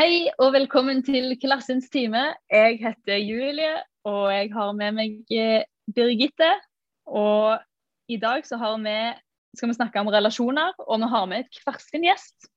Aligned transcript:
Hei 0.00 0.30
og 0.40 0.54
velkommen 0.54 1.02
til 1.04 1.34
Klassens 1.42 1.90
time. 1.92 2.22
Jeg 2.48 2.78
heter 2.80 3.18
Julie, 3.20 3.72
og 4.08 4.30
jeg 4.32 4.46
har 4.54 4.70
med 4.72 4.94
meg 4.96 5.32
eh, 5.36 5.66
Birgitte. 5.92 6.48
Og 7.04 7.58
i 8.08 8.16
dag 8.16 8.46
så 8.48 8.56
har 8.56 8.78
vi, 8.80 8.94
skal 9.58 9.68
vi 9.68 9.74
snakke 9.76 10.00
om 10.00 10.08
relasjoner, 10.08 10.72
og 10.86 11.02
vi 11.02 11.08
har 11.12 11.26
med 11.28 11.44
et 11.44 11.58
kvarsken 11.58 12.06
gjest. 12.08 12.48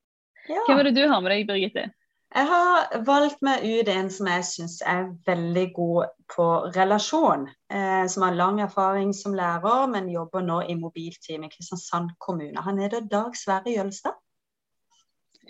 Ja. 0.47 0.61
Hvem 0.69 0.79
er 0.79 0.87
det 0.87 0.93
du 0.95 1.01
har 1.11 1.19
med 1.19 1.33
deg, 1.33 1.43
Birgitte? 1.49 1.83
Jeg 2.31 2.47
har 2.53 2.95
valgt 3.09 3.43
meg 3.43 3.65
ut 3.67 3.91
en 3.91 4.13
som 4.19 4.29
jeg 4.31 4.47
syns 4.47 4.77
er 4.93 5.11
veldig 5.27 5.65
god 5.75 6.15
på 6.31 6.47
relasjon. 6.77 7.49
Eh, 7.67 8.05
som 8.13 8.23
har 8.23 8.39
lang 8.39 8.61
erfaring 8.63 9.11
som 9.11 9.35
lærer, 9.35 9.91
men 9.91 10.07
jobber 10.13 10.47
nå 10.47 10.61
i 10.63 10.77
mobilteam 10.79 11.43
i 11.43 11.51
Kristiansand 11.51 12.15
kommune. 12.23 12.63
Han 12.69 12.79
heter 12.79 13.03
Dag 13.03 13.35
Sverre 13.35 13.75
Jølstad. 13.75 14.15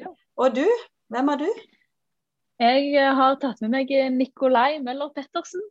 Ja. 0.01 0.09
Og 0.41 0.57
du, 0.57 0.65
hvem 1.13 1.29
er 1.35 1.45
du? 1.45 1.49
Jeg 2.61 2.91
eh, 2.95 3.13
har 3.17 3.39
tatt 3.41 3.61
med 3.63 3.73
meg 3.73 3.93
Nikolai 4.13 4.77
Møller 4.83 5.09
Pettersen. 5.15 5.63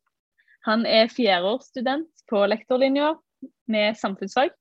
Han 0.66 0.86
er 0.86 1.10
fjerdeårsstudent 1.10 2.26
på 2.30 2.42
lektorlinja 2.46 3.14
med 3.70 3.98
samfunnsfag. 3.98 4.52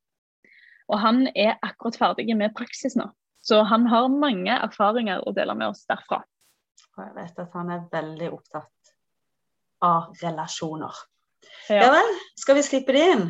Og 0.91 0.99
han 0.99 1.27
er 1.35 1.57
akkurat 1.63 1.97
ferdig 1.97 2.35
med 2.37 2.53
praksis 2.57 2.97
nå. 2.99 3.07
Så 3.41 3.63
han 3.65 3.87
har 3.89 4.09
mange 4.13 4.53
erfaringer 4.53 5.23
å 5.25 5.33
dele 5.33 5.55
med 5.57 5.73
oss 5.73 5.85
derfra. 5.89 6.21
Og 6.97 7.03
jeg 7.05 7.13
vet 7.15 7.39
at 7.41 7.53
han 7.57 7.71
er 7.73 7.85
veldig 7.93 8.29
opptatt 8.35 8.91
av 9.81 10.11
relasjoner. 10.21 10.97
Ja, 11.69 11.87
Ja 11.87 11.91
vel, 11.95 12.11
skal 12.37 12.57
vi 12.59 12.65
slippe 12.65 12.93
det 12.93 13.05
inn? 13.15 13.29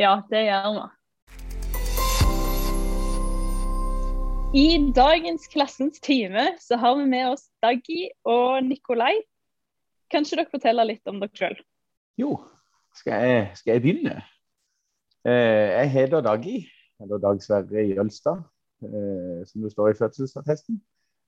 ja 0.00 0.14
det 0.30 0.46
gjør 0.46 0.70
vi. 0.74 0.84
I 4.54 4.92
dagens 4.94 5.48
Klassens 5.50 6.00
time 6.00 6.42
så 6.62 6.76
har 6.76 6.94
vi 6.94 7.04
med 7.10 7.26
oss 7.32 7.48
Daggy 7.62 8.04
og 8.22 8.62
Nikolai. 8.62 9.16
Kan 10.10 10.22
ikke 10.22 10.36
dere 10.38 10.52
fortelle 10.52 10.84
litt 10.86 11.10
om 11.10 11.16
dere 11.18 11.34
sjøl? 11.34 11.56
Jo, 12.22 12.36
skal 12.94 13.24
jeg, 13.26 13.48
skal 13.58 13.72
jeg 13.72 13.82
begynne? 13.82 14.12
Eh, 15.26 15.72
jeg 15.72 15.90
heter 15.96 16.22
Daggy, 16.22 16.60
eller 17.02 17.18
Dag 17.24 17.42
Sverre 17.42 17.82
Jølstad, 17.88 18.44
eh, 18.86 19.40
som 19.48 19.66
det 19.66 19.72
står 19.72 19.90
i 19.90 19.96
fødselsattesten. 19.98 20.78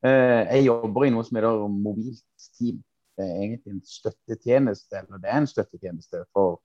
Eh, 0.07 0.47
jeg 0.47 0.69
jobber 0.69 1.09
i 1.09 1.11
noe 1.17 1.27
som 1.27 1.41
heter 1.41 1.67
Mobilt 1.67 2.23
team. 2.61 2.79
Det 3.19 3.27
er 3.27 3.41
egentlig 3.41 3.75
en 3.75 3.85
støttetjeneste, 3.91 5.03
eller 5.03 5.19
det 5.25 5.33
er 5.33 5.41
en 5.41 5.51
støttetjeneste 5.51 6.23
for 6.31 6.61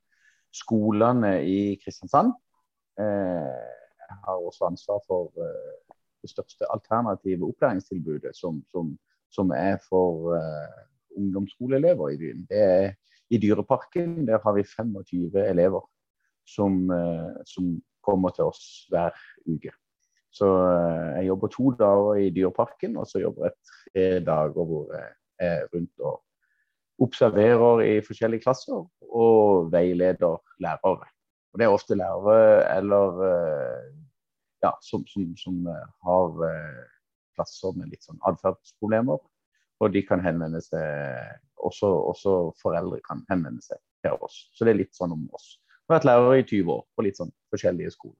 skolene 0.53 1.39
i 1.41 1.73
Kristiansand. 1.81 2.35
Jeg 3.01 4.17
har 4.27 4.37
også 4.37 4.67
ansvar 4.69 5.01
for 5.07 5.31
det 6.21 6.29
største 6.29 6.67
alternative 6.73 7.47
opplæringstilbudet 7.49 8.35
som, 8.37 8.61
som, 8.71 8.97
som 9.33 9.51
er 9.55 9.77
for 9.89 10.35
uh, 10.37 10.81
ungdomsskoleelever 11.17 12.09
i 12.09 12.17
byen. 12.17 12.45
Det 12.49 12.61
er 12.61 12.91
i 13.31 13.37
Dyreparken 13.37 14.27
der 14.27 14.39
har 14.43 14.53
vi 14.53 14.63
25 14.63 15.49
elever 15.49 15.83
som, 16.47 16.89
uh, 16.89 17.37
som 17.45 17.77
kommer 18.03 18.29
til 18.35 18.49
oss 18.51 18.87
hver 18.89 19.15
uke. 19.45 19.71
Så 20.31 20.47
uh, 20.47 21.17
jeg 21.17 21.27
jobber 21.27 21.47
to 21.47 21.71
dager 21.79 22.13
i 22.15 22.29
Dyreparken, 22.29 22.97
og 22.97 23.07
så 23.07 23.19
jobber 23.19 23.49
jeg 23.49 23.57
tre 23.69 24.05
dager 24.25 24.65
hvor 24.65 24.93
jeg 24.93 25.09
er 25.39 25.65
rundt 25.73 25.99
og 25.99 26.21
observerer 27.01 27.81
i 27.81 27.93
forskjellige 28.05 28.45
klasser 28.45 28.85
og 29.09 29.71
veileder 29.73 30.37
lærere. 30.61 31.07
Og 31.51 31.59
Det 31.59 31.65
er 31.65 31.73
ofte 31.73 31.95
lærere 31.95 32.77
eller 32.77 33.17
ja, 34.61 34.71
som, 34.85 35.05
som, 35.09 35.29
som 35.37 35.67
eh, 35.67 35.87
har 36.07 36.41
plasser 37.35 37.77
med 37.77 37.91
litt 37.93 38.05
sånn 38.05 38.21
atferdsproblemer. 38.27 39.21
Og 39.81 39.93
de 39.93 40.03
kan 40.05 40.21
henvende 40.21 40.61
seg 40.61 40.81
også, 41.61 41.89
også 42.11 42.35
foreldre 42.61 43.01
kan 43.05 43.23
henvende 43.31 43.63
seg 43.65 43.81
til 44.05 44.17
oss. 44.21 44.43
Så 44.53 44.65
det 44.65 44.75
er 44.75 44.81
litt 44.83 44.97
sånn 44.97 45.15
om 45.15 45.25
oss. 45.33 45.55
Jeg 45.71 45.89
har 45.89 45.97
vært 45.97 46.09
lærer 46.09 46.37
i 46.37 46.45
20 46.45 46.73
år 46.75 46.83
på 46.95 47.05
litt 47.07 47.17
sånn 47.17 47.33
forskjellige 47.53 47.93
skoler. 47.95 48.17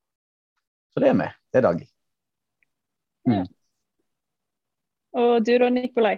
Så 0.92 1.04
det 1.04 1.12
er 1.12 1.18
meg. 1.22 1.38
Det 1.54 1.62
er 1.62 1.68
Daggy. 1.68 1.88
Og 5.22 5.34
du 5.46 5.54
da, 5.62 5.70
Nikolai? 5.70 6.18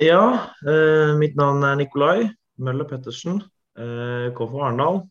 Ja, 0.00 0.22
eh, 0.64 1.12
mitt 1.20 1.36
navn 1.36 1.64
er 1.66 1.76
Nikolai 1.76 2.30
Møller 2.60 2.88
Pettersen. 2.88 3.42
Eh, 3.76 4.32
kommer 4.36 4.52
fra 4.54 4.66
Arendal. 4.68 5.02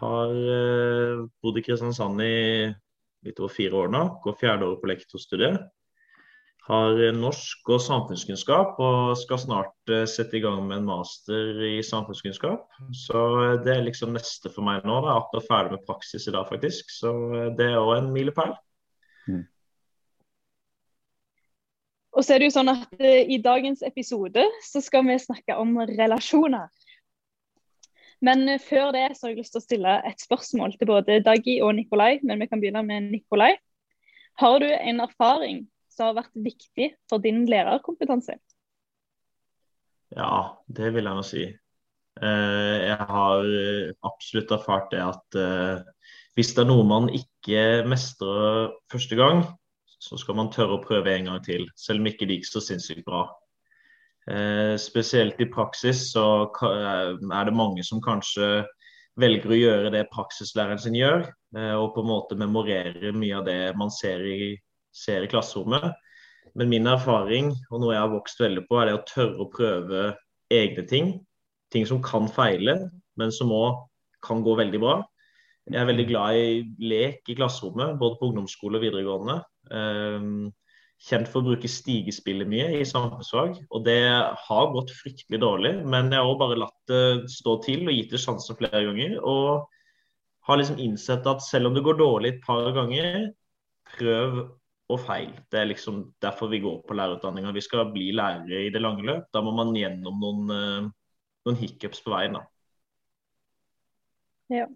Har 0.00 0.34
eh, 0.34 1.24
bodd 1.42 1.58
i 1.58 1.64
Kristiansand 1.64 2.20
i 2.22 2.34
litt 3.26 3.40
over 3.42 3.52
fire 3.52 3.82
år 3.82 3.90
nå. 3.92 4.04
Går 4.24 4.38
fjerde 4.40 4.68
året 4.68 4.82
på 4.82 4.90
lektorstudiet. 4.90 5.66
Har 6.68 6.98
eh, 7.00 7.14
norsk 7.16 7.70
og 7.72 7.80
samfunnskunnskap 7.80 8.80
og 8.84 9.14
skal 9.18 9.40
snart 9.40 9.92
eh, 9.92 10.04
sette 10.10 10.36
i 10.36 10.42
gang 10.44 10.60
med 10.66 10.82
en 10.82 10.88
master 10.90 11.62
i 11.64 11.78
samfunnskunnskap. 11.86 12.66
Så 13.06 13.22
eh, 13.44 13.54
det 13.64 13.76
er 13.76 13.86
liksom 13.86 14.12
neste 14.16 14.52
for 14.52 14.66
meg 14.66 14.84
nå. 14.84 15.00
Da. 15.00 15.14
Jeg 15.14 15.14
er 15.14 15.22
akkurat 15.22 15.48
ferdig 15.48 15.76
med 15.76 15.86
praksis 15.88 16.28
i 16.28 16.34
dag, 16.34 16.48
faktisk. 16.50 16.92
Så 16.92 17.14
det 17.58 17.70
er 17.70 17.80
òg 17.80 17.94
en 17.98 18.12
milepæl. 18.12 18.52
Og 22.18 22.24
så 22.24 22.34
er 22.34 22.40
det 22.40 22.48
jo 22.48 22.56
sånn 22.56 22.72
at 22.72 23.02
I 23.04 23.36
dagens 23.44 23.84
episode 23.86 24.42
så 24.64 24.80
skal 24.82 25.04
vi 25.06 25.14
snakke 25.22 25.54
om 25.60 25.76
relasjoner. 25.86 26.66
Men 28.24 28.48
eh, 28.48 28.60
før 28.62 28.92
det 28.96 29.06
så 29.16 29.26
har 29.26 29.34
jeg 29.34 29.42
lyst 29.42 29.54
til 29.54 29.62
å 29.62 29.66
stille 29.66 29.94
et 30.08 30.22
spørsmål 30.24 30.74
til 30.78 30.90
både 30.90 31.20
Daggy 31.26 31.58
og 31.64 31.74
Nikolai. 31.78 32.18
Men 32.26 32.42
vi 32.42 32.48
kan 32.50 32.62
begynne 32.62 32.84
med 32.86 33.10
Nikolai. 33.12 33.54
Har 34.38 34.58
du 34.62 34.68
en 34.68 35.02
erfaring 35.02 35.64
som 35.90 36.10
har 36.10 36.20
vært 36.20 36.34
viktig 36.38 36.92
for 37.10 37.22
din 37.22 37.44
lærerkompetanse? 37.50 38.38
Ja, 40.14 40.58
det 40.72 40.92
vil 40.94 41.04
jeg 41.04 41.18
nå 41.18 41.24
si. 41.26 41.46
Eh, 42.18 42.76
Jeg 42.88 43.08
har 43.12 43.46
eh, 43.46 43.94
absolutt 44.06 44.54
erfart 44.54 44.92
det 44.94 45.04
at 45.04 45.40
hvis 46.38 46.52
det 46.54 46.62
er 46.62 46.68
noe 46.70 46.84
man 46.86 47.08
ikke 47.10 47.82
mestrer 47.90 48.68
første 48.92 49.16
gang, 49.18 49.40
så 49.98 50.14
skal 50.20 50.36
man 50.38 50.52
tørre 50.54 50.76
å 50.76 50.82
prøve 50.84 51.10
en 51.10 51.26
gang 51.32 51.40
til, 51.42 51.64
selv 51.74 51.98
om 51.98 52.06
ikke 52.06 52.28
det 52.30 52.36
gikk 52.38 52.46
så 52.46 52.62
sinnssykt 52.62 53.02
bra. 53.08 53.24
Eh, 54.28 54.76
Spesielt 54.80 55.40
i 55.40 55.48
praksis 55.48 56.10
så 56.12 56.24
er 56.60 57.48
det 57.48 57.56
mange 57.56 57.84
som 57.86 58.02
kanskje 58.04 58.66
velger 59.18 59.54
å 59.54 59.58
gjøre 59.58 59.92
det 59.94 60.08
praksislæreren 60.12 60.80
sin 60.82 60.96
gjør, 60.98 61.24
eh, 61.56 61.74
og 61.74 61.94
på 61.94 62.04
en 62.04 62.10
måte 62.10 62.38
memorere 62.38 63.12
mye 63.16 63.38
av 63.40 63.46
det 63.48 63.60
man 63.78 63.90
ser 63.90 64.22
i, 64.22 64.52
ser 64.94 65.24
i 65.24 65.30
klasserommet. 65.30 65.90
Men 66.58 66.70
min 66.70 66.86
erfaring, 66.90 67.52
og 67.70 67.82
noe 67.82 67.94
jeg 67.94 68.04
har 68.04 68.12
vokst 68.12 68.40
veldig 68.42 68.64
på, 68.68 68.78
er 68.78 68.90
det 68.90 68.98
å 68.98 69.06
tørre 69.08 69.44
å 69.44 69.50
prøve 69.52 70.04
egne 70.52 70.84
ting. 70.88 71.12
Ting 71.72 71.84
som 71.88 72.02
kan 72.04 72.28
feile, 72.32 72.78
men 73.20 73.32
som 73.34 73.52
òg 73.52 73.84
kan 74.24 74.42
gå 74.44 74.54
veldig 74.58 74.80
bra. 74.82 75.00
Jeg 75.68 75.82
er 75.82 75.90
veldig 75.90 76.06
glad 76.08 76.36
i 76.36 76.46
lek 76.80 77.28
i 77.28 77.36
klasserommet, 77.36 77.98
både 78.00 78.16
på 78.16 78.30
ungdomsskole 78.30 78.78
og 78.78 78.86
videregående. 78.86 79.36
Kjent 80.98 81.28
for 81.30 81.40
å 81.40 81.52
bruke 81.52 81.68
stigespillet 81.70 82.48
mye 82.50 82.80
i 82.80 82.86
samfunnsfag, 82.88 83.60
og 83.70 83.84
det 83.86 84.00
har 84.48 84.70
gått 84.74 84.90
fryktelig 84.98 85.38
dårlig. 85.44 85.74
Men 85.86 86.10
jeg 86.10 86.18
har 86.18 86.26
også 86.26 86.40
bare 86.40 86.58
latt 86.58 86.90
det 86.90 87.30
stå 87.30 87.54
til 87.62 87.84
og 87.86 87.94
gitt 87.94 88.14
det 88.14 88.22
sjansen 88.24 88.58
flere 88.58 88.82
ganger. 88.88 89.14
Og 89.22 89.68
har 90.48 90.58
liksom 90.58 90.80
innsett 90.82 91.26
at 91.30 91.44
selv 91.44 91.70
om 91.70 91.76
det 91.76 91.84
går 91.86 92.00
dårlig 92.00 92.32
et 92.34 92.42
par 92.42 92.72
ganger, 92.74 93.28
prøv 93.94 94.40
og 94.88 95.00
feil. 95.04 95.32
Det 95.52 95.60
er 95.60 95.70
liksom 95.70 96.00
derfor 96.24 96.50
vi 96.50 96.62
går 96.64 96.80
på 96.88 96.96
lærerutdanninga. 96.96 97.52
Vi 97.52 97.64
skal 97.64 97.90
bli 97.92 98.10
lærere 98.16 98.64
i 98.66 98.72
det 98.72 98.82
lange 98.82 99.04
løp. 99.04 99.26
Da 99.34 99.42
må 99.44 99.52
man 99.56 99.74
gjennom 99.76 100.22
noen, 100.22 100.50
eh, 100.54 100.88
noen 101.46 101.60
hiccups 101.60 102.00
på 102.04 102.14
veien. 102.14 102.38
da. 102.38 102.46
Ja. 104.48 104.66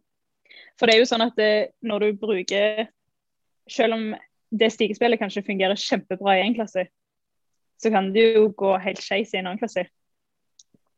For 0.77 0.87
det 0.87 0.95
er 0.95 1.01
jo 1.01 1.09
sånn 1.09 1.25
at 1.25 1.37
det, 1.37 1.73
når 1.83 1.99
du 1.99 2.13
bruker 2.21 2.89
Selv 3.71 3.95
om 3.95 4.09
det 4.53 4.69
stigespillet 4.75 5.21
kanskje 5.21 5.45
fungerer 5.47 5.81
kjempebra 5.81 6.37
i 6.37 6.45
én 6.45 6.57
klasse, 6.57 6.87
så 7.83 7.91
kan 7.91 8.13
det 8.15 8.29
jo 8.37 8.47
gå 8.57 8.77
helt 8.85 9.01
skeis 9.03 9.33
i 9.35 9.41
en 9.41 9.49
annen 9.49 9.61
klasse. 9.61 9.87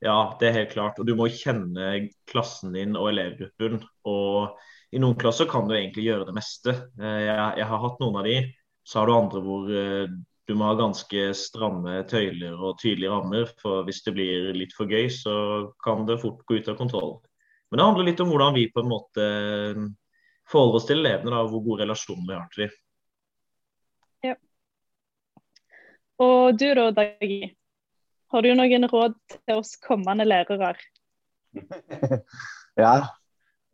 Ja, 0.04 0.34
det 0.40 0.50
er 0.50 0.58
helt 0.58 0.74
klart. 0.74 0.98
Og 1.00 1.06
du 1.08 1.14
må 1.16 1.30
kjenne 1.32 2.10
klassen 2.28 2.74
din 2.76 2.92
og 2.98 3.08
elevgruppen. 3.14 3.78
Og 4.10 4.58
i 4.92 5.00
noen 5.00 5.16
klasser 5.16 5.48
kan 5.48 5.68
du 5.68 5.72
egentlig 5.78 6.04
gjøre 6.10 6.28
det 6.28 6.36
meste. 6.36 6.74
Eh, 7.00 7.20
Jeg, 7.24 7.48
jeg 7.62 7.68
har 7.70 7.82
hatt 7.86 8.02
noen 8.02 8.20
av 8.20 8.28
de. 8.28 8.36
Så 8.84 9.00
har 9.00 9.08
du 9.08 9.14
andre 9.16 9.40
hvor 9.46 9.70
eh, 9.72 10.12
du 10.44 10.52
må 10.60 10.68
ha 10.68 10.76
ganske 10.76 11.30
stramme 11.38 12.02
tøyler 12.10 12.58
og 12.58 12.76
tydelige 12.82 13.14
rammer. 13.14 13.48
For 13.62 13.86
hvis 13.88 14.02
det 14.04 14.16
blir 14.18 14.52
litt 14.58 14.76
for 14.76 14.90
gøy, 14.90 15.08
så 15.08 15.34
kan 15.84 16.04
det 16.10 16.20
fort 16.20 16.44
gå 16.44 16.60
ut 16.60 16.68
av 16.68 16.76
kontroll. 16.82 17.16
Men 17.70 17.80
det 17.80 17.88
handler 17.88 18.10
litt 18.10 18.20
om 18.20 18.28
hvordan 18.34 18.58
vi 18.58 18.68
på 18.74 18.84
en 18.84 18.92
måte 18.92 19.24
eh, 19.24 19.84
forholder 20.52 20.82
oss 20.82 20.90
til 20.90 21.00
elevene, 21.00 21.32
da, 21.32 21.46
og 21.46 21.54
hvor 21.54 21.64
god 21.70 21.86
relasjon 21.86 22.28
vi 22.28 22.36
har 22.36 22.50
til 22.52 22.66
dem. 22.66 22.76
Og 26.22 26.58
du 26.58 26.68
da, 26.74 26.90
Dagi. 26.94 27.48
Har 28.30 28.42
du 28.42 28.50
noen 28.54 28.86
råd 28.90 29.14
til 29.32 29.58
oss 29.58 29.74
kommende 29.82 30.26
lærere? 30.26 30.74
ja, 32.84 32.94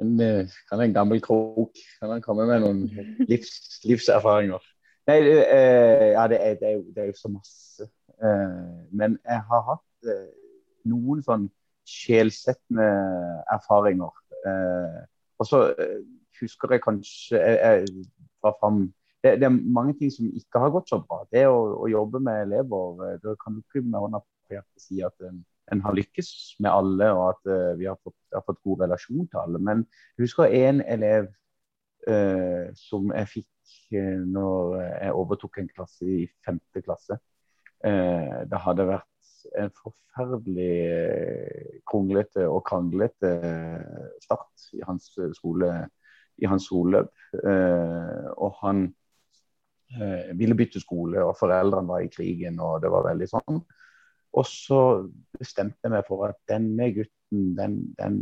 en, 0.00 0.14
eh, 0.20 0.52
kan 0.68 0.80
en 0.80 0.94
gammel 0.94 1.20
krok. 1.20 1.76
Kan 2.00 2.14
han 2.14 2.22
komme 2.24 2.46
med 2.48 2.64
noen 2.64 2.82
livs, 3.28 3.80
livserfaringer? 3.84 4.64
Nei, 5.08 5.18
eh, 5.20 6.10
ja, 6.14 6.26
det, 6.32 6.40
er, 6.40 6.56
det, 6.60 6.68
er 6.68 6.74
jo, 6.78 6.84
det 6.94 7.02
er 7.02 7.10
jo 7.12 7.18
så 7.20 7.32
masse. 7.32 7.88
men 8.92 9.14
jeg 9.24 9.42
har 9.48 9.62
hatt 9.64 10.08
noen 10.84 11.22
sånn 11.24 11.46
sjelsettende 11.88 12.88
erfaringer. 13.48 14.12
og 15.40 15.46
så 15.48 15.60
husker 16.40 16.74
jeg 16.74 16.82
kanskje 16.84 17.40
jeg, 17.40 17.56
jeg 17.64 18.04
var 18.44 18.58
fram 18.60 18.82
det, 19.22 19.36
det, 19.40 19.46
er 19.46 19.72
mange 19.76 19.94
ting 19.98 20.12
som 20.12 20.28
ikke 20.32 20.62
har 20.62 20.72
gått 20.72 20.90
så 20.90 21.00
bra. 21.04 21.22
Det 21.32 21.44
å, 21.48 21.58
å 21.84 21.88
jobbe 21.90 22.22
med 22.24 22.46
elever 22.46 23.18
Da 23.22 23.36
kan 23.40 23.56
du 23.56 23.62
ikke 23.62 23.84
med 23.84 24.00
hånda 24.00 24.22
på 24.24 24.56
hjertet 24.56 24.84
si 24.84 25.02
at 25.04 25.26
en, 25.26 25.42
en, 25.72 25.82
har 25.84 25.96
lykkes 25.96 26.30
med 26.64 26.72
alle, 26.72 27.10
og 27.12 27.26
at 27.34 27.52
uh, 27.52 27.72
vi 27.78 27.88
har 27.90 28.00
fått, 28.00 28.16
har 28.34 28.44
fått, 28.46 28.62
god 28.64 28.86
relasjon 28.86 29.28
til 29.28 29.42
alle. 29.42 29.60
Men 29.60 29.84
jeg 30.16 30.24
husker 30.24 30.56
en 30.62 30.80
elev 30.96 31.28
uh, 32.08 32.72
som 32.78 33.12
jeg 33.12 33.32
fikk 33.36 33.76
uh, 33.98 34.24
når 34.24 34.80
jeg 34.86 35.18
overtok 35.22 35.60
en 35.60 35.72
klasse 35.74 36.08
i 36.08 36.24
femte 36.46 36.86
klasse. 36.86 37.20
det 37.80 38.58
hadde 38.60 38.84
vært 38.84 39.28
en 39.56 39.70
forferdelig 39.72 40.74
kronglete 41.88 42.44
og 42.44 42.60
kranglete 42.68 43.30
start 44.20 44.66
i 44.76 44.82
hans 44.84 45.06
skole 45.38 45.70
i 46.40 46.48
hans 46.48 46.66
skoleløp. 46.68 47.12
og 48.36 48.52
han 48.60 48.84
eh, 48.84 48.92
ville 50.38 50.54
bytte 50.54 50.80
skole, 50.82 51.18
og 51.24 51.34
foreldrene 51.38 51.88
var 51.90 52.04
i 52.04 52.10
krigen, 52.12 52.60
og 52.62 52.82
det 52.82 52.90
var 52.92 53.08
veldig 53.08 53.26
sånn. 53.30 53.56
Og 54.38 54.46
så 54.46 54.80
bestemte 55.38 55.82
jeg 55.82 55.94
meg 55.94 56.06
for 56.06 56.28
at 56.28 56.38
denne 56.50 56.90
gutten, 56.94 57.48
den, 57.58 57.78
den, 57.98 58.20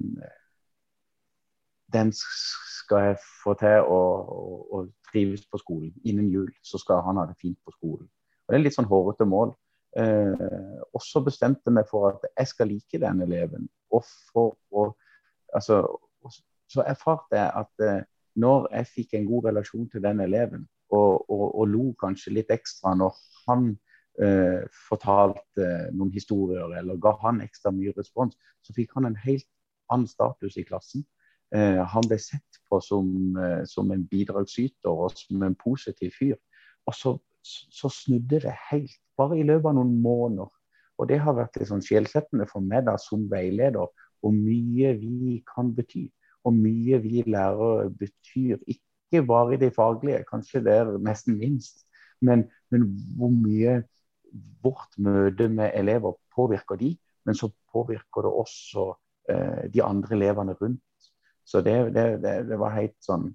den 1.93 2.13
skal 2.17 3.11
jeg 3.11 3.19
få 3.43 3.55
til 3.61 3.85
å, 3.85 4.01
å, 4.25 4.61
å, 4.79 4.85
trives 5.09 5.45
på 5.49 5.61
skolen. 5.61 5.93
Innen 6.09 6.29
jul 6.33 6.49
så 6.65 6.81
skal 6.81 7.01
han 7.05 7.21
ha 7.21 7.27
det 7.29 7.37
fint 7.41 7.59
på 7.65 7.73
skolen. 7.77 8.09
Og 8.45 8.53
Det 8.53 8.59
er 8.59 8.65
litt 8.65 8.77
sånn 8.77 8.89
hårete 8.89 9.25
mål. 9.29 9.55
Eh, 9.97 10.81
og 10.93 11.01
så 11.01 11.23
bestemte 11.25 11.69
jeg 11.69 11.77
meg 11.79 11.89
for 11.89 12.11
at 12.11 12.27
jeg 12.29 12.51
skal 12.51 12.69
like 12.69 13.01
den 13.01 13.23
eleven. 13.25 13.69
Og 13.93 14.05
for 14.33 14.57
å 14.73 14.91
Altså, 15.57 15.79
så 16.69 16.83
erfarte 16.85 17.39
jeg 17.39 17.49
at 17.57 17.81
eh, 17.81 18.03
når 18.37 18.67
jeg 18.69 18.89
fikk 18.91 19.15
en 19.17 19.29
god 19.31 19.47
relasjon 19.49 19.87
til 19.89 20.03
den 20.05 20.21
eleven, 20.21 20.67
og, 20.95 21.29
og, 21.29 21.45
og 21.61 21.69
lo 21.69 21.85
kanskje 22.01 22.35
litt 22.39 22.51
ekstra 22.55 22.95
når 22.97 23.17
han 23.47 23.71
eh, 24.23 24.65
fortalte 24.89 25.69
noen 25.93 26.13
historier 26.15 26.75
eller 26.81 27.01
ga 27.03 27.15
han 27.23 27.43
ekstra 27.45 27.73
mye 27.75 27.95
respons, 27.97 28.37
så 28.65 28.75
fikk 28.77 28.97
han 28.97 29.09
en 29.09 29.19
helt 29.25 29.49
annen 29.93 30.09
status 30.09 30.59
i 30.61 30.67
klassen. 30.69 31.05
Eh, 31.55 31.81
han 31.81 32.09
ble 32.09 32.19
sett 32.21 32.61
på 32.69 32.81
som, 32.85 33.09
eh, 33.41 33.65
som, 33.65 33.91
en 33.93 34.05
bidragsyter 34.09 34.91
og 34.91 35.15
som 35.17 35.43
en 35.43 35.57
positiv 35.57 36.13
fyr. 36.19 36.37
Og 36.89 36.97
så, 36.97 37.15
så, 37.43 37.89
snudde 37.93 38.43
det 38.45 38.55
helt, 38.71 39.01
bare 39.17 39.39
i 39.39 39.47
løpet 39.47 39.71
av 39.71 39.79
noen 39.79 39.97
måneder. 40.03 40.53
Og 40.99 41.09
det 41.09 41.21
har 41.23 41.37
vært 41.39 41.57
litt 41.57 41.71
sånn 41.71 41.85
sjelsettende 41.85 42.49
for 42.51 42.65
meg 42.65 42.85
da, 42.89 42.97
som 43.01 43.29
veileder, 43.31 43.89
hvor 44.19 44.35
mye 44.35 44.93
vi 44.99 45.39
kan 45.47 45.71
bety. 45.77 46.09
Og 46.47 46.57
mye 46.57 46.99
vi 47.03 47.23
lærer 47.27 47.89
betyr 47.99 48.59
ikke 48.67 48.88
ikke 49.09 49.27
bare 49.27 49.55
i 49.55 49.61
det 49.61 49.75
faglige, 49.77 50.25
kanskje 50.29 50.63
det 50.65 50.75
er 50.75 50.97
nesten 51.05 51.39
minst, 51.39 51.87
men, 52.21 52.45
men 52.71 52.85
hvor 53.17 53.33
mye 53.33 53.83
vårt 54.63 54.99
møte 55.01 55.49
med 55.49 55.73
elever 55.75 56.17
påvirker 56.35 56.77
de, 56.81 56.93
men 57.25 57.35
så 57.35 57.51
påvirker 57.73 58.27
det 58.27 58.33
også 58.43 58.87
eh, 59.31 59.65
de 59.73 59.83
andre 59.85 60.17
elevene 60.17 60.53
rundt. 60.61 61.11
Så 61.45 61.61
det, 61.65 61.95
det, 61.95 62.23
det, 62.23 62.35
det, 62.51 62.59
var 62.61 62.77
helt 62.77 62.97
sånn 63.01 63.31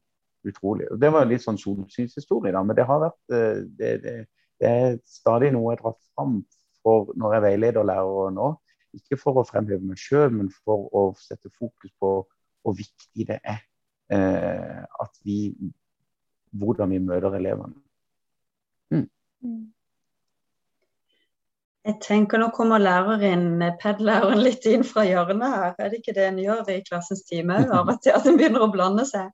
utrolig. 0.45 0.89
Og 0.91 1.01
Det 1.01 1.09
var 1.13 1.25
litt 1.25 1.43
sånn 1.45 1.57
solsynshistorie, 1.57 2.53
da, 2.53 2.61
men 2.63 2.77
det 2.77 2.85
har 2.89 3.01
vært 3.07 3.33
eh, 3.33 3.63
det, 3.79 4.25
er 4.63 4.99
stadig 5.09 5.49
noe 5.55 5.73
jeg 5.73 5.81
drar 5.81 5.97
fram 6.13 6.37
for 6.83 7.09
når 7.17 7.37
jeg 7.37 7.45
veileder 7.47 7.89
lærere 7.89 8.29
nå. 8.35 8.53
Ikke 8.93 9.17
for 9.17 9.41
å 9.41 9.47
fremheve 9.47 9.81
meg 9.81 9.97
sjøl, 9.97 10.29
men 10.35 10.51
for 10.63 10.85
å 10.93 11.07
sette 11.17 11.49
fokus 11.57 11.93
på 11.99 12.15
hvor 12.63 12.75
viktig 12.77 13.25
det 13.27 13.39
er 13.41 13.63
at 14.13 15.23
vi 15.25 15.39
Hvordan 16.53 16.91
vi 16.93 16.99
møter 17.01 17.33
elevene. 17.33 17.73
Mm. 18.93 19.07
mm. 19.41 19.61
Jeg 21.83 21.97
tenker 21.99 22.39
Nå 22.39 22.47
kommer 22.55 22.79
læreren, 22.79 23.59
PED-læreren 23.81 24.39
litt 24.39 24.63
inn 24.71 24.85
fra 24.87 25.03
hjørnet 25.03 25.49
her. 25.51 25.73
Er 25.75 25.89
det 25.91 25.99
ikke 25.99 26.13
det 26.15 26.27
en 26.29 26.39
gjør 26.39 26.69
i 26.71 26.77
klassens 26.85 27.25
time 27.27 27.57
av 27.65 27.89
og 27.91 27.97
til? 27.99 28.15
At 28.15 28.29
en 28.29 28.37
begynner 28.39 28.63
å 28.63 28.69
blande 28.71 29.03
seg. 29.09 29.33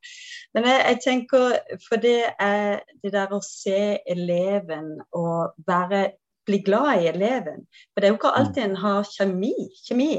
Men 0.57 0.65
jeg, 0.65 0.79
jeg, 0.87 0.99
tenker, 1.03 1.59
for 1.83 2.01
det 2.01 2.31
er 2.41 2.81
det 3.03 3.13
der 3.13 3.35
å 3.35 3.41
se 3.45 3.99
eleven 4.09 4.95
og 5.13 5.53
være, 5.69 6.07
bli 6.49 6.63
glad 6.65 7.03
i 7.03 7.11
eleven. 7.11 7.67
For 7.93 8.01
det 8.01 8.09
er 8.09 8.15
jo 8.15 8.17
ikke 8.17 8.35
alltid 8.41 8.63
en 8.65 8.77
har 8.81 9.05
kjemi. 9.13 9.53
kjemi. 9.85 10.13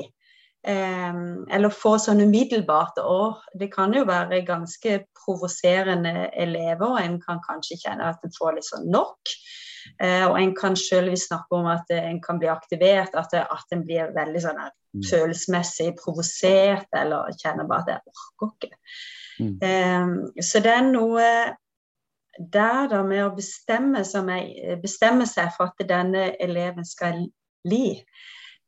Eh, 0.67 1.15
eller 1.57 1.73
få 1.73 1.95
sånn 1.97 2.19
umiddelbart 2.21 2.99
Og 3.01 3.39
det 3.57 3.71
kan 3.73 3.95
jo 3.97 4.03
være 4.05 4.43
ganske 4.45 4.99
provoserende 5.17 6.29
elever. 6.37 6.99
En 7.01 7.17
kan 7.23 7.41
kanskje 7.47 7.81
kjenne 7.81 8.11
at 8.13 8.25
en 8.25 8.35
får 8.37 8.59
litt 8.59 8.69
sånn 8.69 8.91
nok. 8.93 9.35
Eh, 10.03 10.27
og 10.27 10.37
en 10.41 10.53
kan 10.57 10.77
sjøl 10.77 11.09
snakke 11.17 11.57
om 11.57 11.71
at 11.71 11.89
en 11.95 12.21
kan 12.21 12.41
bli 12.41 12.51
aktivert, 12.53 13.17
at, 13.17 13.33
at 13.33 13.73
en 13.75 13.87
blir 13.87 14.13
veldig 14.17 14.43
sånn 14.45 14.61
mm. 14.61 15.07
følelsesmessig 15.09 15.95
provosert, 16.03 16.89
eller 16.97 17.33
kjenner 17.41 17.69
bare 17.69 17.87
at 17.87 17.95
jeg 17.95 18.21
orker 18.45 18.69
ikke. 18.69 18.79
Mm. 19.41 19.55
Um, 19.65 20.43
så 20.45 20.61
det 20.61 20.73
er 20.77 20.83
noe 20.85 21.29
der 22.53 22.91
da 22.93 23.01
med 23.05 23.25
å 23.25 23.33
bestemme, 23.33 24.03
bestemme 24.83 25.27
seg 25.29 25.49
for 25.57 25.73
at 25.73 25.89
denne 25.89 26.35
eleven 26.45 26.85
skal 26.85 27.25
li 27.69 27.87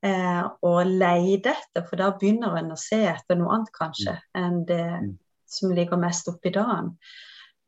eh, 0.04 0.42
og 0.62 0.80
leide 0.86 1.54
etter, 1.54 1.84
for 1.88 2.00
da 2.00 2.12
begynner 2.18 2.58
en 2.60 2.74
å 2.74 2.80
se 2.80 3.02
etter 3.08 3.38
noe 3.38 3.54
annet 3.56 3.72
kanskje 3.76 4.16
mm. 4.18 4.40
enn 4.42 4.58
det 4.68 4.86
mm. 4.90 5.12
som 5.58 5.74
ligger 5.76 6.00
mest 6.00 6.30
oppi 6.32 6.52
dagen. 6.54 6.94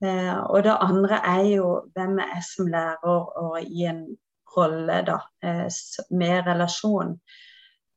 Eh, 0.04 0.36
og 0.50 0.64
det 0.66 0.76
andre 0.84 1.20
er 1.36 1.48
jo 1.54 1.70
hvem 1.94 2.18
er 2.22 2.36
jeg 2.36 2.46
som 2.50 2.70
lærer 2.72 3.40
og 3.44 3.58
i 3.62 3.88
en 3.90 4.04
rolle 4.56 5.00
da, 5.06 5.18
eh, 5.42 5.66
med 6.10 6.46
relasjon. 6.46 7.18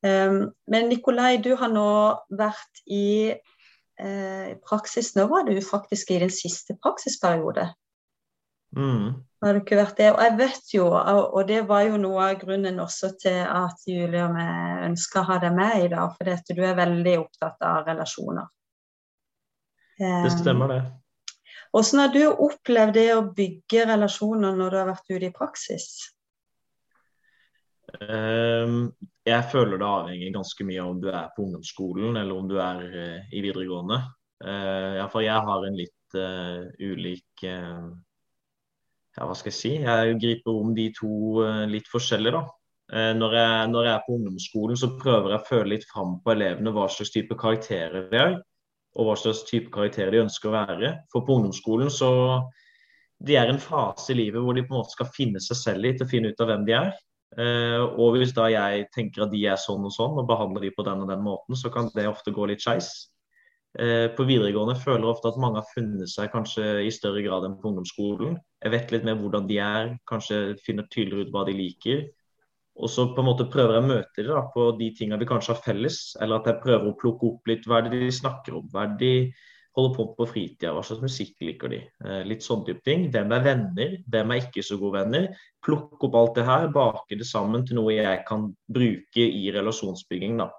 Um, 0.05 0.51
men 0.69 0.89
Nikolai, 0.91 1.37
du 1.41 1.55
har 1.57 1.71
nå 1.73 1.89
vært 2.37 2.81
i 2.85 3.33
eh, 3.33 4.51
praksis. 4.65 5.15
Nå 5.17 5.25
var 5.31 5.47
du 5.47 5.57
faktisk 5.61 6.11
i 6.13 6.19
din 6.21 6.33
siste 6.33 6.77
praksisperiode. 6.83 7.65
Mm. 8.75 9.23
Har 9.43 9.53
det 9.53 9.61
ikke 9.61 9.77
vært 9.77 9.99
det? 9.99 10.07
Og 10.15 10.21
jeg 10.25 10.35
vet 10.39 10.71
jo, 10.73 10.85
og 10.89 11.41
det 11.47 11.59
var 11.69 11.83
jo 11.85 11.97
noe 12.01 12.23
av 12.25 12.39
grunnen 12.41 12.79
også 12.81 13.11
til 13.21 13.37
at 13.45 13.83
Julie 13.85 14.23
og 14.25 14.37
jeg 14.41 14.85
ønska 14.87 15.21
å 15.21 15.27
ha 15.29 15.37
deg 15.43 15.53
med 15.55 15.83
i 15.85 15.89
dag, 15.91 16.15
for 16.17 16.55
du 16.57 16.63
er 16.65 16.79
veldig 16.79 17.13
opptatt 17.21 17.67
av 17.69 17.85
relasjoner. 17.85 18.47
Det 19.97 20.31
stemmer, 20.33 20.73
det. 20.73 20.81
Hvordan 21.73 22.01
har 22.01 22.13
du 22.13 22.21
opplevd 22.47 22.93
det 22.97 23.07
å 23.13 23.25
bygge 23.37 23.85
relasjoner 23.89 24.57
når 24.57 24.73
du 24.73 24.77
har 24.79 24.89
vært 24.89 25.11
ute 25.11 25.27
i 25.29 25.33
praksis? 25.35 25.87
Um, 28.01 28.89
jeg 29.25 29.47
føler 29.51 29.79
det 29.79 29.87
avhenger 29.87 30.33
ganske 30.35 30.65
mye 30.67 30.81
av 30.81 30.91
om 30.91 31.01
du 31.01 31.07
er 31.11 31.29
på 31.35 31.45
ungdomsskolen 31.45 32.17
eller 32.19 32.33
om 32.35 32.49
du 32.49 32.57
er 32.61 32.81
uh, 32.83 33.29
i 33.31 33.43
videregående. 33.45 34.01
Ja, 34.37 35.07
for 35.09 35.23
jeg 35.25 35.33
har 35.33 35.63
en 35.65 35.73
litt 35.73 36.17
ulik 36.77 37.45
ja, 39.17 39.25
hva 39.25 39.35
skal 39.37 39.49
jeg 39.51 39.57
si, 39.57 39.73
jeg 39.81 40.19
griper 40.21 40.59
om 40.59 40.75
de 40.77 40.91
to 40.95 41.09
uh, 41.41 41.63
litt 41.69 41.89
forskjellig, 41.89 42.33
da. 42.35 42.43
Uh, 42.93 43.13
når, 43.17 43.33
jeg, 43.39 43.71
når, 43.73 43.87
jeg, 43.87 43.93
er 43.95 44.05
på 44.05 44.17
ungdomsskolen, 44.19 44.79
så 44.79 44.91
prøver 44.99 45.33
jeg 45.33 45.41
å 45.41 45.47
føle 45.47 45.71
litt 45.73 45.87
fram 45.89 46.19
på 46.23 46.35
elevene 46.35 46.73
hva 46.75 46.85
slags 46.91 47.11
type 47.15 47.37
karakterer 47.39 48.07
de 48.11 48.21
er, 48.21 48.37
og 48.97 49.09
hva 49.09 49.17
slags 49.19 49.43
type 49.49 49.73
karakterer 49.73 50.13
de 50.13 50.23
ønsker 50.25 50.51
å 50.51 50.55
være. 50.55 50.93
For 51.13 51.25
på 51.25 51.39
ungdomsskolen 51.39 51.91
så 51.93 52.11
de 53.25 53.35
er 53.39 53.49
en 53.49 53.61
fase 53.61 54.13
i 54.13 54.19
livet 54.19 54.43
hvor 54.45 54.53
de 54.53 54.63
på 54.65 54.75
en 54.75 54.83
måte 54.83 54.93
skal 54.93 55.09
finne 55.09 55.41
seg 55.41 55.57
selv 55.57 55.85
litt 55.87 56.01
og 56.05 56.09
finne 56.11 56.29
ut 56.29 56.41
av 56.43 56.51
hvem 56.51 56.65
de 56.69 56.77
er. 56.77 56.95
Uh, 57.37 57.83
og 57.99 58.15
hvis 58.15 58.31
da 58.37 58.47
jeg 58.53 58.87
tenker 58.93 59.25
at 59.25 59.33
de 59.33 59.41
er 59.49 59.59
sånn 59.59 59.85
og 59.85 59.93
sånn, 59.93 60.15
og 60.21 60.29
behandler 60.29 60.63
de 60.67 60.73
på 60.77 60.85
den 60.85 61.01
og 61.03 61.09
den 61.09 61.25
måten, 61.25 61.57
så 61.57 61.73
kan 61.73 61.89
det 61.97 62.05
ofte 62.09 62.33
gå 62.33 62.45
litt 62.49 62.63
skeis. 62.63 63.09
Eh, 63.77 64.07
på 64.17 64.25
videregående 64.25 64.73
føler 64.81 65.03
jeg 65.03 65.11
ofte 65.11 65.29
at 65.29 65.35
mange 65.41 65.61
har 65.61 65.67
funnet 65.69 66.09
seg 66.09 66.31
kanskje 66.33 66.63
i 66.87 66.93
større 66.93 67.21
grad 67.21 67.45
enn 67.45 67.59
på 67.61 67.69
ungdomsskolen. 67.69 68.39
Jeg 68.63 68.73
vet 68.73 68.93
litt 68.93 69.05
mer 69.05 69.19
hvordan 69.19 69.45
de 69.49 69.59
er, 69.61 69.91
kanskje 70.09 70.55
finner 70.65 70.87
tydeligere 70.89 71.27
ut 71.27 71.35
hva 71.35 71.43
de 71.45 71.53
liker. 71.59 72.07
Og 72.77 72.89
så 72.93 73.07
på 73.13 73.21
en 73.21 73.29
måte 73.29 73.45
prøver 73.53 73.77
jeg 73.77 73.83
å 73.83 73.91
møte 73.91 74.25
dem 74.25 74.49
på 74.53 74.65
de 74.79 74.87
tingene 74.97 75.21
vi 75.21 75.29
kanskje 75.29 75.53
har 75.53 75.61
felles. 75.65 75.99
Eller 76.21 76.41
at 76.41 76.49
jeg 76.49 76.61
prøver 76.65 76.89
å 76.89 76.97
plukke 76.97 77.29
opp 77.29 77.53
litt 77.53 77.69
hva 77.69 77.79
er 77.79 77.87
det 77.87 78.01
de 78.01 78.09
snakker 78.13 78.57
om, 78.57 78.65
hva 78.73 78.85
er 78.85 78.97
det 78.97 78.99
de 79.03 79.13
holder 79.77 79.93
på 79.93 80.05
på 80.17 80.25
fritida, 80.25 80.73
hva 80.73 80.81
slags 80.85 81.05
musikk 81.05 81.45
liker 81.45 81.69
de. 81.69 81.83
Eh, 82.01 82.21
litt 82.25 82.45
sånn 82.45 82.65
type 82.65 82.81
ting. 82.85 83.11
Hvem 83.13 83.33
er 83.37 83.45
venner, 83.45 83.97
hvem 84.09 84.33
er 84.33 84.41
ikke 84.41 84.65
så 84.65 84.81
gode 84.81 85.03
venner. 85.03 85.27
Plukke 85.61 86.09
opp 86.09 86.17
alt 86.17 86.39
det 86.39 86.49
her, 86.49 86.71
bake 86.73 87.19
det 87.19 87.29
sammen 87.29 87.65
til 87.65 87.77
noe 87.77 87.93
jeg 87.93 88.25
kan 88.25 88.49
bruke 88.73 89.21
i 89.21 89.51
relasjonsbygging. 89.53 90.41
da 90.41 90.49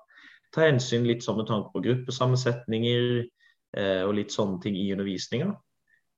ta 0.55 0.67
hensyn 0.67 1.07
litt 1.09 1.25
sånn 1.25 1.41
med 1.41 1.49
tanke 1.51 1.73
på 1.75 1.83
gruppesammensetninger 1.85 3.09
eh, 3.19 4.03
og 4.05 4.15
litt 4.19 4.35
sånne 4.35 4.61
ting 4.63 4.79
i 4.79 4.91
undervisninga. 4.95 5.53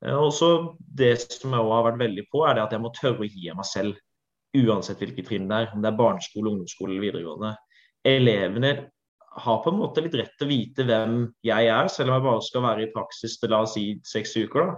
Eh, 0.05 0.29
Det 1.01 1.15
som 1.21 1.51
jeg 1.53 1.61
også 1.61 1.75
har 1.75 1.89
vært 1.91 2.05
veldig 2.05 2.27
på, 2.33 2.45
er 2.47 2.55
det 2.55 2.65
at 2.65 2.77
jeg 2.77 2.85
må 2.85 2.93
tørre 2.95 3.27
å 3.27 3.31
gi 3.31 3.51
meg 3.55 3.69
selv. 3.69 3.99
uansett 4.51 4.99
hvilket 4.99 5.29
trinn 5.29 5.47
det 5.47 5.57
er. 5.57 5.67
Om 5.71 5.83
det 5.83 5.93
er 5.93 5.99
barneskole, 5.99 6.51
ungdomsskole 6.51 6.91
eller 6.91 7.05
videregående. 7.05 7.51
Elevene 8.03 8.91
har 9.45 9.61
på 9.63 9.71
en 9.71 9.79
måte 9.79 10.03
litt 10.03 10.17
rett 10.19 10.33
til 10.39 10.49
å 10.49 10.51
vite 10.51 10.87
hvem 10.89 11.21
jeg 11.47 11.69
er, 11.71 11.87
selv 11.87 12.11
om 12.11 12.17
jeg 12.17 12.25
bare 12.25 12.43
skal 12.43 12.65
være 12.65 12.83
i 12.83 12.91
praksis 12.91 13.37
til 13.39 13.53
la 13.53 13.61
oss 13.63 13.77
si 13.77 13.85
seks 14.03 14.35
uker. 14.41 14.67
da. 14.67 14.75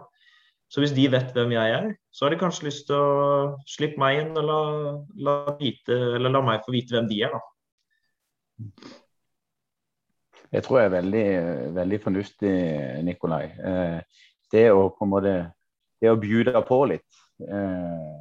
Så 0.72 0.80
hvis 0.80 0.92
de 0.96 1.06
vet 1.12 1.32
hvem 1.36 1.52
jeg 1.52 1.72
er, 1.78 1.88
så 2.12 2.24
har 2.26 2.32
de 2.32 2.40
kanskje 2.40 2.68
lyst 2.68 2.86
til 2.88 2.96
å 2.96 3.56
slippe 3.68 4.00
meg 4.00 4.22
inn 4.22 4.36
og 4.40 4.44
la, 4.48 4.60
la, 5.24 5.34
vite, 5.60 5.98
la 6.20 6.44
meg 6.44 6.64
få 6.64 6.72
vite 6.72 6.96
hvem 6.96 7.08
de 7.08 7.22
er. 7.26 7.32
da. 7.32 7.40
Det 10.52 10.60
tror 10.64 10.78
jeg 10.78 10.86
er 10.86 10.96
veldig, 10.98 11.26
veldig 11.74 11.98
fornuftig, 12.02 12.54
Nikolai. 13.06 13.44
Eh, 13.70 14.24
det 14.52 14.66
å 14.72 14.90
på 14.92 15.06
en 15.06 15.12
måte 15.12 15.34
det 16.02 16.10
å 16.10 16.18
bjude 16.20 16.60
på 16.66 16.78
litt 16.90 17.20
eh, 17.46 18.18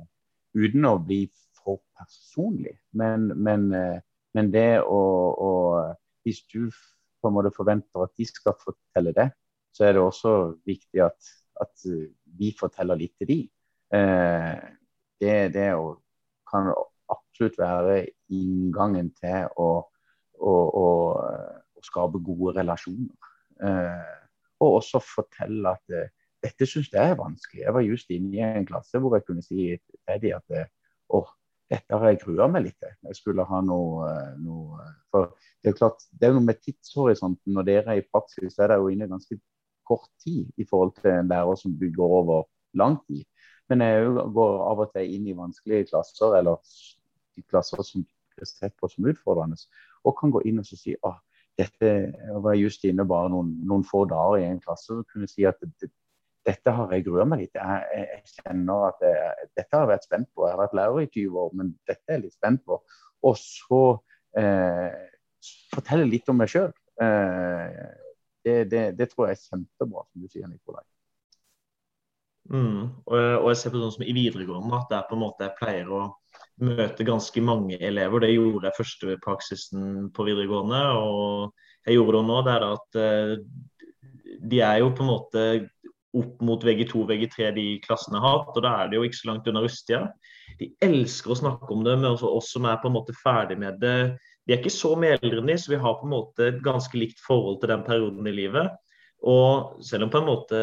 uten 0.55 0.87
å 0.87 0.95
bli 1.01 1.25
for 1.57 1.81
personlig. 1.97 2.77
Men, 2.97 3.31
men, 3.35 3.67
eh, 3.75 3.99
men 4.37 4.51
det 4.53 4.81
å, 4.81 5.01
å, 5.47 5.51
Hvis 6.21 6.43
du 6.53 6.69
på 6.69 7.29
en 7.29 7.33
måte 7.33 7.49
forventer 7.55 8.03
at 8.05 8.11
de 8.17 8.27
skal 8.29 8.53
fortelle 8.61 9.09
det, 9.17 9.31
så 9.73 9.87
er 9.87 9.95
det 9.95 10.03
også 10.03 10.33
viktig 10.69 11.01
at, 11.01 11.31
at 11.61 11.85
vi 12.37 12.51
forteller 12.59 12.99
litt 12.99 13.15
til 13.17 13.29
de. 13.31 13.39
Eh, 13.97 14.59
det, 15.21 15.35
det 15.55 15.71
å, 15.73 15.95
kan 16.51 16.69
absolutt 17.11 17.57
være 17.59 18.03
inngangen 18.31 19.09
til 19.17 19.49
å, 19.57 19.69
å, 20.37 20.53
å, 20.53 20.85
å 21.81 21.89
skape 21.89 22.21
gode 22.23 22.55
relasjoner. 22.59 23.31
Eh, 23.61 24.17
og 24.61 24.77
også 24.79 25.01
fortelle 25.03 25.73
at 25.75 25.95
eh, 25.97 26.09
dette 26.41 26.65
syns 26.69 26.89
jeg 26.93 27.13
er 27.13 27.19
vanskelig. 27.19 27.65
Jeg 27.65 27.75
var 27.75 27.85
just 27.85 28.13
inne 28.13 28.33
i 28.37 28.41
en 28.45 28.67
klasse 28.69 29.01
hvor 29.01 29.17
jeg 29.17 29.27
kunne 29.27 29.45
si 29.45 29.69
til 29.75 30.23
dem 30.23 30.39
at 30.39 30.71
å, 31.13 31.25
dette 31.71 31.97
har 31.97 32.09
jeg 32.09 32.21
grua 32.23 32.47
meg 32.51 32.65
litt 32.65 32.77
til. 32.81 32.93
Jeg 33.07 33.19
skulle 33.19 33.45
ha 33.47 33.61
noe, 33.63 34.09
noe, 34.41 34.87
For 35.13 35.31
det 35.63 35.71
er 35.71 35.77
klart, 35.77 36.03
det 36.11 36.27
er 36.27 36.35
noe 36.35 36.43
med 36.43 36.59
tidshorisonten. 36.65 37.53
Når 37.55 37.67
dere 37.67 37.93
er 37.93 38.01
i 38.01 38.07
praksis, 38.07 38.57
er 38.57 38.71
dere 38.73 38.81
jo 38.81 38.91
inne 38.91 39.09
ganske 39.11 39.37
kort 39.87 40.09
tid 40.23 40.49
i 40.59 40.67
forhold 40.67 40.95
til 40.99 41.13
en 41.13 41.31
lærer 41.31 41.59
som 41.59 41.77
bygger 41.77 42.17
over 42.19 42.43
lang 42.77 42.97
tid. 43.07 43.23
Men 43.71 43.85
jeg 43.85 44.09
går 44.35 44.57
av 44.67 44.83
og 44.83 44.91
til 44.95 45.15
inn 45.15 45.29
i 45.31 45.37
vanskelige 45.37 45.91
klasser, 45.93 46.35
eller 46.41 46.59
i 47.39 47.43
klasser 47.47 47.83
som 47.87 48.03
blir 48.03 48.49
sett 48.49 48.75
på 48.79 48.89
som 48.91 49.07
utfordrende, 49.07 49.59
og 50.03 50.17
kan 50.19 50.33
gå 50.33 50.43
inn 50.49 50.59
og 50.59 50.67
si 50.67 50.95
at 50.97 51.21
dette 51.61 51.91
var 52.43 52.57
just 52.57 52.85
inne 52.89 53.05
bare 53.07 53.31
noen, 53.33 53.53
noen, 53.67 53.85
få 53.87 54.03
dager 54.09 54.41
i 54.41 54.47
en 54.49 54.61
klasse 54.63 54.95
og 54.95 55.07
kunne 55.11 55.29
si 55.29 55.45
at 55.47 55.61
det, 55.61 55.91
dette 56.47 56.73
har 56.73 56.93
jeg 56.95 57.05
grua 57.05 57.25
meg 57.29 57.43
litt 57.43 57.57
jeg, 57.57 57.83
jeg, 57.93 58.21
kjenner 58.39 58.87
at 58.89 59.03
jeg, 59.05 59.49
dette 59.59 59.77
har 59.77 59.85
jeg 59.85 59.91
vært 59.93 60.07
spent 60.07 60.29
på. 60.33 60.45
Jeg 60.47 60.55
har 60.55 60.61
vært 60.63 60.77
lærer 60.79 61.03
i 61.03 61.09
20 61.09 61.41
år, 61.43 61.51
men 61.59 61.73
dette 61.89 62.01
er 62.07 62.17
jeg 62.17 62.25
litt 62.25 62.37
spent 62.37 62.63
på. 62.65 62.79
Og 63.29 63.35
så 63.37 63.81
eh, 64.41 64.87
fortelle 65.73 66.07
litt 66.09 66.29
om 66.31 66.41
meg 66.41 66.49
sjøl. 66.51 66.71
Eh, 67.01 67.83
det, 68.41 68.55
det, 68.71 68.85
det, 68.97 69.09
tror 69.11 69.29
jeg 69.29 69.37
er 69.37 69.43
kjempebra, 69.43 70.07
som 70.07 70.23
du 70.23 70.31
sier, 70.31 70.49
Nikolai. 70.49 70.83
Mm. 72.49 72.89
Og, 73.05 73.17
og, 73.19 73.47
jeg 73.51 73.59
ser 73.61 73.73
på 73.73 73.83
sånn 73.83 73.93
som 73.99 74.07
i 74.07 74.15
videregående 74.17 74.79
at 74.79 74.89
det 74.89 74.97
er 74.97 75.05
på 75.11 75.17
en 75.17 75.21
måte 75.21 75.45
jeg 75.45 75.57
pleier 75.59 75.91
å 75.93 76.07
møte 76.61 77.05
ganske 77.07 77.41
mange 77.43 77.77
elever. 77.81 78.23
Det 78.23 78.33
gjorde 78.33 78.67
jeg 78.67 78.77
første 78.77 79.17
praksisen 79.23 80.09
på 80.15 80.25
videregående, 80.27 80.81
og 80.97 81.85
jeg 81.87 81.97
gjorde 81.97 82.17
det 82.17 82.27
nå. 82.29 82.39
Det 82.45 82.55
er 82.55 82.65
at 82.67 82.99
eh, 83.01 83.35
de 84.51 84.59
er 84.65 84.81
jo 84.81 84.91
på 84.95 85.05
en 85.05 85.11
måte 85.11 85.45
opp 86.17 86.41
mot 86.43 86.63
VG2 86.67 87.05
VG3 87.07 87.53
de 87.55 87.65
klassene 87.85 88.19
har 88.19 88.41
hatt, 88.41 88.51
og 88.55 88.65
da 88.65 88.73
er 88.81 88.91
det 88.91 88.99
jo 88.99 89.05
ikke 89.07 89.19
så 89.21 89.29
langt 89.29 89.47
unna 89.47 89.63
rusttida. 89.63 90.03
De 90.59 90.67
elsker 90.83 91.31
å 91.31 91.39
snakke 91.39 91.71
om 91.73 91.85
det, 91.85 91.95
også 92.05 92.29
oss 92.35 92.51
som 92.53 92.67
er 92.67 92.81
på 92.81 92.89
en 92.89 92.97
måte 92.97 93.15
ferdig 93.17 93.57
med 93.61 93.79
det. 93.81 94.17
De 94.45 94.53
er 94.53 94.59
ikke 94.59 94.73
så 94.73 94.95
mye 94.99 95.15
eldre 95.19 95.41
enn 95.41 95.59
så 95.61 95.71
vi 95.71 95.79
har 95.81 95.99
på 95.99 96.07
en 96.07 96.15
måte 96.15 96.49
et 96.49 96.59
ganske 96.65 96.97
likt 96.97 97.21
forhold 97.23 97.61
til 97.61 97.71
den 97.71 97.85
perioden 97.87 98.27
i 98.27 98.35
livet. 98.35 98.73
Og 99.21 99.79
selv 99.85 100.07
om 100.07 100.13
på 100.13 100.21
en 100.21 100.27
måte 100.27 100.61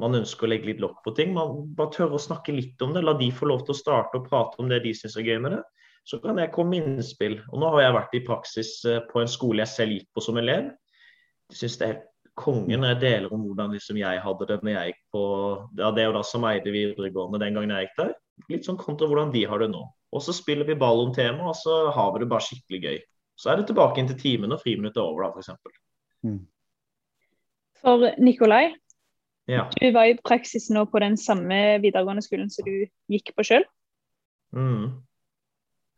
man 0.00 0.16
ønsker 0.18 0.46
å 0.46 0.50
legge 0.50 0.70
litt 0.70 0.82
lokk 0.82 1.02
på 1.04 1.14
ting, 1.16 1.34
man 1.36 1.68
bare 1.76 1.92
tør 1.94 2.16
å 2.16 2.22
snakke 2.22 2.54
litt 2.54 2.80
om 2.84 2.94
det. 2.94 3.04
La 3.04 3.16
de 3.18 3.30
få 3.34 3.48
lov 3.50 3.64
til 3.66 3.74
å 3.74 3.78
starte 3.78 4.20
og 4.20 4.28
prate 4.28 4.60
om 4.62 4.70
det 4.70 4.82
de 4.84 4.94
syns 4.96 5.16
er 5.20 5.28
gøy 5.28 5.38
med 5.44 5.56
det. 5.56 5.62
Så 6.04 6.18
kan 6.20 6.40
jeg 6.40 6.52
komme 6.52 6.74
med 6.74 6.88
innspill. 6.98 7.38
Og 7.52 7.62
nå 7.62 7.70
har 7.74 7.86
jeg 7.86 7.96
vært 7.96 8.16
i 8.18 8.24
praksis 8.26 8.72
eh, 8.88 9.00
på 9.08 9.22
en 9.22 9.30
skole 9.30 9.64
jeg 9.64 9.72
selv 9.72 9.96
gikk 9.96 10.10
på 10.12 10.24
som 10.24 10.40
elev. 10.40 10.68
Jeg 11.52 11.60
synes 11.62 11.78
det 11.80 11.88
er 11.88 12.02
konge 12.34 12.64
kongen 12.64 12.82
når 12.82 12.94
jeg 12.94 13.00
deler 13.04 13.34
om 13.34 13.42
hvordan 13.46 13.74
liksom 13.76 13.98
jeg 14.00 14.22
hadde 14.24 14.46
det 14.48 14.56
når 14.62 14.72
jeg 14.72 14.90
gikk 14.90 15.02
på 15.14 15.24
ja, 15.78 15.90
Det 15.94 16.02
er 16.02 16.08
jo 16.08 16.16
da 16.16 16.22
som 16.26 16.46
eide 16.48 16.72
videregående 16.74 17.40
den 17.42 17.54
gangen 17.54 17.74
jeg 17.74 17.88
gikk 17.88 18.00
der. 18.00 18.14
Litt 18.50 18.66
sånn 18.66 18.80
kontra 18.80 19.08
hvordan 19.10 19.32
de 19.34 19.44
har 19.46 19.62
det 19.62 19.70
nå. 19.70 19.84
Og 20.14 20.22
så 20.22 20.34
spiller 20.34 20.66
vi 20.66 20.78
ball 20.78 21.06
om 21.06 21.12
temaet, 21.14 21.46
og 21.50 21.56
så 21.58 21.90
har 21.94 22.12
vi 22.14 22.22
det 22.22 22.30
bare 22.30 22.46
skikkelig 22.46 22.80
gøy. 22.82 22.98
Så 23.38 23.50
er 23.50 23.58
det 23.58 23.68
tilbake 23.70 23.98
inn 23.98 24.10
til 24.10 24.18
timen 24.18 24.54
og 24.54 24.60
friminuttet 24.62 25.02
over, 25.02 25.26
da, 25.26 25.30
f.eks. 25.34 25.78
Mm. 26.26 26.40
For 27.82 28.06
Nikolai, 28.22 28.68
ja. 29.50 29.66
du 29.76 29.88
var 29.92 30.08
i 30.08 30.18
praksis 30.24 30.70
nå 30.72 30.86
på 30.90 31.02
den 31.04 31.18
samme 31.20 31.78
videregående 31.82 32.24
skolen 32.24 32.52
som 32.52 32.66
du 32.68 32.86
gikk 33.12 33.34
på 33.36 33.46
sjøl. 33.46 33.66
Mm. 34.54 35.02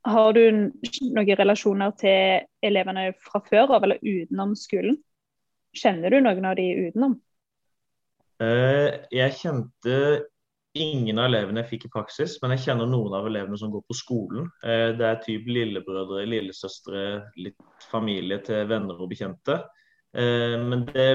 Har 0.07 0.33
du 0.37 0.43
noen 0.55 1.39
relasjoner 1.41 1.95
til 1.99 2.47
elevene 2.65 3.11
fra 3.19 3.43
før 3.47 3.75
av 3.77 3.87
eller 3.87 4.03
utenom 4.03 4.55
skolen? 4.59 5.01
Kjenner 5.77 6.15
du 6.15 6.21
noen 6.23 6.47
av 6.47 6.57
de 6.59 6.67
utenom? 6.87 7.19
Uh, 8.37 9.03
jeg 9.11 9.35
kjente 9.41 9.97
ingen 10.77 11.19
av 11.19 11.31
elevene 11.31 11.63
jeg 11.63 11.71
fikk 11.73 11.87
i 11.89 11.93
praksis, 11.95 12.37
men 12.43 12.53
jeg 12.55 12.67
kjenner 12.67 12.89
noen 12.89 13.15
av 13.17 13.27
elevene 13.29 13.59
som 13.59 13.73
går 13.73 13.83
på 13.89 13.97
skolen. 13.97 14.51
Uh, 14.65 14.93
det 14.97 15.09
er 15.09 15.23
typ 15.25 15.49
lillebrødre, 15.51 16.27
lillesøstre, 16.29 17.07
litt 17.41 17.89
familie 17.91 18.39
til 18.47 18.69
venner 18.71 19.01
og 19.01 19.11
bekjente. 19.11 19.59
Uh, 20.17 20.55
men 20.69 20.87
det, 20.93 21.09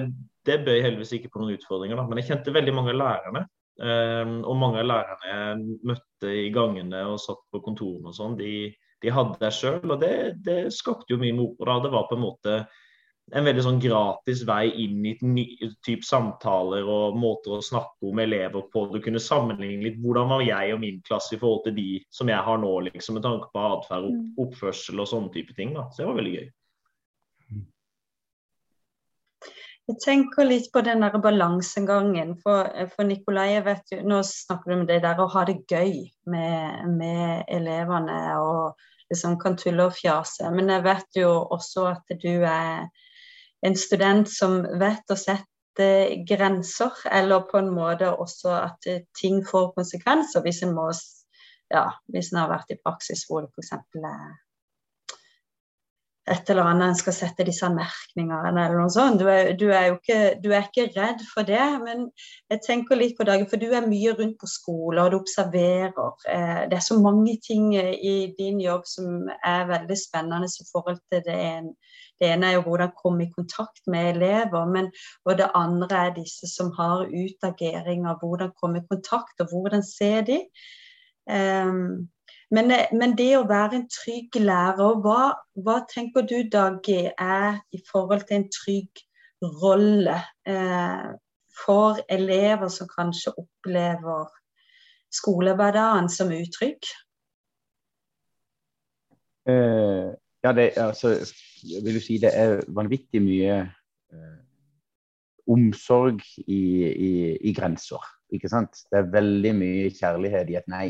det 0.47 0.61
bøy 0.65 0.79
heldigvis 0.81 1.15
ikke 1.17 1.31
på 1.33 1.41
noen 1.41 1.57
utfordringer. 1.57 1.99
Da. 1.99 2.05
Men 2.09 2.21
jeg 2.21 2.31
kjente 2.31 2.53
veldig 2.55 2.75
mange 2.77 2.93
av 2.95 3.01
lærerne. 3.01 3.47
og 3.81 4.55
mange 4.59 4.81
av 4.81 4.85
lærerne 4.85 5.31
jeg 5.31 5.79
møtte 5.89 6.31
i 6.37 6.49
gangene 6.53 7.05
og 7.09 7.21
satt 7.23 7.41
på 7.51 7.61
kontorene 7.65 8.11
og 8.11 8.17
sånn, 8.17 8.35
de, 8.37 8.69
de, 9.01 9.09
hadde 9.09 9.39
det 9.41 9.51
sjøl. 9.57 9.81
Og 9.87 9.99
det, 10.01 10.13
det 10.45 10.59
skapte 10.75 11.13
jo 11.13 11.21
mye 11.21 11.37
moro. 11.37 11.79
Det 11.83 11.93
var 11.93 12.09
på 12.09 12.17
en 12.17 12.25
måte 12.25 12.61
en 13.31 13.45
veldig 13.47 13.63
sånn 13.63 13.79
gratis 13.79 14.41
vei 14.47 14.65
inn 14.83 15.05
i 15.07 15.13
ny, 15.23 15.45
typ 15.85 16.03
samtaler 16.03 16.87
og 16.89 17.17
måter 17.19 17.55
å 17.55 17.63
snakke 17.63 18.09
om 18.09 18.19
elever 18.19 18.65
på. 18.73 18.87
Du 18.91 18.99
kunne 19.03 19.21
sammenligne 19.23 19.85
litt 19.85 19.99
hvordan 20.03 20.33
var 20.33 20.43
jeg 20.43 20.73
og 20.75 20.81
min 20.83 20.99
klasse 21.07 21.37
i 21.37 21.41
forhold 21.41 21.63
til 21.67 21.77
de 21.77 21.89
som 22.13 22.31
jeg 22.31 22.43
har 22.47 22.59
nå, 22.61 22.73
liksom, 22.89 23.17
med 23.17 23.27
tanke 23.27 23.47
på 23.53 23.67
atferd, 23.67 24.09
opp, 24.09 24.17
mm. 24.17 24.33
oppførsel 24.45 25.03
og 25.03 25.11
sånne 25.13 25.31
type 25.35 25.55
ting. 25.57 25.75
Da. 25.77 25.87
Så 25.91 26.03
det 26.03 26.09
var 26.09 26.19
veldig 26.19 26.35
gøy. 26.39 26.49
Jeg 29.89 29.97
tenker 30.03 30.45
litt 30.45 30.69
på 30.71 30.83
den 30.85 31.01
der 31.03 31.17
balansegangen. 31.21 32.35
For, 32.43 32.69
for 32.93 33.07
Nikolai, 33.07 33.59
vet 33.65 33.91
jo, 33.91 34.01
nå 34.07 34.21
snakker 34.27 34.71
du 34.71 34.75
om 34.77 34.85
det 34.89 35.01
der 35.03 35.19
å 35.19 35.29
ha 35.33 35.43
det 35.49 35.57
gøy 35.69 35.95
med, 36.31 36.91
med 36.99 37.49
elevene 37.51 38.19
og 38.39 38.83
liksom 39.11 39.37
kan 39.41 39.57
tulle 39.59 39.89
og 39.89 39.97
fjase. 39.97 40.51
Men 40.53 40.71
jeg 40.71 40.85
vet 40.85 41.21
jo 41.23 41.31
også 41.57 41.87
at 41.91 42.13
du 42.21 42.45
er 42.47 42.85
en 43.65 43.77
student 43.77 44.29
som 44.31 44.61
vet 44.81 45.11
å 45.11 45.19
sette 45.19 45.89
grenser, 46.27 46.93
eller 47.11 47.47
på 47.49 47.59
en 47.61 47.71
måte 47.73 48.11
også 48.11 48.53
at 48.61 48.87
ting 49.17 49.41
får 49.47 49.73
konsekvenser 49.75 50.43
hvis 50.45 50.63
en 50.65 50.75
må 50.77 50.89
ja, 51.71 51.85
hvis 52.11 52.31
en 52.33 52.41
har 52.41 52.51
vært 52.51 52.73
i 52.73 52.79
praksis 52.81 53.23
hvor 53.27 53.45
det 53.45 53.51
f.eks. 53.55 53.71
er 54.03 54.40
et 56.29 56.49
eller 56.53 56.67
annet 56.69 56.91
en 56.91 56.97
skal 56.99 57.15
sette 57.17 57.45
disse 57.47 57.65
merkningene 57.73 58.51
eller 58.51 58.77
noe 58.77 58.91
sånt. 58.93 59.17
Du 59.17 59.25
er, 59.31 59.55
du 59.57 59.71
er 59.73 59.87
jo 59.87 59.95
ikke, 59.97 60.19
er 60.37 60.67
ikke, 60.67 60.85
redd 60.93 61.23
for 61.31 61.47
det, 61.47 61.63
men 61.81 62.05
jeg 62.51 62.61
tenker 62.67 62.99
litt 62.99 63.15
på 63.17 63.25
dagen, 63.25 63.47
for 63.49 63.57
du 63.61 63.71
er 63.73 63.87
mye 63.89 64.13
rundt 64.19 64.37
på 64.41 64.49
skoler 64.49 65.01
og 65.07 65.15
du 65.15 65.17
observerer. 65.17 66.13
Eh, 66.29 66.61
det 66.69 66.77
er 66.77 66.85
så 66.85 66.99
mange 67.01 67.39
ting 67.41 67.73
i 67.75 68.15
din 68.37 68.61
jobb 68.61 68.85
som 68.85 69.25
er 69.33 69.65
veldig 69.71 69.97
spennende 69.97 70.51
i 70.51 70.69
forhold 70.69 71.01
til 71.09 71.25
det 71.25 71.39
ene. 71.47 71.73
Det 72.21 72.29
ene 72.29 72.51
er 72.51 72.59
jo 72.59 72.65
hvordan 72.67 72.93
komme 72.99 73.25
i 73.25 73.33
kontakt 73.33 73.81
med 73.89 74.11
elever, 74.11 74.67
men, 74.69 74.91
og 75.25 75.39
det 75.39 75.49
andre 75.57 76.03
er 76.05 76.17
disse 76.19 76.45
som 76.51 76.69
har 76.77 77.07
utageringer. 77.09 78.19
Hvordan 78.21 78.53
komme 78.61 78.83
i 78.83 78.87
kontakt, 78.91 79.41
og 79.41 79.49
hvordan 79.49 79.81
se 79.81 80.13
de. 80.29 80.37
Um, 81.25 82.11
men, 82.51 82.71
eh, 82.71 82.91
men, 82.93 83.15
det 83.17 83.31
å 83.37 83.47
være 83.47 83.79
en 83.79 83.87
trygg 83.91 84.35
lærer, 84.43 84.99
hva, 85.03 85.31
hva 85.63 85.77
tenker 85.91 86.25
du 86.27 86.41
Daggy 86.51 87.05
er 87.11 87.61
i 87.71 87.81
forhold 87.87 88.27
til 88.27 88.41
en 88.41 88.49
trygg 88.51 89.03
rolle 89.61 90.17
eh, 90.47 91.11
for 91.63 92.01
elever 92.09 92.71
som 92.73 92.89
kanskje 92.91 93.33
opplever 93.37 94.29
skolehverdagen 95.11 96.09
som 96.09 96.31
utrygg? 96.31 96.87
Uh, 99.49 100.13
ja, 100.43 100.51
det, 100.53 100.71
altså, 100.77 101.15
jeg 101.65 101.83
vil 101.83 101.97
jo 101.97 102.03
si 102.03 102.19
det 102.21 102.29
er 102.37 102.59
vanvittig 102.69 103.21
mye 103.25 103.55
uh, 104.13 104.41
omsorg 105.49 106.21
i, 106.45 106.61
i, 106.85 107.11
i, 107.41 107.53
grenser. 107.57 108.05
Det 108.31 108.99
er 108.99 109.09
veldig 109.11 109.53
mye 109.57 109.89
kjærlighet 109.97 110.53
i 110.53 110.59
et 110.59 110.69
nei. 110.71 110.89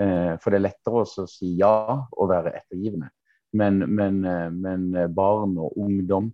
Eh, 0.00 0.34
for 0.40 0.50
det 0.50 0.60
er 0.60 0.68
lettere 0.68 1.02
å 1.04 1.26
si 1.28 1.52
ja 1.58 1.74
og 2.00 2.30
være 2.30 2.54
ettergivende. 2.62 3.10
Men, 3.52 3.82
men, 3.92 4.22
eh, 4.24 4.48
men 4.50 4.88
barn 5.14 5.58
og 5.60 5.76
ungdom, 5.76 6.30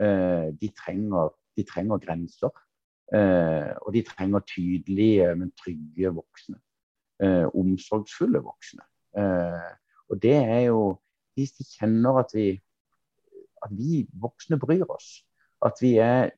eh, 0.00 0.48
de 0.60 0.70
trenger, 0.76 1.32
de 1.56 1.64
trenger 1.68 2.00
grenser. 2.00 2.52
Eh, 3.12 3.72
og 3.84 3.92
de 3.92 4.02
trenger 4.08 4.44
tydelige, 4.48 5.34
men 5.36 5.52
trygge 5.60 6.14
voksne. 6.16 6.56
Eh, 7.22 7.46
omsorgsfulle 7.54 8.40
voksne. 8.42 8.86
og 10.08 10.22
det 10.22 10.34
er 10.34 10.60
jo 10.60 10.98
Hvis 11.34 11.52
de 11.52 11.64
kjenner 11.64 12.18
at 12.20 12.30
vi, 12.34 12.60
at 13.62 13.70
vi 13.72 14.06
voksne 14.20 14.58
bryr 14.60 14.84
oss, 14.88 15.24
at 15.64 15.72
vi 15.80 15.96
er 15.96 16.30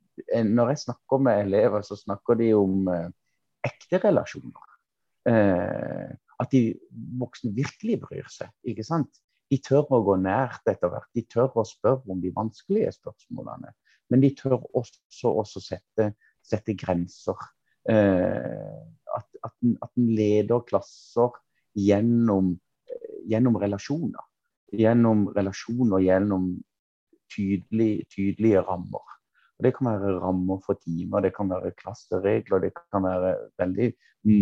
Når 0.45 0.69
jeg 0.69 0.79
snakker 0.79 1.19
med 1.19 1.41
elever, 1.41 1.83
så 1.83 1.97
snakker 1.97 2.35
de 2.35 2.53
om 2.55 2.89
ekte 3.67 3.99
relasjoner. 3.99 4.69
At 6.43 6.51
de 6.55 6.75
voksne 7.21 7.53
virkelig 7.55 8.01
bryr 8.03 8.29
seg. 8.33 8.51
ikke 8.67 8.87
sant? 8.87 9.21
De 9.53 9.61
tør 9.63 9.87
å 9.93 10.03
gå 10.07 10.17
nært 10.19 10.67
etter 10.71 10.91
hvert. 10.91 11.11
De 11.15 11.23
tør 11.31 11.53
å 11.61 11.67
spørre 11.69 12.11
om 12.11 12.21
de 12.23 12.33
vanskelige 12.35 12.95
spørsmålene. 12.97 13.75
Men 14.11 14.25
de 14.25 14.31
tør 14.37 14.59
også, 14.75 15.31
også 15.31 15.63
sette, 15.63 16.11
sette, 16.45 16.75
grenser. 16.81 17.39
Eh, 17.89 18.83
at, 19.15 19.27
at 19.45 19.91
en 20.01 20.11
leder 20.17 20.65
klasser 20.69 21.37
gjennom, 21.79 22.55
gjennom, 23.31 23.59
relasjoner. 23.63 24.31
Gjennom 24.75 25.29
relasjoner, 25.37 26.03
gjennom 26.03 26.49
tydelig, 27.31 28.07
tydelige 28.13 28.65
rammer. 28.67 29.14
Og 29.59 29.65
Det 29.65 29.75
kan 29.77 29.87
være 29.87 30.19
rammer 30.21 30.59
for 30.67 30.79
timer, 30.83 31.21
det 31.21 31.35
kan 31.37 31.51
være 31.51 31.75
klasseregler, 31.79 32.59
det 32.59 32.73
kan 32.93 33.05
være 33.05 33.37
veldig 33.59 33.93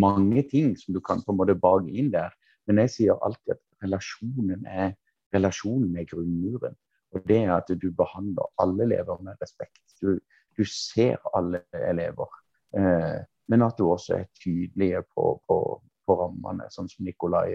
mange 0.00 0.42
ting 0.50 0.76
som 0.78 0.94
du 0.94 1.00
kan 1.00 1.20
på 1.22 1.32
en 1.32 1.40
måte 1.40 1.58
bake 1.58 1.90
inn 1.90 2.12
der. 2.12 2.32
Men 2.66 2.78
jeg 2.78 2.90
sier 2.90 3.24
alltid 3.26 3.56
at 3.56 3.62
relasjonen 3.84 4.66
er, 4.66 4.94
relasjonen 5.34 5.96
er 5.98 6.08
grunnmuren. 6.08 6.76
Og 7.12 7.28
det 7.28 7.42
er 7.42 7.52
at 7.56 7.68
du 7.82 7.90
behandler 7.92 8.48
alle 8.62 8.86
elever 8.86 9.20
med 9.22 9.36
respekt. 9.42 9.82
Du, 10.00 10.16
du 10.56 10.64
ser 10.64 11.20
alle 11.36 11.60
elever. 11.90 12.30
Eh, 12.78 13.20
men 13.48 13.62
at 13.62 13.76
du 13.78 13.90
også 13.90 14.14
er 14.16 14.30
tydelig 14.44 15.02
på, 15.14 15.34
på, 15.48 15.56
på 16.06 16.16
rammene, 16.22 16.70
sånn 16.72 16.88
som 16.88 17.04
Nikolai 17.04 17.50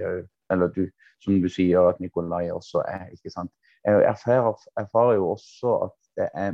Eller 0.52 0.70
du, 0.76 0.84
som 1.24 1.40
du 1.42 1.50
sier 1.50 1.90
at 1.90 2.00
Nikolai 2.04 2.52
også 2.54 2.84
er. 2.86 3.08
ikke 3.16 3.34
sant? 3.34 3.52
Jeg 3.88 4.04
erfarer, 4.06 4.54
erfarer 4.78 5.18
jo 5.18 5.32
også 5.32 5.74
at 5.88 5.98
det 6.20 6.30
er 6.36 6.54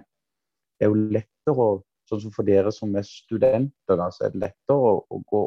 det 0.84 0.90
er 0.90 0.94
jo 0.94 1.10
lettere 1.16 1.68
å 1.72 1.74
Sånn 2.04 2.20
som 2.20 2.34
for 2.36 2.44
dere 2.44 2.72
som 2.76 2.92
er 3.00 3.06
studenter, 3.08 3.96
da, 3.96 4.10
så 4.12 4.26
er 4.26 4.34
det 4.34 4.42
lettere 4.42 4.76
å, 4.76 4.98
å 5.08 5.20
gå 5.24 5.44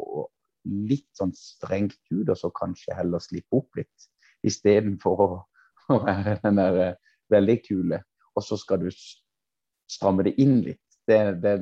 litt 0.89 1.05
sånn 1.15 1.33
strengt 1.37 1.99
ut, 2.09 2.31
og 2.31 2.33
så 2.39 2.49
kanskje 2.49 2.95
heller 2.97 3.21
slippe 3.21 3.59
opp 3.59 3.77
litt. 3.77 4.07
Istedenfor 4.41 5.21
å, 5.21 5.27
å 5.93 5.99
være 6.01 6.39
den 6.41 6.57
der 6.57 6.79
eh, 6.81 7.13
veldig 7.33 7.57
kule, 7.61 8.01
og 8.33 8.45
så 8.45 8.57
skal 8.57 8.81
du 8.81 8.89
stramme 8.89 10.25
det 10.27 10.33
inn 10.41 10.57
litt. 10.65 10.81
Det, 11.07 11.19
det, 11.43 11.53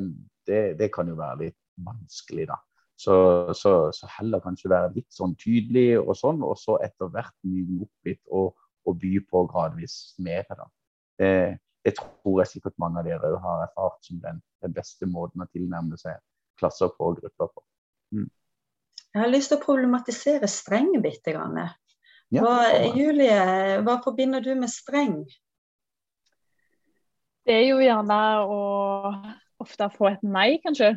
det, 0.48 0.62
det 0.80 0.90
kan 0.96 1.12
jo 1.12 1.18
være 1.20 1.42
litt 1.44 1.60
vanskelig, 1.86 2.48
da. 2.54 2.58
Så, 2.96 3.16
så, 3.52 3.92
så, 3.92 4.08
heller 4.16 4.40
kanskje 4.40 4.72
være 4.72 4.94
litt 4.96 5.12
sånn 5.12 5.36
tydelig 5.36 6.00
og 6.00 6.16
sånn, 6.16 6.40
og 6.48 6.56
så 6.60 6.80
etter 6.84 7.12
hvert 7.12 7.36
myke 7.44 7.84
opp 7.84 8.08
litt 8.08 8.22
og, 8.32 8.56
og, 8.88 8.96
by 9.02 9.18
på 9.28 9.44
gradvis 9.52 9.98
mer. 10.24 10.48
da. 10.56 10.70
Det, 11.20 11.32
det 11.86 11.94
tror 12.00 12.42
jeg 12.42 12.56
sikkert 12.56 12.80
mange 12.82 13.02
av 13.02 13.06
dere 13.06 13.30
har 13.44 13.64
erfart 13.68 14.08
som 14.08 14.18
den, 14.24 14.42
den, 14.66 14.74
beste 14.74 15.06
måten 15.06 15.44
å 15.44 15.50
tilnærme 15.54 16.00
seg 16.02 16.18
klasser 16.58 16.90
på 16.96 17.12
og 17.12 17.20
grupper 17.20 17.52
på. 17.52 17.64
Mm. 18.16 18.30
Jeg 19.14 19.22
har 19.22 19.32
lyst 19.32 19.52
til 19.52 19.60
å 19.60 19.64
problematisere 19.64 20.50
streng 20.50 20.90
bitte 21.04 21.36
grann. 21.36 21.60
Hva, 22.34 22.56
Julie, 22.98 23.38
hva 23.86 24.00
forbinder 24.04 24.42
du 24.44 24.52
med 24.58 24.72
streng? 24.74 25.22
Det 27.46 27.54
er 27.54 27.68
jo 27.68 27.78
gjerne 27.84 28.20
å 28.50 28.60
ofte 29.62 29.88
få 29.94 30.10
et 30.10 30.26
nei, 30.26 30.58
kanskje. 30.66 30.96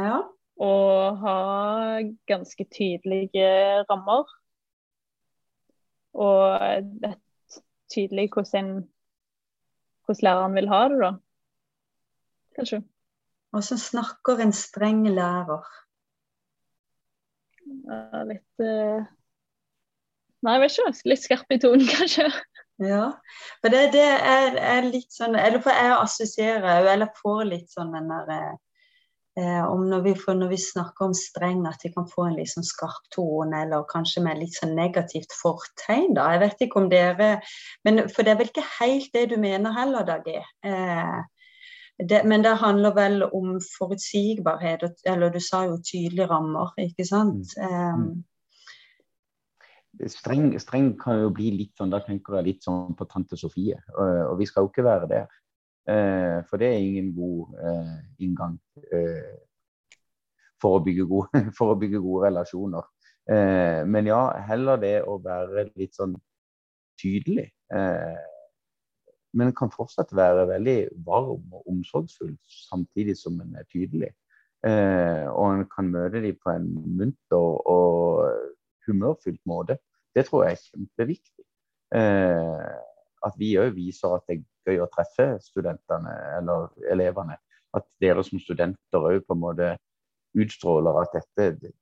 Ja. 0.00 0.22
Og 0.58 1.22
ha 1.22 1.38
ganske 2.30 2.64
tydelige 2.72 3.50
rammer. 3.90 4.24
Og 6.18 6.94
vet 7.04 7.60
tydelig 7.92 8.30
hvordan 8.32 8.64
en 8.64 8.86
hvordan 10.08 10.24
læreren 10.24 10.54
vil 10.56 10.70
ha 10.72 10.80
det, 10.88 11.00
da. 11.02 11.10
Kanskje. 12.56 12.80
Hvordan 13.52 13.78
snakker 13.78 14.40
en 14.42 14.52
streng 14.56 15.04
lærer? 15.08 15.68
Ja, 17.88 18.22
litt 18.28 18.64
uh... 18.64 19.04
Nei, 20.38 20.54
jeg 20.54 20.62
vet 20.62 20.78
ikke. 20.78 21.10
Litt 21.10 21.24
skarp 21.24 21.52
i 21.52 21.58
tonen, 21.60 21.84
kanskje. 21.96 22.28
Ja, 22.78 23.10
for 23.58 23.74
det, 23.74 23.88
det 23.92 24.04
er, 24.06 24.54
er, 24.54 24.84
litt 24.86 25.10
sånn 25.10 25.34
Eller 25.34 25.58
for 25.64 25.74
jeg 25.74 25.96
assosierer 25.96 26.86
eller 26.86 27.10
får 27.18 27.40
litt 27.48 27.72
sånn 27.72 27.90
den 27.90 28.06
derre 28.06 28.36
eh, 28.52 28.52
når 29.38 30.02
vi, 30.02 30.12
får, 30.18 30.34
når 30.34 30.48
vi, 30.50 30.58
snakker 30.58 31.08
om 31.08 31.14
streng, 31.14 31.66
at 31.68 31.82
vi 31.84 31.92
kan 31.94 32.06
få 32.10 32.28
en 32.28 32.36
liksom 32.38 32.64
skarp 32.66 33.08
tone, 33.14 33.62
eller 33.62 33.86
kanskje 33.90 34.22
med 34.24 34.40
litt 34.40 34.56
sånn 34.56 34.74
negativt 34.78 35.34
fortegn. 35.36 36.14
da, 36.16 36.32
Jeg 36.34 36.42
vet 36.44 36.64
ikke 36.66 36.80
om 36.82 36.88
dere 36.90 37.40
men 37.84 38.08
For 38.08 38.22
det 38.22 38.32
er 38.32 38.40
vel 38.40 38.50
ikke 38.50 38.66
helt 38.78 39.12
det 39.14 39.28
du 39.30 39.36
mener 39.40 39.74
heller, 39.76 40.06
Dagi? 40.08 40.40
Eh, 40.64 41.18
det, 41.98 42.22
men 42.24 42.42
det 42.42 42.56
handler 42.60 42.94
vel 42.94 43.22
om 43.26 43.58
forutsigbarhet, 43.78 44.84
eller 45.04 45.30
du 45.34 45.40
sa 45.42 45.64
jo 45.66 45.80
tydelige 45.82 46.28
rammer, 46.30 46.70
ikke 46.78 47.04
sant? 47.06 47.54
Mm. 47.58 48.22
Um, 49.98 50.06
streng, 50.06 50.52
streng, 50.62 50.92
kan 51.00 51.24
jo 51.24 51.32
bli 51.34 51.50
litt 51.56 51.74
sånn, 51.78 51.90
da 51.90 51.98
tenker 52.04 52.38
jeg 52.38 52.46
litt 52.52 52.68
sånn 52.68 52.94
på 52.98 53.08
tante 53.10 53.36
Sofie. 53.40 53.80
Og, 53.96 54.32
og 54.32 54.38
vi 54.38 54.46
skal 54.46 54.66
jo 54.66 54.70
ikke 54.70 54.86
være 54.86 55.10
der. 55.10 55.26
Eh, 55.88 56.44
for 56.48 56.60
det 56.60 56.68
er 56.68 56.82
ingen 56.84 57.14
god 57.16 57.60
eh, 57.64 57.92
inngang 58.20 58.58
eh, 58.92 59.36
for 60.60 60.76
å, 60.76 60.80
gode, 60.84 61.40
for, 61.56 61.72
å 61.72 61.78
bygge 61.80 62.00
gode, 62.04 62.28
relasjoner. 62.28 62.94
men 63.28 64.06
ja, 64.08 64.22
heller 64.48 64.78
det 64.80 64.94
å 65.04 65.18
være 65.20 65.66
litt 65.76 65.94
sånn 65.94 66.14
tydelig. 66.98 67.50
men 69.36 69.52
kan 69.52 69.70
fortsatt 69.70 70.14
være 70.16 70.46
veldig 70.48 70.76
varm 71.04 71.52
og 71.52 71.68
omsorgsfull 71.68 72.32
samtidig 72.48 73.18
som 73.20 73.36
en 73.44 73.54
er 73.60 73.68
tydelig. 73.68 74.08
og 74.64 75.44
en 75.52 75.66
kan 75.68 75.92
møte 75.92 76.24
dem 76.24 76.40
på 76.40 76.56
en 76.56 76.72
munter 76.72 77.60
og 77.68 78.24
humørfylt 78.88 79.44
måte. 79.44 79.76
Det 80.16 80.24
tror 80.26 80.48
jeg 80.48 80.56
er 80.56 80.64
kjempeviktig. 80.64 81.44
At 83.26 83.36
vi 83.38 83.52
òg 83.60 83.74
viser 83.76 84.14
at 84.14 84.24
det 84.28 84.38
er 84.38 84.72
gøy 84.72 84.82
å 84.84 84.90
treffe 84.92 85.28
studentene 85.42 86.14
eller 86.38 86.68
elevene. 86.92 87.38
At 87.76 87.86
dere 88.02 88.24
som 88.24 88.40
studenter 88.40 89.04
òg 89.10 89.24
på 89.26 89.36
en 89.36 89.42
måte 89.42 89.70
utstråler 90.38 91.02
at 91.02 91.16
dette, 91.16 91.72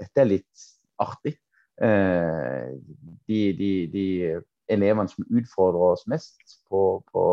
dette 0.00 0.22
er 0.22 0.28
litt 0.28 0.68
artig. 1.02 1.36
Eh, 1.82 2.72
de, 3.28 3.40
de, 3.58 3.72
de, 3.92 4.06
elevene 4.72 5.10
som 5.10 5.26
utfordrer 5.26 5.96
oss 5.96 6.04
mest 6.08 6.60
på, 6.70 7.02
på, 7.12 7.24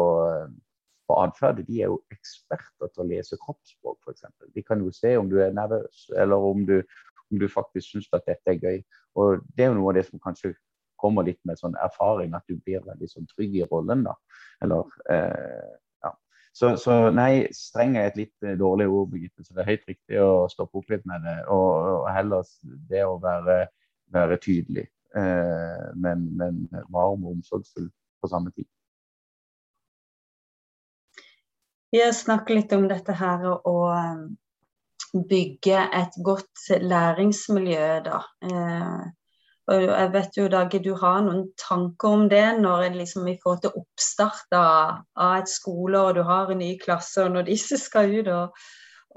på 1.07 1.17
atferd, 1.23 1.61
de 1.67 1.83
er 1.83 1.91
jo 1.91 1.99
eksperter 2.11 2.89
til 2.89 3.03
å 3.03 3.09
lese 3.11 3.37
kroppsspråk, 3.39 3.99
f.eks. 4.03 4.25
De 4.55 4.63
kan 4.65 4.81
jo 4.83 4.91
se 4.95 5.13
om 5.19 5.29
du 5.29 5.37
er 5.43 5.53
nervøs, 5.55 6.07
eller 6.17 6.49
om 6.49 6.65
du, 6.67 6.79
om 7.29 7.39
du 7.39 7.47
faktisk 7.51 7.93
syns 7.93 8.09
at 8.17 8.25
dette 8.27 8.55
er 8.55 8.59
gøy. 8.59 8.81
Og 9.19 9.45
Det 9.53 9.65
er 9.65 9.71
jo 9.71 9.77
noe 9.77 9.93
av 9.93 9.99
det 9.99 10.07
som 10.09 10.21
kanskje 10.23 10.55
kommer 10.99 11.27
litt 11.27 11.39
med 11.47 11.59
sånn 11.59 11.77
erfaring, 11.83 12.35
at 12.37 12.45
du 12.49 12.57
blir 12.57 12.83
veldig 12.85 13.09
sånn 13.09 13.27
trygg 13.31 13.55
i 13.59 13.67
rollen. 13.69 14.05
da. 14.07 14.15
Eller, 14.63 14.95
eh, 15.11 15.69
ja. 16.05 16.13
Så, 16.53 16.73
så, 16.81 16.97
nei, 17.15 17.47
streng 17.55 17.97
er 17.97 18.09
et 18.09 18.19
litt 18.19 18.47
eh, 18.47 18.57
dårlig 18.59 18.89
ord, 18.89 19.11
Birgitte. 19.13 19.45
Så 19.45 19.55
det 19.55 19.63
er 19.63 19.71
høyt 19.73 19.87
riktig 19.91 20.23
å 20.23 20.47
stoppe 20.51 20.81
opp 20.81 20.91
litt 20.93 21.05
med 21.09 21.23
det. 21.27 21.37
Og, 21.47 21.69
og 22.01 22.09
heller 22.13 22.51
det 22.91 23.05
å 23.07 23.15
være, 23.23 23.61
være 24.15 24.41
tydelig, 24.43 24.89
eh, 25.15 25.87
men, 25.95 26.27
men 26.39 26.65
varm 26.89 27.25
og 27.25 27.37
omsorgsfull 27.37 27.89
på 28.19 28.31
samme 28.31 28.51
tid. 28.55 28.67
Vi 31.91 32.03
har 32.03 32.11
snakket 32.13 32.55
litt 32.55 32.73
om 32.77 32.85
dette 32.89 33.15
her 33.17 33.45
eh, 33.49 34.17
bygge 35.29 35.85
et 36.01 36.19
godt 36.25 36.67
læringsmiljø, 36.81 37.87
da. 38.05 38.19
Eh, 38.45 39.07
og 39.69 39.83
jeg 39.85 40.09
vet 40.13 40.37
jo, 40.39 40.47
Dage, 40.49 40.79
du 40.81 40.93
har 40.97 41.21
noen 41.21 41.43
tanker 41.61 42.15
om 42.15 42.25
det 42.31 42.45
når 42.57 42.87
liksom, 42.95 43.27
vi 43.27 43.35
får 43.43 43.61
til 43.63 43.75
oppstart 43.77 44.55
av, 44.57 45.03
et 45.37 45.51
skole, 45.51 45.99
og 45.99 46.17
du 46.17 46.23
har 46.25 46.49
en 46.49 46.61
ny 46.61 46.71
klasse, 46.81 47.21
og 47.21 47.35
når 47.35 47.45
disse 47.51 47.77
skal 47.77 48.09
ut 48.17 48.31
og, 48.33 48.57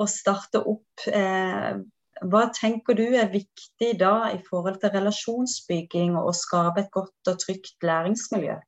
og 0.03 0.11
starte 0.13 0.61
opp. 0.61 1.07
Eh, 1.09 1.81
hva 2.29 2.43
tenker 2.55 2.99
du 2.99 3.07
er 3.09 3.33
viktig 3.33 3.95
da 3.99 4.31
i 4.35 4.39
forhold 4.45 4.77
til 4.83 4.93
relasjonsbygging 4.95 6.19
og 6.21 6.31
å 6.31 6.37
skape 6.37 6.85
et 6.85 6.93
godt 6.95 7.33
og 7.33 7.41
trygt 7.41 7.89
læringsmiljø? 7.89 8.59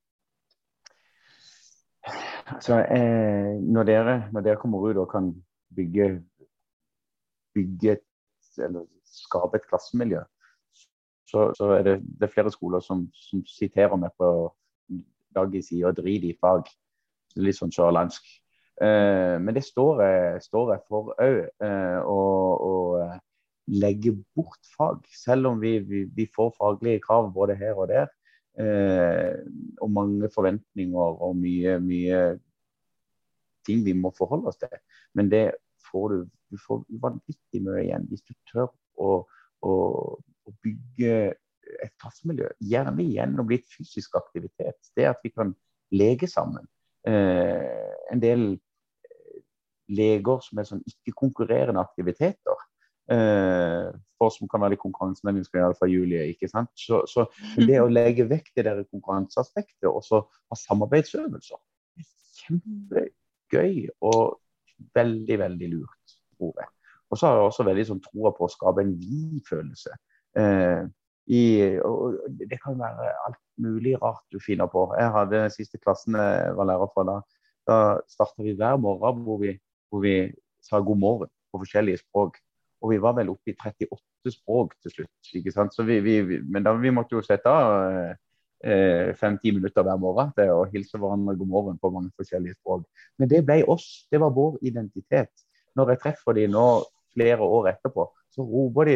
Altså, 2.52 2.80
eh, 2.92 3.54
når, 3.60 3.88
dere, 3.88 4.16
når, 4.32 4.48
dere, 4.48 4.60
kommer 4.60 4.88
ut 4.88 5.00
og 5.00 5.10
kan 5.12 5.30
bygge, 5.76 6.08
bygge 7.56 7.98
eller 8.64 8.88
skape 9.08 9.60
et 9.60 9.68
klassemiljø, 9.68 10.24
så, 11.24 11.50
så 11.56 11.70
er 11.78 11.84
det, 11.86 11.98
det, 12.04 12.26
er 12.26 12.32
flere 12.32 12.52
skoler 12.52 12.84
som, 12.84 13.06
som 13.16 13.42
siterer 13.48 13.96
meg 14.00 14.12
på 14.20 14.30
dagens 15.34 15.70
side 15.70 15.88
og 15.88 15.98
driter 15.98 16.30
i 16.30 16.38
fag. 16.40 16.68
Litt 17.40 17.58
sånn 17.58 17.72
sørlandsk. 17.74 18.26
Eh, 18.82 19.36
men 19.42 19.54
det 19.56 19.64
står 19.66 20.02
jeg, 20.04 20.42
står 20.44 20.74
jeg 20.74 20.84
for 20.88 21.14
òg. 21.14 21.40
Eh, 21.64 21.98
å 22.04 22.18
eh, 23.02 23.16
legge 23.74 24.12
bort 24.36 24.60
fag, 24.76 25.00
selv 25.08 25.52
om 25.52 25.62
vi, 25.62 25.78
vi, 25.88 26.04
vi, 26.12 26.28
får 26.34 26.52
faglige 26.58 27.02
krav 27.06 27.30
både 27.34 27.56
her 27.58 27.80
og 27.80 27.88
der. 27.90 28.10
Eh, 28.60 29.40
og 29.82 29.90
mange 29.90 30.30
forventninger 30.30 31.22
og 31.26 31.36
mye, 31.40 31.78
mye 31.82 32.20
ting 33.66 33.82
vi 33.86 33.96
må 33.96 34.12
forholde 34.14 34.52
oss 34.52 34.60
til. 34.60 34.76
Men 35.16 35.30
det 35.32 35.46
får 35.88 36.12
du, 36.12 36.18
du 36.52 36.60
får 36.60 36.84
vanvittig 37.02 37.62
mye 37.64 37.82
igjen 37.86 38.06
hvis 38.10 38.24
du 38.28 38.34
tør 38.50 38.68
å, 39.00 39.16
å, 39.64 39.72
å 40.48 40.54
bygge 40.64 41.16
et 41.84 41.94
klassemiljø. 42.00 42.50
Gjerne 42.60 43.06
gjennom 43.08 43.50
litt 43.50 43.66
fysisk 43.72 44.16
aktivitet. 44.18 44.78
Det 44.96 45.08
at 45.08 45.24
vi 45.24 45.32
kan 45.32 45.54
leke 45.94 46.28
sammen. 46.30 46.66
Eh, 47.08 47.94
en 48.12 48.20
del 48.22 48.46
eh, 48.54 49.40
leger 49.92 50.44
som 50.44 50.60
er 50.60 50.68
sånn 50.68 50.84
ikke-konkurrerende 50.88 51.82
aktiviteter. 51.82 52.62
Eh, 53.12 53.90
for 54.16 54.32
som 54.32 54.48
kan 54.48 54.62
være 54.64 54.74
litt 54.74 54.84
konkurransemennesker, 54.84 55.60
iallfall 55.60 55.92
Julie. 55.92 56.30
ikke 56.32 56.48
sant? 56.48 56.72
Så, 56.80 57.02
så 57.10 57.26
det 57.60 57.80
å 57.82 57.90
legge 57.90 58.28
vekk 58.30 58.54
det 58.56 58.66
der 58.68 58.84
konkurranseaspektet 58.88 59.90
og 59.90 60.00
så 60.06 60.22
ha 60.24 60.60
samarbeidsøvelser, 60.62 61.60
det 61.94 62.06
er 62.06 62.40
kjempegøy 62.40 63.76
og 64.08 64.38
veldig, 64.96 65.36
veldig 65.44 65.68
lurt, 65.74 66.16
tror 66.38 66.56
jeg. 66.62 66.72
Og 67.12 67.20
så 67.20 67.28
har 67.28 67.38
jeg 67.38 67.50
også 67.50 67.68
veldig 67.68 67.86
sånn 67.90 68.02
troa 68.02 68.32
på 68.34 68.46
å 68.46 68.52
skape 68.52 68.82
en 68.82 68.94
vi-følelse. 68.98 69.92
Eh, 70.38 70.84
i, 71.26 71.42
det 72.50 72.58
kan 72.60 72.76
være 72.78 73.12
alt 73.26 73.40
mulig 73.56 73.94
rart 74.02 74.24
du 74.32 74.40
finner 74.42 74.68
på. 74.68 74.86
Jeg 74.98 75.12
hadde 75.14 75.44
siste 75.54 75.80
klassen 75.80 76.18
jeg 76.18 76.56
var 76.58 76.68
lærer 76.68 76.90
for. 76.92 77.08
Da, 77.08 77.20
da 77.68 77.76
starta 78.10 78.44
vi 78.44 78.56
hver 78.58 78.76
morgen 78.80 79.22
hvor 79.24 79.40
vi, 79.40 79.54
hvor 79.88 80.04
vi, 80.04 80.16
sa 80.64 80.78
god 80.80 80.96
morgen 80.96 81.28
på 81.52 81.60
forskjellige 81.60 82.00
språk. 82.00 82.38
Og 82.80 82.90
vi 82.92 83.00
var 83.00 83.16
vel 83.18 83.28
oppe 83.32 83.52
i 83.52 83.56
38 83.56 84.32
språk 84.32 84.72
til 84.82 84.92
slutt. 84.94 85.32
ikke 85.36 85.52
sant? 85.52 85.76
Vi, 85.76 85.98
vi, 86.00 86.38
men 86.40 86.64
da 86.64 86.72
vi 86.76 86.92
måtte 86.92 87.16
jo 87.16 87.20
sette 87.24 87.52
av 87.52 87.74
eh, 88.64 89.12
fem-ti 89.20 89.52
minutter 89.52 89.84
hver 89.84 90.00
morgen 90.00 90.32
til 90.36 90.52
å 90.54 90.64
hilse 90.72 91.00
hverandre 91.00 91.36
god 91.36 91.52
morgen 91.52 91.80
på 91.80 91.92
mange 91.92 92.12
forskjellige 92.16 92.56
språk. 92.56 92.86
Men 93.20 93.28
det 93.28 93.42
ble 93.44 93.60
oss. 93.68 94.06
Det 94.12 94.20
var 94.20 94.32
vår 94.32 94.56
identitet. 94.64 95.32
Når 95.76 95.94
jeg 95.94 96.02
treffer 96.06 96.36
de 96.40 96.48
nå 96.48 96.66
flere 97.12 97.44
år 97.44 97.74
etterpå, 97.74 98.08
så 98.34 98.42
roper 98.42 98.88
de 98.88 98.94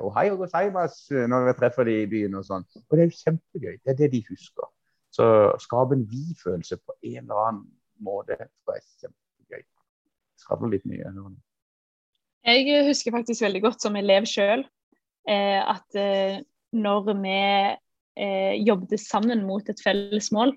og 0.00 0.14
hei 0.16 0.28
og 0.32 0.40
gozaimas 0.44 0.96
eh, 1.12 1.26
når 1.28 1.50
vi 1.50 1.56
treffer 1.58 1.88
de 1.88 1.98
i 2.00 2.08
byen 2.08 2.38
og 2.38 2.46
sånn. 2.46 2.64
Og 2.64 2.96
det 2.96 3.04
er 3.04 3.10
jo 3.10 3.18
kjempegøy. 3.18 3.74
Det 3.82 3.92
er 3.92 3.98
det 3.98 4.10
de 4.14 4.22
husker. 4.30 4.70
Så 5.14 5.26
skape 5.62 5.98
en 5.98 6.06
vi-følelse 6.10 6.80
på 6.80 6.96
en 7.02 7.20
eller 7.22 7.42
annen 7.42 7.66
måte 8.04 8.38
tror 8.38 8.78
jeg 8.78 8.82
er 8.82 9.04
kjempegøy. 9.04 9.66
Skaper 10.44 10.72
litt 10.72 10.88
mye. 10.88 11.12
Jeg 12.44 12.88
husker 12.88 13.14
faktisk 13.14 13.44
veldig 13.44 13.62
godt 13.68 13.84
som 13.84 14.00
elev 14.00 14.26
sjøl 14.28 14.64
eh, 15.28 15.60
at 15.60 16.00
eh, 16.00 16.40
når 16.74 17.12
vi 17.12 17.36
eh, 17.36 18.56
jobbet 18.64 19.00
sammen 19.00 19.44
mot 19.46 19.68
et 19.70 19.80
felles 19.84 20.32
mål, 20.34 20.56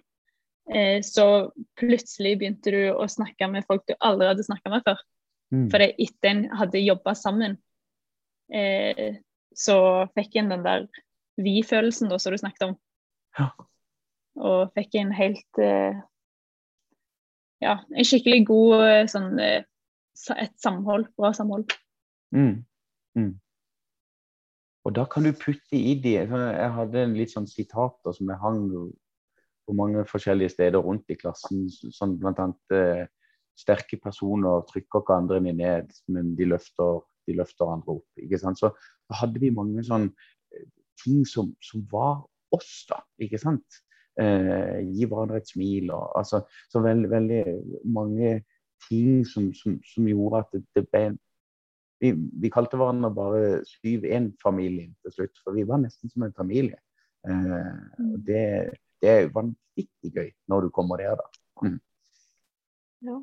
eh, 0.72 1.04
så 1.06 1.52
plutselig 1.80 2.38
begynte 2.40 2.74
du 2.74 2.82
å 2.96 3.06
snakke 3.12 3.52
med 3.52 3.68
folk 3.68 3.86
du 3.88 3.96
aldri 4.00 4.32
hadde 4.32 4.48
snakka 4.48 4.74
med 4.74 4.88
før. 4.88 5.06
Mm. 5.54 5.68
For 5.72 5.84
etter 5.88 6.32
en 6.32 6.44
hadde 6.60 6.84
jobba 6.84 7.14
sammen, 7.16 7.56
eh, 8.54 9.18
så 9.58 9.80
fikk 10.18 10.38
en 10.38 10.52
den 10.54 10.66
der 10.66 10.86
vi-følelsen 11.42 12.12
som 12.12 12.34
du 12.34 12.38
snakket 12.38 12.70
om. 12.70 12.76
Ja. 13.40 13.50
Og 14.38 14.72
fikk 14.78 15.00
en 15.00 15.12
helt 15.16 15.62
eh, 15.62 15.98
Ja, 17.62 17.80
en 17.90 18.06
skikkelig 18.06 18.44
god 18.46 18.84
eh, 18.86 19.04
sånn 19.10 19.40
eh, 19.42 19.66
Et 20.38 20.54
samhold. 20.62 21.08
Bra 21.18 21.32
samhold. 21.34 21.74
Mm. 22.34 22.64
Mm. 23.18 23.34
Og 24.86 24.94
da 24.96 25.06
kan 25.10 25.26
du 25.26 25.34
putte 25.34 25.78
i 25.78 25.96
de 26.02 26.16
Jeg 26.18 26.72
hadde 26.78 27.04
en 27.04 27.18
litt 27.18 27.34
sånn 27.34 27.50
sitater 27.50 28.16
som 28.16 28.30
jeg 28.30 28.42
hang 28.42 28.64
på 29.68 29.76
mange 29.76 30.06
forskjellige 30.08 30.56
steder 30.56 30.84
rundt 30.84 31.12
i 31.12 31.18
klassen. 31.20 31.68
Sånn 31.70 32.16
blant 32.22 32.40
annet 32.40 32.76
eh, 32.76 33.04
sterke 33.58 34.00
personer 34.00 34.64
trykker 34.70 35.04
ikke 35.04 35.18
andre 35.18 35.42
ned, 35.44 35.92
men 36.14 36.36
de 36.38 36.48
løfter 36.54 37.02
de 37.28 37.38
løfter 37.38 37.70
andre 37.70 38.00
opp. 38.00 38.08
ikke 38.22 38.40
sant? 38.42 38.60
Så 38.60 38.72
hadde 39.22 39.42
vi 39.44 39.54
mange 39.54 39.84
sånn 39.86 40.10
eh, 40.10 40.68
ting 41.04 41.26
som, 41.30 41.54
som 41.64 41.86
var 41.92 42.24
oss, 42.56 42.72
da. 42.90 43.02
ikke 43.22 43.40
sant? 43.42 43.82
Eh, 44.18 44.80
gi 44.96 45.06
hverandre 45.06 45.42
et 45.42 45.50
smil. 45.52 45.92
Og, 45.92 46.10
altså, 46.18 46.44
så 46.72 46.82
veld, 46.86 47.10
veldig 47.12 47.44
mange 47.94 48.40
ting 48.88 49.24
som, 49.28 49.52
som, 49.58 49.80
som 49.86 50.10
gjorde 50.10 50.44
at 50.44 50.54
det, 50.56 50.66
det 50.78 50.86
ble 50.92 51.08
vi, 52.02 52.12
vi, 52.14 52.50
kalte 52.54 52.78
hverandre 52.78 53.10
bare 53.14 53.62
7-1-familien 53.82 54.92
til 55.02 55.16
slutt, 55.16 55.40
for 55.42 55.58
vi 55.58 55.66
var 55.66 55.82
nesten 55.82 56.12
som 56.12 56.28
en 56.28 56.36
familie. 56.38 56.78
Eh, 57.26 57.80
og 58.04 58.20
det, 58.28 58.44
det, 59.02 59.10
er 59.10 59.32
vanvittig 59.34 60.14
gøy 60.14 60.30
når 60.52 60.68
du 60.68 60.70
kommer 60.76 61.02
der, 61.02 61.18
da. 61.18 61.26
Mm. 61.66 61.80
Ja. 63.08 63.18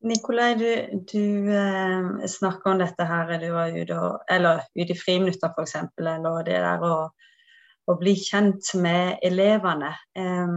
Nikolai, 0.00 0.54
du, 0.54 1.02
du 1.12 1.54
eh, 1.54 2.26
snakker 2.26 2.70
om 2.70 2.78
dette 2.78 3.04
her, 3.04 3.32
du 3.42 3.48
var 3.50 3.72
ute, 3.74 3.96
og, 3.98 4.20
eller 4.30 4.60
ute 4.78 4.94
i 4.94 4.98
friminutter 4.98 5.50
f.eks., 5.50 5.74
eller 5.98 6.44
det 6.46 6.60
der 6.62 6.84
å, 6.86 6.98
å, 7.90 7.96
bli 7.98 8.14
kjent 8.14 8.70
med 8.78 9.18
elevene. 9.26 9.90
Eh, 10.14 10.52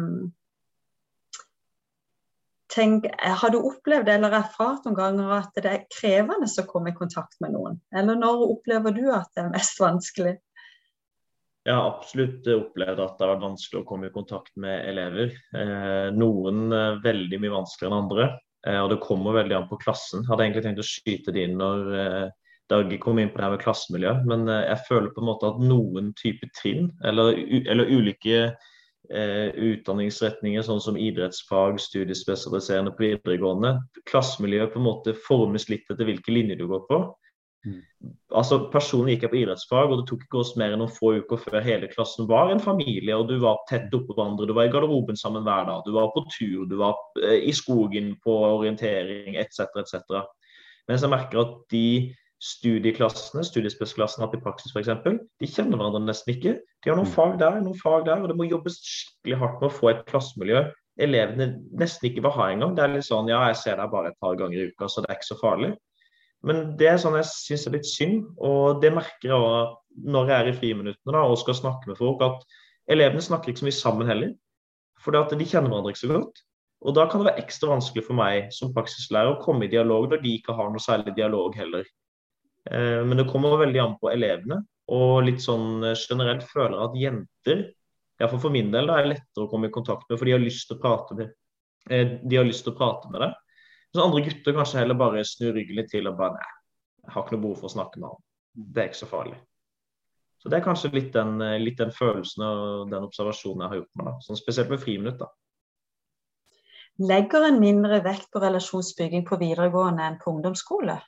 tenk, 2.76 3.08
har 3.18 3.54
du 3.54 3.58
opplevd 3.64 4.12
eller 4.14 4.38
erfart 4.44 4.86
noen 4.86 5.00
ganger 5.00 5.34
at 5.40 5.58
det 5.58 5.74
er 5.74 5.90
krevende 5.90 6.46
å 6.46 6.68
komme 6.70 6.94
i 6.94 7.00
kontakt 7.00 7.42
med 7.42 7.58
noen? 7.58 7.82
Eller 7.98 8.22
når 8.22 8.46
opplever 8.46 8.94
du 8.94 9.08
at 9.10 9.34
det 9.34 9.48
er 9.48 9.52
mest 9.58 9.82
vanskelig? 9.82 10.36
Jeg 11.66 11.78
har 11.78 11.90
absolutt 11.96 12.46
opplevd 12.46 13.02
at 13.02 13.18
det 13.18 13.26
har 13.26 13.36
vært 13.36 13.50
vanskelig 13.50 13.82
å 13.82 13.90
komme 13.90 14.10
i 14.10 14.14
kontakt 14.14 14.54
med 14.62 14.86
elever. 14.94 15.34
Eh, 15.58 16.14
noen 16.14 16.70
veldig 17.02 17.42
mye 17.42 17.58
vanskeligere 17.58 17.90
enn 17.90 18.02
andre. 18.06 18.32
Eh, 18.68 18.80
og 18.82 18.92
det 18.94 19.02
kommer 19.04 19.40
veldig 19.40 19.58
an 19.58 19.70
på 19.70 19.80
klassen. 19.82 20.24
Jeg 20.24 20.32
hadde 20.32 20.48
egentlig 20.48 20.66
tenkt 20.68 20.84
å 20.84 20.88
skyte 20.88 21.34
det 21.36 21.48
inn 21.48 21.58
når 21.62 21.92
eh, 21.98 22.30
Dag 22.72 22.94
kom 23.04 23.20
inn 23.20 23.28
på 23.34 23.36
det 23.36 23.44
her 23.44 23.52
med 23.52 23.64
klassemiljø, 23.66 24.12
men 24.30 24.46
eh, 24.48 24.62
jeg 24.70 24.86
føler 24.88 25.10
på 25.12 25.20
en 25.20 25.28
måte 25.28 25.50
at 25.50 25.58
noen 25.60 26.14
type 26.16 26.48
trinn, 26.56 26.86
eller, 27.04 27.36
eller 27.68 27.90
ulike 27.92 28.38
eh, 28.48 29.50
utdanningsretninger, 29.52 30.64
sånn 30.64 30.80
som 30.84 31.00
idrettsfag, 31.00 31.82
studiespesialiserende 31.84 32.94
på 32.96 33.10
videregående, 33.10 33.74
klassemiljøet 34.08 34.72
på 34.72 34.80
en 34.80 34.88
måte 34.88 35.18
formes 35.28 35.68
litt 35.72 35.92
etter 35.92 36.08
hvilke 36.08 36.32
linjer 36.32 36.62
du 36.62 36.70
går 36.72 36.86
på. 36.88 37.02
Mm. 37.66 37.82
Altså, 38.34 38.58
Personlig 38.74 39.16
gikk 39.16 39.28
jeg 39.28 39.32
på 39.34 39.40
idrettsfag, 39.42 39.92
og 39.92 40.00
det 40.00 40.06
tok 40.10 40.24
ikke 40.26 40.40
oss 40.42 40.54
mer 40.60 40.74
enn 40.74 40.82
noen 40.82 40.94
få 40.94 41.14
uker 41.22 41.42
før 41.44 41.66
hele 41.66 41.90
klassen 41.92 42.30
var 42.30 42.50
en 42.50 42.64
familie, 42.64 43.14
og 43.18 43.28
du 43.30 43.36
var 43.44 43.62
tett 43.70 43.94
oppå 43.94 44.16
hverandre. 44.18 44.48
Du 44.50 44.56
var 44.58 44.70
i 44.70 44.74
garderoben 44.74 45.20
sammen 45.20 45.46
hver 45.46 45.68
dag, 45.70 45.84
du 45.86 45.94
var 45.96 46.10
på 46.16 46.26
tur, 46.34 46.66
du 46.70 46.78
var 46.82 46.98
eh, 47.22 47.38
i 47.50 47.54
skogen 47.56 48.16
på 48.26 48.40
orientering 48.48 49.38
etc. 49.42 49.68
etc. 49.84 50.24
Mens 50.90 51.06
jeg 51.06 51.14
merker 51.14 51.44
at 51.44 51.56
de 51.74 51.86
studieklassene, 52.42 53.44
studiespesialklassene 53.46 54.26
hatt 54.26 54.40
i 54.40 54.42
praksis 54.42 54.74
f.eks., 54.74 54.90
de 55.06 55.50
kjenner 55.50 55.78
hverandre 55.78 56.02
nesten 56.08 56.34
ikke. 56.34 56.56
De 56.82 56.90
har 56.90 56.98
noen 56.98 57.10
mm. 57.10 57.14
fag 57.14 57.38
der, 57.42 57.60
noen 57.62 57.78
fag 57.78 58.08
der, 58.10 58.24
og 58.24 58.32
det 58.32 58.38
må 58.40 58.50
jobbes 58.50 58.80
skikkelig 58.82 59.38
hardt 59.44 59.62
med 59.62 59.70
å 59.70 59.76
få 59.76 59.92
et 59.94 60.08
klassemiljø 60.10 60.66
elevene 61.02 61.54
nesten 61.80 62.10
ikke 62.10 62.24
vil 62.26 62.34
ha 62.36 62.50
engang. 62.52 62.76
Det 62.76 62.84
er 62.84 62.94
litt 62.96 63.08
sånn 63.08 63.30
ja, 63.32 63.44
jeg 63.52 63.60
ser 63.62 63.80
deg 63.80 63.94
bare 63.94 64.12
et 64.12 64.20
par 64.22 64.36
ganger 64.40 64.60
i 64.60 64.68
uka, 64.72 64.90
så 64.90 65.04
det 65.04 65.12
er 65.12 65.20
ikke 65.20 65.30
så 65.30 65.40
farlig. 65.40 65.72
Men 66.48 66.76
det 66.78 66.88
er 66.90 67.00
sånn 67.02 67.18
jeg 67.20 67.30
syns 67.30 67.68
er 67.68 67.76
litt 67.76 67.90
synd, 67.90 68.24
og 68.42 68.82
det 68.82 68.94
merker 68.96 69.30
jeg 69.30 69.38
også 69.38 70.08
når 70.12 70.30
jeg 70.32 70.38
er 70.38 70.50
i 70.50 70.56
friminuttene 70.56 71.24
og 71.28 71.40
skal 71.42 71.58
snakke 71.58 71.92
med 71.92 72.00
folk, 72.00 72.24
at 72.24 72.94
elevene 72.96 73.24
snakker 73.24 73.52
ikke 73.52 73.62
så 73.62 73.68
mye 73.68 73.78
sammen 73.78 74.10
heller. 74.10 74.32
For 75.02 75.14
de 75.14 75.48
kjenner 75.48 75.70
hverandre 75.70 75.94
ikke 75.94 76.04
så 76.06 76.12
godt. 76.14 76.44
Og 76.82 76.96
da 76.98 77.06
kan 77.10 77.22
det 77.22 77.28
være 77.30 77.44
ekstra 77.44 77.70
vanskelig 77.76 78.06
for 78.08 78.18
meg 78.18 78.50
som 78.56 78.72
praksislærer 78.74 79.36
å 79.36 79.42
komme 79.42 79.68
i 79.68 79.72
dialog 79.72 80.08
når 80.10 80.24
de 80.24 80.38
ikke 80.40 80.56
har 80.58 80.72
noe 80.72 80.82
særlig 80.82 81.14
dialog 81.18 81.54
heller. 81.58 81.86
Eh, 82.70 83.02
men 83.06 83.22
det 83.22 83.28
kommer 83.30 83.60
veldig 83.62 83.84
an 83.84 83.98
på 84.02 84.10
elevene. 84.14 84.62
Og 84.92 85.22
litt 85.28 85.44
sånn 85.44 85.86
generelt 85.94 86.44
føler 86.50 86.76
jeg 86.76 86.88
at 86.88 86.98
jenter, 87.04 87.62
iallfall 88.20 88.44
for 88.48 88.54
min 88.54 88.74
del, 88.74 88.90
da, 88.90 88.98
er 88.98 89.12
lettere 89.14 89.46
å 89.46 89.52
komme 89.52 89.70
i 89.70 89.74
kontakt 89.74 90.10
med, 90.10 90.18
for 90.18 90.28
de 90.28 90.36
har 90.36 90.42
lyst 90.42 90.68
til 90.70 90.80
å 90.80 90.82
prate 90.82 91.18
med, 91.20 91.32
eh, 91.90 92.18
de 92.26 92.40
har 92.40 92.48
lyst 92.48 92.66
til 92.66 92.74
å 92.74 92.80
prate 92.80 93.14
med 93.14 93.24
deg. 93.24 93.38
Så 93.92 94.04
andre 94.04 94.24
gutter 94.26 94.56
kanskje 94.56 94.82
heller 94.82 95.00
bare 95.00 95.24
snur 95.28 95.56
ryggen 95.58 95.80
litt 95.80 95.92
til 95.92 96.08
og 96.08 96.18
bare 96.20 96.40
Nei, 96.40 96.52
jeg 97.08 97.14
har 97.16 97.24
ikke 97.26 97.36
noe 97.36 97.44
behov 97.48 97.60
for 97.60 97.68
å 97.68 97.74
snakke 97.74 98.00
med 98.00 98.12
han. 98.12 98.20
Det 98.54 98.82
er 98.82 98.90
ikke 98.92 99.00
så 99.02 99.10
farlig. 99.10 99.38
Så 100.42 100.50
det 100.50 100.58
er 100.58 100.66
kanskje 100.66 100.92
litt 100.94 101.12
den, 101.14 101.42
litt 101.62 101.80
den 101.82 101.94
følelsen 101.94 102.44
og 102.46 102.92
den 102.92 103.08
observasjonen 103.08 103.64
jeg 103.66 103.72
har 103.72 103.80
gjort 103.80 103.98
meg, 103.98 104.10
da. 104.10 104.14
Sånn 104.26 104.40
spesielt 104.40 104.70
med 104.74 104.82
friminutt, 104.82 105.22
da. 105.22 105.30
Legger 107.02 107.48
en 107.48 107.58
mindre 107.62 108.02
vekt 108.06 108.30
på 108.34 108.42
relasjonsbygging 108.44 109.26
på 109.26 109.40
videregående 109.42 110.06
enn 110.06 110.20
på 110.22 110.34
ungdomsskole? 110.34 111.00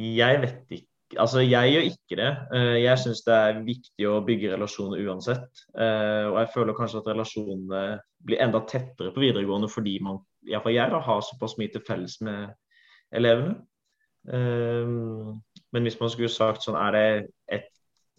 Jeg 0.00 0.40
vet 0.44 0.78
ikke 0.78 0.88
Altså, 1.18 1.40
jeg 1.42 1.72
gjør 1.72 1.86
ikke 1.88 2.16
det. 2.20 2.28
Eh, 2.54 2.76
jeg 2.84 2.98
syns 3.02 3.24
det 3.26 3.34
er 3.34 3.56
viktig 3.66 4.06
å 4.06 4.20
bygge 4.22 4.52
relasjoner 4.52 5.00
uansett. 5.10 5.64
Eh, 5.74 6.28
og 6.28 6.36
jeg 6.38 6.50
føler 6.54 6.76
kanskje 6.78 7.00
at 7.00 7.08
relasjonene 7.10 7.80
blir 8.22 8.42
enda 8.44 8.60
tettere 8.62 9.10
på 9.10 9.24
videregående 9.24 9.66
fordi 9.72 9.96
man, 10.06 10.20
iallfall 10.48 10.74
jeg, 10.74 10.92
da, 10.92 11.00
har 11.04 11.20
såpass 11.26 11.56
mye 11.60 11.72
til 11.72 11.84
felles 11.86 12.20
med 12.24 12.54
elevene. 13.16 13.58
Um, 14.24 15.40
men 15.72 15.86
hvis 15.86 16.00
man 16.00 16.10
skulle 16.12 16.32
sagt 16.32 16.64
sånn, 16.64 16.76
er 16.76 16.96
det 16.96 17.04
et, 17.56 17.68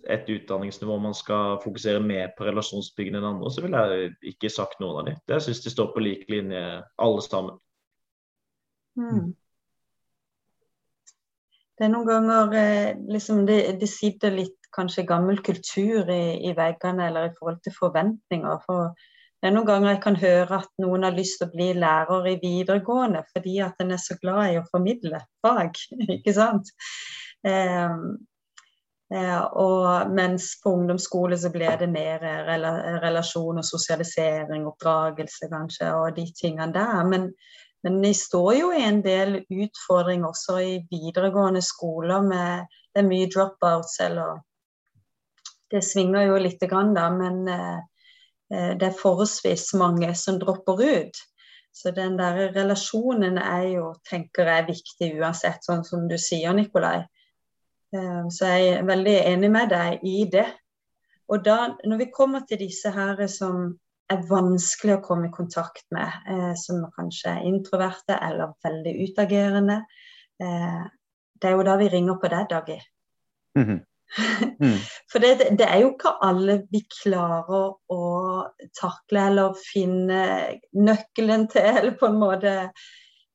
et 0.09 0.29
utdanningsnivå 0.33 0.97
man 1.01 1.13
skal 1.17 1.59
fokusere 1.63 2.01
mer 2.03 2.31
på 2.37 2.47
relasjonsbyggende 2.47 3.21
enn 3.21 3.29
andre, 3.35 3.51
så 3.53 3.65
ville 3.65 3.83
jeg 3.91 4.15
ikke 4.33 4.49
sagt 4.49 4.81
noen 4.81 5.01
av 5.01 5.11
dem. 5.11 5.19
Jeg 5.29 5.45
syns 5.45 5.61
de 5.65 5.73
står 5.73 5.91
på 5.93 6.03
lik 6.03 6.25
linje 6.31 6.63
alle 7.01 7.25
sammen. 7.25 7.59
Mm. 8.99 9.31
Det 11.77 11.87
er 11.87 11.93
noen 11.95 12.09
ganger 12.09 12.57
eh, 12.59 12.89
liksom 13.09 13.45
det, 13.47 13.61
det, 13.81 13.87
sitter 13.89 14.35
litt 14.35 14.67
kanskje 14.75 15.07
gammel 15.09 15.39
kultur 15.41 16.09
i, 16.13 16.37
i, 16.45 16.51
veggene 16.53 17.07
eller 17.07 17.29
i 17.29 17.33
forhold 17.37 17.57
til 17.65 17.73
forventninger. 17.73 18.59
For 18.67 18.91
det 19.41 19.49
er 19.49 19.55
noen 19.55 19.67
ganger 19.67 19.95
jeg 19.95 20.01
kan 20.03 20.17
høre 20.21 20.59
at 20.61 20.83
noen 20.83 21.05
har 21.07 21.15
lyst 21.17 21.39
til 21.39 21.49
å 21.49 21.53
bli 21.55 21.71
lærer 21.81 22.27
i 22.29 22.39
videregående 22.41 23.23
fordi 23.31 23.55
at 23.65 23.79
en 23.81 23.95
er 23.95 24.01
så 24.01 24.17
glad 24.21 24.51
i 24.51 24.59
å 24.59 24.67
formidle 24.69 25.23
fag, 25.41 25.79
ikke 26.17 26.35
sant. 26.37 26.69
Eh, 27.47 27.95
eh, 29.15 29.41
og 29.63 30.13
mens 30.13 30.53
på 30.61 30.75
ungdomsskole 30.77 31.39
så 31.41 31.49
blir 31.53 31.79
det 31.81 31.89
mer 31.89 32.21
rela 32.21 32.75
relasjon 33.01 33.63
og 33.63 33.65
sosialisering, 33.65 34.69
oppdragelse 34.69 35.49
kanskje, 35.49 35.89
og 35.97 36.15
de 36.19 36.29
tingene 36.37 36.71
der. 36.77 37.01
Men 37.09 37.31
men 37.83 38.01
de 38.01 38.13
står 38.13 38.53
jo 38.59 38.69
i 38.77 38.83
en 38.85 39.01
del 39.01 39.39
utfordringer 39.41 40.29
også 40.29 40.59
i 40.61 40.73
videregående 40.91 41.63
skoler 41.65 42.21
med 42.25 42.67
det 42.93 43.01
er 43.01 43.07
mye 43.07 43.29
dropouts, 43.31 43.99
eller 44.05 44.41
Det 45.71 45.79
svinger 45.87 46.25
jo 46.27 46.37
lite 46.37 46.67
grann, 46.67 46.93
da, 46.93 47.05
men 47.09 47.47
eh, 47.47 47.79
det 48.51 48.83
er 48.83 48.97
forholdsvis 48.99 49.69
mange 49.79 50.09
som 50.19 50.39
dropper 50.41 50.81
ut. 50.83 51.19
Så 51.73 51.91
den 51.95 52.17
der 52.19 52.51
relasjonen 52.55 53.37
er 53.39 53.67
jo, 53.71 53.93
tenker 54.09 54.49
jeg, 54.51 54.67
viktig 54.73 55.13
uansett, 55.21 55.63
sånn 55.63 55.85
som 55.87 56.07
du 56.11 56.17
sier, 56.19 56.51
Nikolai. 56.57 57.05
Eh, 57.95 58.25
så 58.31 58.51
jeg 58.51 58.73
er 58.73 58.87
veldig 58.87 59.15
enig 59.21 59.51
med 59.51 59.71
deg 59.71 60.03
i 60.07 60.25
det. 60.31 60.47
Og 61.31 61.43
da, 61.45 61.73
når 61.87 62.03
vi 62.03 62.11
kommer 62.11 62.43
til 62.47 62.59
disse 62.65 62.91
her 62.91 63.19
som 63.31 63.69
er 64.11 64.23
vanskelig 64.27 64.97
å 64.97 65.03
komme 65.05 65.29
i 65.29 65.35
kontakt 65.35 65.85
med, 65.95 66.11
eh, 66.27 66.51
som 66.59 66.83
kanskje 66.95 67.37
er 67.37 67.47
introverte 67.47 68.17
eller 68.19 68.55
veldig 68.63 68.95
utagerende. 69.07 69.81
Eh, 70.43 70.81
det 71.41 71.49
er 71.49 71.55
jo 71.55 71.63
da 71.67 71.77
vi 71.79 71.87
ringer 71.89 72.19
på 72.19 72.27
deg, 72.27 72.49
Daggy. 72.49 72.79
Mm 73.55 73.67
-hmm. 73.67 73.79
Mm. 74.59 74.79
For 75.11 75.23
det, 75.23 75.51
det, 75.59 75.67
er 75.67 75.83
jo 75.83 75.91
ikke 75.93 76.15
alle 76.23 76.61
vi 76.71 76.83
klarer 77.01 77.75
å 77.91 78.01
takle 78.77 79.27
eller 79.31 79.59
finne 79.59 80.23
nøkkelen 80.75 81.47
til, 81.51 81.69
eller 81.71 81.95
på 81.99 82.09
en 82.11 82.19
måte 82.21 82.55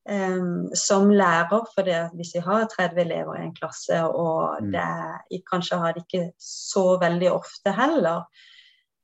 um, 0.09 0.67
som 0.77 1.09
lærer. 1.11 1.65
For 1.75 1.87
det, 1.87 2.01
hvis 2.17 2.35
vi 2.37 2.43
har 2.45 2.67
30 2.73 3.01
elever 3.05 3.39
i 3.39 3.45
en 3.45 3.55
klasse, 3.57 4.03
og 4.07 4.63
mm. 4.63 4.75
det, 4.75 5.41
kanskje 5.51 5.81
har 5.81 5.95
det 5.95 6.05
ikke 6.07 6.29
så 6.41 6.89
veldig 7.01 7.33
ofte 7.35 7.73
heller, 7.77 8.27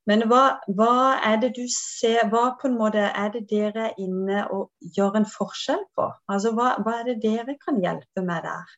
men 0.10 0.26
hva, 0.28 0.42
hva, 0.76 0.94
er 1.24 1.38
det 1.40 1.54
du 1.56 1.64
ser 1.72 2.28
Hva 2.32 2.58
på 2.60 2.68
en 2.68 2.76
måte 2.76 3.06
er 3.08 3.30
det 3.32 3.46
dere 3.48 3.86
er 3.88 4.02
inne 4.04 4.42
og 4.52 4.72
gjør 4.98 5.22
en 5.22 5.28
forskjell 5.30 5.86
på? 5.96 6.10
Altså 6.28 6.52
hva, 6.58 6.74
hva 6.84 6.98
er 7.00 7.14
det 7.14 7.22
dere 7.24 7.56
kan 7.62 7.80
hjelpe 7.80 8.26
med 8.26 8.44
der? 8.44 8.74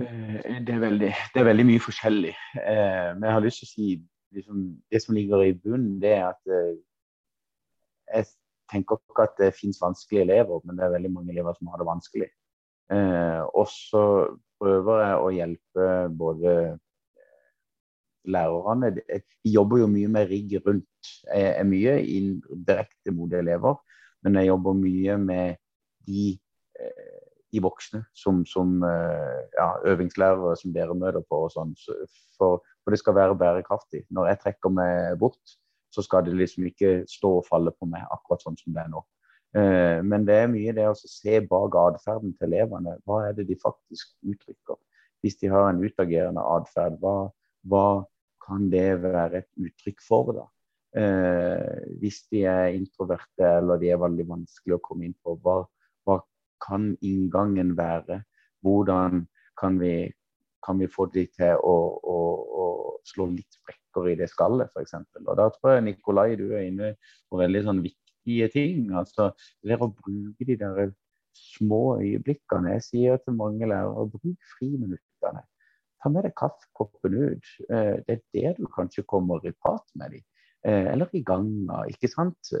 Eh, 0.00 0.60
det 0.66 0.74
er 0.74 0.80
veldig, 0.80 1.10
det 1.34 1.40
er 1.40 1.48
veldig 1.48 1.66
mye 1.68 1.82
forskjellig. 1.84 2.32
Eh, 2.56 3.08
men 3.16 3.26
jeg 3.26 3.36
har 3.36 3.44
lyst 3.44 3.62
til 3.62 3.68
å 3.68 3.72
si 3.72 3.88
liksom, 4.36 4.66
det 4.92 5.00
som 5.04 5.16
ligger 5.16 5.44
i 5.44 5.56
bunnen, 5.56 5.98
det 6.02 6.14
er 6.16 6.26
at 6.30 6.52
eh, 6.56 6.76
jeg 8.10 8.28
tenker 8.72 9.00
ikke 9.00 9.26
at 9.26 9.34
det 9.40 9.54
finnes 9.58 9.80
vanskelige 9.82 10.24
elever, 10.24 10.62
men 10.64 10.78
det 10.78 10.86
er 10.86 10.94
veldig 10.94 11.10
mange 11.12 11.34
elever 11.34 11.56
som 11.58 11.72
har 11.72 11.80
det 11.80 11.88
vanskelig. 11.88 12.28
Og 12.90 13.66
så 13.70 14.02
prøver 14.58 15.02
jeg 15.04 15.18
å 15.18 15.28
hjelpe 15.34 15.84
både 16.18 16.54
lærerne 18.26 18.90
de 18.96 19.20
jobber 19.46 19.78
jo 19.84 19.88
mye 19.90 20.10
med 20.10 20.26
rigg 20.30 20.56
rundt. 20.64 21.10
Jeg 21.30 21.52
er 21.52 21.68
mye 21.70 21.94
direkte 22.66 23.14
mot 23.14 23.30
elever, 23.38 23.78
men 24.26 24.40
jeg 24.40 24.50
jobber 24.50 24.78
mye 24.78 25.18
med 25.22 25.60
de, 26.06 26.24
de 27.52 27.62
voksne 27.62 28.02
som, 28.16 28.42
som 28.46 28.82
eh, 28.86 29.40
ja, 29.56 29.70
øvingslærere 29.92 30.56
som 30.58 30.74
dere 30.74 30.96
møter 30.96 31.24
på. 31.26 31.44
og 31.46 31.54
sånn, 31.54 31.72
for, 32.38 32.60
for, 32.84 32.94
det 32.94 33.00
skal 33.02 33.16
være 33.18 33.38
bærekraftig. 33.38 34.04
Når 34.14 34.30
jeg 34.30 34.42
trekker 34.44 34.74
meg 34.74 35.16
bort, 35.20 35.56
så 35.90 36.04
skal 36.06 36.26
det 36.26 36.36
liksom 36.38 36.68
ikke 36.70 37.00
stå 37.10 37.32
og 37.40 37.48
falle 37.48 37.72
på 37.74 37.88
meg 37.90 38.06
akkurat 38.14 38.44
sånn 38.44 38.58
som 38.60 38.76
det 38.76 38.84
er 38.84 38.92
nå. 38.92 39.02
Eh, 39.58 39.98
men 40.06 40.26
det 40.28 40.36
er 40.38 40.52
mye 40.52 40.74
det 40.76 40.86
å 40.86 40.94
se 40.98 41.40
bak 41.50 41.74
atferden 41.80 42.36
til 42.38 42.52
elevene. 42.52 42.96
Hva 43.06 43.24
er 43.28 43.34
det 43.38 43.48
de 43.50 43.58
faktisk 43.58 44.14
uttrykker? 44.22 44.78
Hvis 45.20 45.36
de 45.42 45.50
har 45.52 45.68
en 45.68 45.82
utagerende 45.82 46.44
atferd, 46.54 46.96
hva, 47.02 47.28
hva 47.68 47.88
kan 48.46 48.70
det 48.72 49.02
være 49.02 49.42
et 49.42 49.50
uttrykk 49.58 50.06
for? 50.06 50.32
da? 50.38 50.46
Eh, 50.90 51.82
hvis 52.02 52.22
de 52.32 52.44
er 52.50 52.72
introverte 52.74 53.46
eller 53.46 53.78
de 53.78 53.92
er 53.92 54.00
veldig 54.00 54.26
vanskelig 54.26 54.78
å 54.78 54.82
komme 54.82 55.06
inn 55.06 55.18
på, 55.22 55.36
hva 55.42 55.62
kan 56.64 56.92
inngangen 57.00 57.74
være? 57.78 58.22
Hvordan 58.64 59.26
kan 59.60 59.78
vi, 59.80 60.10
kan 60.66 60.80
vi 60.80 60.88
få 60.90 61.06
de 61.14 61.26
til 61.36 61.56
å, 61.56 61.76
å, 62.14 62.18
å, 62.62 62.66
slå 63.08 63.30
litt 63.32 63.60
sprekker 63.60 64.10
i 64.12 64.16
det 64.20 64.30
skallet, 64.32 64.72
f.eks.? 64.74 64.96
Og 65.24 65.36
da 65.40 65.48
tror 65.56 65.76
jeg 65.76 65.86
Nikolai, 65.88 66.34
du 66.40 66.50
er 66.52 66.68
inne 66.68 66.94
på 67.30 67.40
veldig 67.40 67.64
sånn 67.68 67.84
viktige 67.84 68.50
ting. 68.52 68.90
altså 68.96 69.30
Det 69.64 69.80
å 69.80 69.92
bruke 69.92 70.48
de 70.48 70.58
der 70.60 70.92
små 71.36 72.00
øyeblikkene. 72.00 72.76
Jeg 72.76 72.86
sier 72.88 73.22
til 73.24 73.38
mange 73.38 73.68
lærere 73.68 74.08
bruk 74.12 74.52
friminuttene 74.56 75.46
ta 76.00 76.10
med 76.12 76.26
deg 76.26 76.36
kaffekoppen 76.38 77.16
ut. 77.16 77.54
Eh, 77.68 77.96
det 78.06 78.16
er 78.16 78.22
det 78.36 78.52
du 78.60 78.68
kanskje 78.72 79.06
kommer 79.08 79.44
i 79.46 79.52
prat 79.52 79.84
med 80.00 80.16
dem. 80.16 80.24
Eh, 80.64 80.92
eller 80.92 81.12
i 81.16 81.22
ganga, 81.24 81.84
ikke 81.92 82.10
sant. 82.12 82.52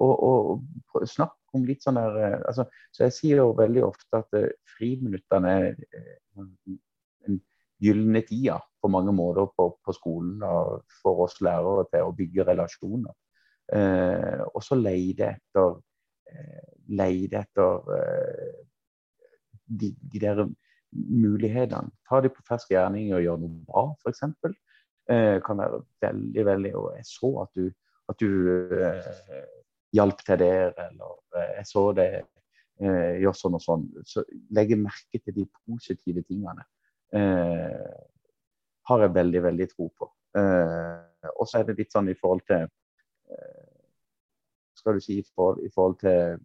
Eh, 0.00 0.24
og, 0.30 0.64
og 0.94 1.06
snakk 1.08 1.56
om 1.56 1.66
litt 1.66 1.84
sånn 1.84 1.98
der 1.98 2.38
altså, 2.38 2.66
Så 2.94 3.06
jeg 3.08 3.16
sier 3.16 3.42
jo 3.42 3.50
veldig 3.58 3.84
ofte 3.84 4.22
at 4.22 4.36
friminuttene 4.76 5.54
er 5.60 5.70
en 6.38 7.40
gylne 7.80 8.22
tida 8.28 8.58
på 8.80 8.88
mange 8.92 9.12
måter 9.12 9.48
på, 9.56 9.66
på, 9.84 9.92
skolen 9.96 10.40
for 11.00 11.26
oss 11.26 11.40
lærere 11.44 11.86
til 11.92 12.06
å 12.06 12.14
bygge 12.16 12.46
relasjoner. 12.48 13.12
Eh, 13.72 14.40
og 14.50 14.64
så 14.64 14.78
leide 14.78 15.28
etter, 15.36 15.76
eh, 16.30 16.72
leide 16.96 17.44
etter 17.44 17.92
eh, 17.96 18.56
de, 19.64 19.92
de, 20.00 20.22
der 20.22 20.42
mulighetene. 20.90 21.92
Ta 22.08 22.20
de 22.24 22.32
på 22.32 22.44
fersk 22.48 22.72
gjerning 22.74 23.12
og 23.14 23.22
gjøre 23.24 23.42
noe 23.44 23.60
bra, 23.68 23.84
f.eks. 24.00 24.24
Eh, 25.10 25.36
kan 25.44 25.58
være 25.58 25.80
veldig, 26.04 26.42
veldig 26.46 26.70
Og 26.78 26.90
jeg 26.94 27.06
så 27.08 27.30
at 27.42 27.56
du, 27.58 27.70
at 28.10 28.20
du 28.20 28.28
eh, 28.50 29.46
hjalp 29.94 30.22
til 30.26 30.38
der, 30.42 30.74
eller 30.86 31.16
eh, 31.36 31.54
jeg 31.58 31.66
så 31.68 31.84
det 31.96 32.08
eh, 32.18 33.16
gjør 33.22 33.36
sånn 33.36 33.58
og 33.58 33.64
sånn. 33.64 33.88
Så 34.06 34.24
legge 34.56 34.78
merke 34.80 35.20
til 35.20 35.36
de 35.36 35.46
positive 35.64 36.24
tingene. 36.28 36.66
Eh, 37.16 37.96
har 38.90 39.04
jeg 39.04 39.14
veldig, 39.14 39.42
veldig 39.48 39.68
tro 39.72 39.88
på. 39.98 40.10
Eh, 40.38 41.30
og 41.36 41.48
så 41.48 41.60
er 41.60 41.68
det 41.68 41.78
litt 41.80 41.92
sånn 41.94 42.10
i 42.10 42.18
forhold 42.18 42.44
til 42.46 42.66
eh, 42.66 43.66
Skal 44.78 44.96
du 44.96 45.02
si 45.04 45.18
i 45.20 45.26
forhold, 45.26 45.58
i 45.66 45.70
forhold 45.74 45.98
til 46.00 46.38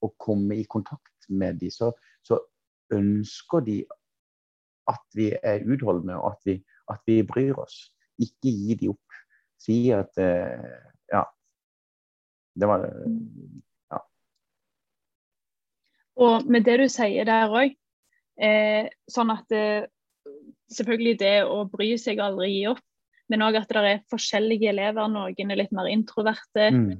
å 0.00 0.08
komme 0.16 0.56
i 0.56 0.66
kontakt 0.70 1.26
med 1.28 1.58
de, 1.60 1.68
så, 1.74 1.90
så 2.22 2.38
ønsker 2.94 3.64
de 3.66 3.78
at 4.88 5.04
vi 5.18 5.26
er 5.36 5.66
utholdende 5.68 6.16
og 6.16 6.30
at 6.30 6.46
vi, 6.48 6.54
at 6.88 7.02
vi 7.10 7.18
bryr 7.26 7.58
oss. 7.60 7.90
Ikke 8.22 8.48
gi 8.48 8.76
de 8.78 8.92
opp. 8.94 9.18
Si 9.60 9.80
at 9.92 10.16
eh. 10.22 10.87
Det 12.58 12.68
var 12.68 12.84
ja. 12.84 14.00
Og 16.18 16.48
med 16.50 16.66
det 16.66 16.78
du 16.82 16.88
sier 16.90 17.28
der 17.28 17.54
òg, 17.54 17.76
eh, 18.42 18.90
sånn 19.10 19.30
at 19.34 19.46
det, 19.52 19.66
selvfølgelig 20.74 21.18
det 21.22 21.36
å 21.46 21.62
bry 21.70 21.92
seg 22.00 22.20
aldri 22.22 22.50
gi 22.56 22.64
opp, 22.72 22.82
men 23.28 23.44
òg 23.44 23.60
at 23.60 23.70
det 23.70 23.84
er 23.84 24.06
forskjellige 24.10 24.72
elever. 24.72 25.08
Noen 25.12 25.52
er 25.52 25.60
litt 25.60 25.74
mer 25.76 25.90
introverte. 25.92 26.70
Mm. 26.72 26.90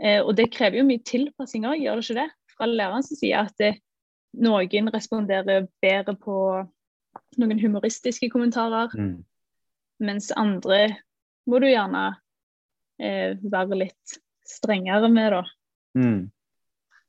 Eh, 0.00 0.20
og 0.24 0.32
det 0.38 0.48
krever 0.54 0.80
jo 0.80 0.86
mye 0.88 1.04
tilpassing 1.04 1.66
òg, 1.68 1.82
gjør 1.82 2.00
det 2.00 2.06
ikke 2.06 2.20
det? 2.22 2.28
Fra 2.54 2.68
lærerens 2.68 3.12
side. 3.12 3.42
At 3.44 3.60
det, 3.60 3.74
noen 4.40 4.88
responderer 4.94 5.68
bedre 5.82 6.16
på 6.16 6.38
noen 7.40 7.60
humoristiske 7.60 8.30
kommentarer, 8.32 8.92
mm. 8.96 9.14
mens 10.06 10.30
andre 10.38 10.80
må 11.50 11.60
du 11.60 11.68
gjerne 11.68 12.04
eh, 13.02 13.36
være 13.42 13.84
litt 13.84 14.20
strengere 14.50 15.08
med, 15.12 15.36
da. 15.36 15.42
Mm. 15.98 16.30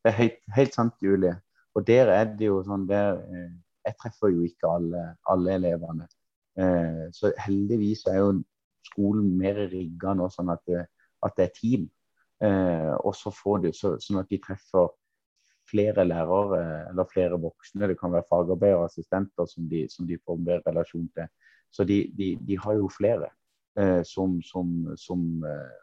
Det 0.02 0.10
er 0.10 0.18
helt, 0.18 0.40
helt, 0.56 0.74
sant, 0.74 0.94
Julie. 1.02 1.36
og 1.76 1.88
der 1.88 2.10
er 2.12 2.26
det 2.38 2.48
jo 2.50 2.62
sånn 2.64 2.88
der, 2.90 3.22
eh, 3.32 3.52
Jeg 3.86 3.96
treffer 3.98 4.30
jo 4.30 4.44
ikke 4.46 4.70
alle, 4.70 5.00
alle 5.26 5.54
elevene. 5.58 6.06
Eh, 6.54 7.08
så 7.14 7.32
heldigvis 7.42 8.04
er 8.12 8.20
jo 8.20 8.44
skolen 8.86 9.32
mer 9.40 9.58
rigga 9.72 10.14
nå 10.14 10.28
sånn 10.30 10.52
at 10.54 10.62
det, 10.70 10.84
at 11.26 11.38
det 11.38 11.48
er 11.48 11.56
team. 11.56 11.88
Eh, 12.42 12.94
og 13.02 13.16
så 13.18 13.32
får 13.34 13.64
de, 13.64 13.72
så, 13.74 13.96
sånn 14.02 14.20
at 14.22 14.30
de 14.30 14.38
treffer 14.42 14.92
flere 15.72 16.06
lærere 16.06 16.62
eller 16.90 17.10
flere 17.10 17.40
voksne. 17.42 17.90
Det 17.90 17.98
kan 18.00 18.14
være 18.14 18.28
fagarbeidere 18.30 18.84
og 18.84 18.90
assistenter 18.90 19.50
som 19.50 19.70
de, 19.70 19.86
som 19.90 20.08
de 20.10 20.20
får 20.26 20.42
mer 20.42 20.62
relasjon 20.68 21.08
til. 21.16 21.30
Så 21.72 21.86
de, 21.88 22.04
de, 22.18 22.34
de 22.48 22.58
har 22.60 22.78
jo 22.78 22.90
flere 22.92 23.30
eh, 23.80 24.02
som, 24.08 24.42
som, 24.44 24.74
som, 25.00 25.22
eh, 25.48 25.78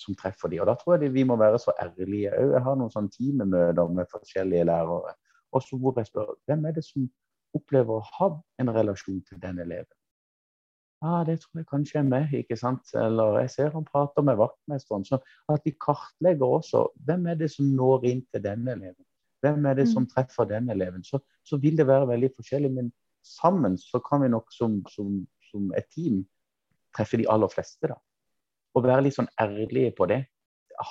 som, 0.00 0.16
treffer 0.18 0.52
de. 0.52 0.60
Og 0.62 0.68
Da 0.70 0.74
tror 0.80 0.98
jeg 0.98 1.14
vi 1.14 1.24
må 1.28 1.36
være 1.40 1.58
så 1.62 1.74
ærlige 1.82 2.32
òg. 2.32 2.54
Jeg 2.56 2.64
har 2.66 2.76
noen 2.78 2.92
sånne 2.94 3.14
teamemøter 3.14 3.94
med 3.96 4.10
forskjellige 4.10 4.66
lærere. 4.68 5.14
Også 5.52 5.78
hvor 5.78 5.96
jeg 5.98 6.10
spør 6.10 6.34
hvem 6.46 6.66
er 6.68 6.76
det 6.76 6.84
som 6.86 7.08
opplever 7.56 7.98
å 7.98 8.06
ha 8.18 8.28
en 8.62 8.70
relasjon 8.74 9.22
til 9.26 9.40
den 9.42 9.58
eleven. 9.58 9.96
Ja, 11.00 11.22
det 11.24 11.38
tror 11.40 11.62
jeg 11.62 11.68
kanskje 11.70 11.98
er 12.02 12.08
meg, 12.08 12.32
ikke 12.36 12.58
sant. 12.60 12.90
Eller 12.94 13.38
jeg 13.40 13.52
ser 13.54 13.70
han 13.72 13.86
prater 13.88 14.24
med 14.26 14.36
vaktmesteren. 14.40 15.06
Så 15.08 15.18
at 15.48 15.64
de 15.64 15.72
kartlegger 15.72 16.58
også 16.60 16.84
hvem 17.08 17.26
er 17.32 17.38
det 17.40 17.48
som 17.54 17.70
når 17.76 18.04
inn 18.10 18.20
til 18.28 18.44
denne 18.44 18.76
eleven. 18.76 19.06
Hvem 19.40 19.64
er 19.66 19.78
det 19.78 19.86
som 19.88 20.04
mm. 20.04 20.10
treffer 20.12 20.48
den 20.50 20.68
eleven. 20.70 21.04
Så, 21.04 21.22
så 21.48 21.56
vil 21.56 21.78
det 21.80 21.88
være 21.88 22.10
veldig 22.12 22.30
forskjellig. 22.36 22.72
Men 22.76 22.92
sammen 23.24 23.78
så 23.80 24.02
kan 24.04 24.22
vi 24.22 24.28
nok 24.28 24.52
som, 24.52 24.76
som, 24.92 25.22
som 25.50 25.72
et 25.78 25.88
team 25.94 26.20
treffe 26.96 27.16
de 27.20 27.28
aller 27.32 27.48
fleste, 27.48 27.88
da. 27.88 27.96
Og 28.80 28.86
være 28.88 29.04
litt 29.04 29.16
sånn 29.18 29.28
ærlige 29.40 29.92
på 29.96 30.08
det. 30.08 30.22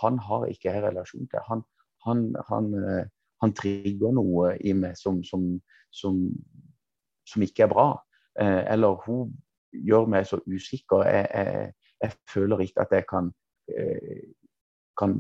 Han 0.04 0.20
har 0.22 0.46
ikke 0.52 0.70
jeg 0.70 0.84
relasjon 0.84 1.30
til. 1.32 1.42
Han, 1.50 1.64
han, 2.06 2.26
han, 2.50 2.68
eh, 2.78 3.06
han 3.42 3.54
trigger 3.58 4.14
noe 4.14 4.54
i 4.62 4.76
meg 4.78 4.98
som, 5.00 5.24
som, 5.26 5.48
som, 5.90 6.20
som 7.26 7.46
ikke 7.46 7.66
er 7.66 7.72
bra. 7.72 7.88
Eh, 8.40 8.62
eller 8.76 9.00
hun 9.08 9.34
gjør 9.74 10.06
meg 10.14 10.28
så 10.30 10.38
usikker. 10.46 11.08
Jeg, 11.10 11.26
jeg, 11.34 11.96
jeg 12.04 12.18
føler 12.30 12.66
ikke 12.68 12.86
at 12.86 12.94
jeg 13.00 13.08
kan, 13.10 13.32
eh, 13.74 14.28
kan 15.00 15.18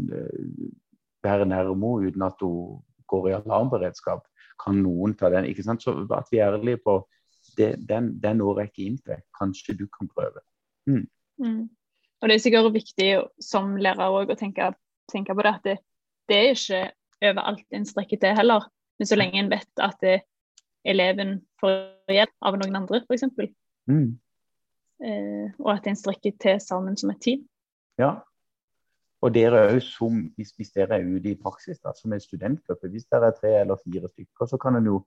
være 1.25 1.49
nærme 1.49 1.95
uten 2.05 2.27
at 2.27 2.45
hun 2.45 2.83
går 3.09 3.31
i 3.31 3.37
alarmberedskap. 3.39 4.27
Kan 4.61 4.83
noen 4.83 5.15
ta 5.17 5.31
den? 5.33 5.49
ikke 5.49 5.65
sant? 5.65 5.81
Så 5.81 5.95
at 6.13 6.29
vi 6.29 6.43
er 6.43 6.53
ærlige 6.53 6.83
på 6.85 7.01
det, 7.57 7.73
den, 7.89 8.13
den 8.21 8.37
når 8.43 8.61
jeg 8.61 8.71
ikke 8.71 8.87
inn 8.91 9.01
til. 9.01 9.25
Kanskje 9.39 9.77
du 9.79 9.87
kan 9.89 10.11
prøve. 10.13 10.45
Mm. 10.85 11.07
Mm. 11.39 11.69
Og 12.19 12.29
Det 12.29 12.35
er 12.35 12.43
sikkert 12.43 12.73
viktig 12.75 13.09
som 13.43 13.77
lærer 13.79 14.11
å 14.11 14.37
tenke, 14.39 14.73
tenke, 15.11 15.35
på 15.35 15.45
det 15.45 15.53
at 15.53 15.67
det, 15.67 15.77
det, 16.27 16.39
er 16.39 16.55
ikke 16.55 16.81
overalt 17.31 17.77
en 17.77 17.87
strekker 17.87 18.19
til 18.19 18.35
heller. 18.35 18.65
Men 18.99 19.07
så 19.07 19.15
lenge 19.15 19.39
en 19.39 19.51
vet 19.51 19.83
at 19.83 19.95
det, 20.03 20.17
eleven 20.87 21.37
får 21.59 21.77
hjelp 22.11 22.35
av 22.47 22.57
noen 22.59 22.81
andre, 22.81 23.03
f.eks. 23.07 23.27
Mm 23.89 24.17
eh, 25.03 25.47
og 25.59 25.71
at 25.75 25.87
en 25.87 25.99
strekker 25.99 26.35
til 26.41 26.59
sammen 26.63 26.97
som 26.99 27.11
et 27.13 27.21
team. 27.23 27.45
Ja, 27.99 28.17
og 29.19 29.33
dere 29.35 29.65
òg 29.67 29.81
som, 29.83 30.21
hvis, 30.37 30.53
hvis, 30.55 30.71
dere 30.75 30.99
er 30.99 31.07
ute 31.07 31.33
i 31.33 31.39
praksis 31.39 31.81
da, 31.83 31.91
som 31.95 32.13
en 32.15 32.23
studentgruppe, 32.23 32.91
hvis 32.91 33.07
dere 33.11 33.31
er 33.31 33.35
tre 33.39 33.55
eller 33.61 33.81
fire 33.83 34.11
stykker, 34.13 34.47
så 34.47 34.59
kan 34.61 34.79
en 34.79 34.87
jo 34.87 35.01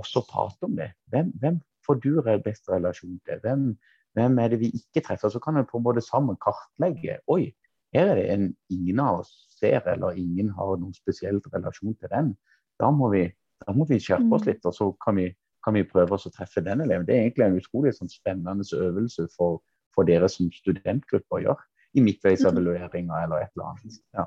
også 0.00 0.24
prate 0.26 0.66
om 0.66 0.74
det. 0.74 0.90
Hvem, 1.12 1.30
hvem 1.38 1.60
får 1.86 2.00
du 2.02 2.10
best 2.42 2.70
relasjon 2.70 3.20
til? 3.28 3.38
Hvem, 3.44 3.68
hvem, 4.14 4.38
er 4.38 4.52
det 4.52 4.60
vi 4.62 4.70
ikke 4.78 5.02
treffer? 5.04 5.32
Så 5.32 5.40
kan 5.42 5.58
vi 5.58 5.66
på 5.68 5.78
en 5.78 5.86
måte 5.86 6.02
sammen 6.04 6.38
kartlegge. 6.42 7.18
Oi, 7.30 7.48
her 7.94 8.12
er 8.12 8.18
det 8.18 8.26
en 8.32 8.50
ingen 8.72 9.00
av 9.02 9.22
oss 9.22 9.32
ser, 9.58 9.82
eller 9.90 10.18
ingen 10.18 10.50
har 10.56 10.76
noen 10.78 10.94
spesiell 10.96 11.40
relasjon 11.52 11.96
til 11.98 12.12
den. 12.12 12.34
Da 12.80 12.90
må 12.94 13.10
vi, 13.14 13.24
da 13.64 13.74
må 13.74 13.86
vi 13.90 14.00
skjerpe 14.02 14.30
oss 14.34 14.46
mm. 14.46 14.50
litt, 14.50 14.68
og 14.68 14.76
så 14.76 14.90
kan 15.04 15.18
vi 15.20 15.30
kan 15.64 15.76
vi 15.78 15.84
prøve 15.88 16.16
oss 16.16 16.28
å 16.28 16.32
treffe 16.34 16.62
den 16.64 16.82
eleven. 16.84 17.06
Det 17.08 17.14
er 17.14 17.24
egentlig 17.24 17.46
en 17.46 17.60
utrolig 17.60 17.94
sånn, 17.96 18.12
spennende 18.12 18.66
øvelse 18.76 19.26
for, 19.32 19.62
for, 19.96 20.06
dere 20.08 20.28
som 20.28 20.50
studentgrupper 20.52 21.44
gjør 21.46 21.62
i 21.96 22.02
midtveisevalueringa 22.04 23.22
eller 23.24 23.46
et 23.46 23.54
eller 23.54 23.70
annet. 23.72 24.00
Ja. 24.16 24.26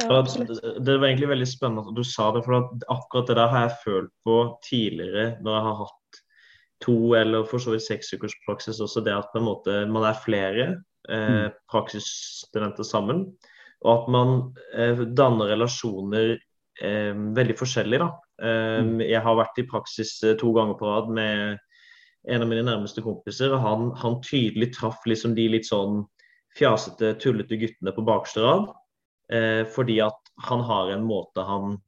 Ja, 0.00 0.20
det 0.24 0.94
var 0.96 1.10
egentlig 1.10 1.28
veldig 1.28 1.48
spennende 1.50 1.90
at 1.90 1.96
du 1.98 2.06
sa 2.06 2.30
det, 2.32 2.40
for 2.46 2.70
akkurat 2.88 3.26
det 3.28 3.36
der 3.36 3.50
har 3.52 3.66
jeg 3.66 3.80
følt 3.82 4.12
på 4.24 4.36
tidligere 4.64 5.24
når 5.44 5.56
jeg 5.56 5.64
har 5.66 5.74
hatt 5.82 5.98
to 6.84 7.14
eller 7.18 7.44
for 7.48 7.62
så 7.62 7.74
vidt 7.74 7.86
seks 7.86 8.12
ukers 8.14 8.36
praksis 8.46 8.80
også, 8.80 9.02
det 9.04 9.14
at 9.16 9.30
på 9.32 9.40
en 9.40 9.48
måte 9.48 9.78
man 9.92 10.06
er 10.08 10.20
flere 10.24 10.66
eh, 11.08 11.46
mm. 11.46 11.58
praksisstudenter 11.72 12.86
sammen, 12.86 13.26
og 13.84 13.90
at 13.94 14.12
man 14.12 14.36
eh, 14.76 15.04
danner 15.16 15.52
relasjoner 15.54 16.36
eh, 16.36 17.12
veldig 17.36 17.56
forskjellig. 17.58 18.00
da. 18.02 18.10
Um, 18.40 19.02
jeg 19.04 19.20
har 19.20 19.36
vært 19.36 19.58
i 19.60 19.66
praksis 19.68 20.14
eh, 20.24 20.36
to 20.40 20.52
ganger 20.56 20.78
på 20.80 20.88
rad 20.88 21.10
med 21.12 21.58
en 22.28 22.44
av 22.44 22.48
mine 22.48 22.64
nærmeste 22.64 23.04
kompiser. 23.04 23.52
og 23.52 23.60
Han, 23.64 23.90
han 24.00 24.20
tydelig 24.24 24.72
traff 24.76 25.04
liksom 25.08 25.34
de 25.36 25.48
litt 25.52 25.68
sånn 25.68 26.02
fjasete, 26.56 27.14
tullete 27.20 27.58
guttene 27.60 27.94
på 27.96 28.04
bakerste 28.06 28.44
rad. 28.44 28.70
Eh, 29.32 29.62
fordi 29.70 30.00
at 30.04 30.32
han 30.48 30.64
har 30.66 30.92
en 30.94 31.04
måte 31.06 31.44
han, 31.46 31.78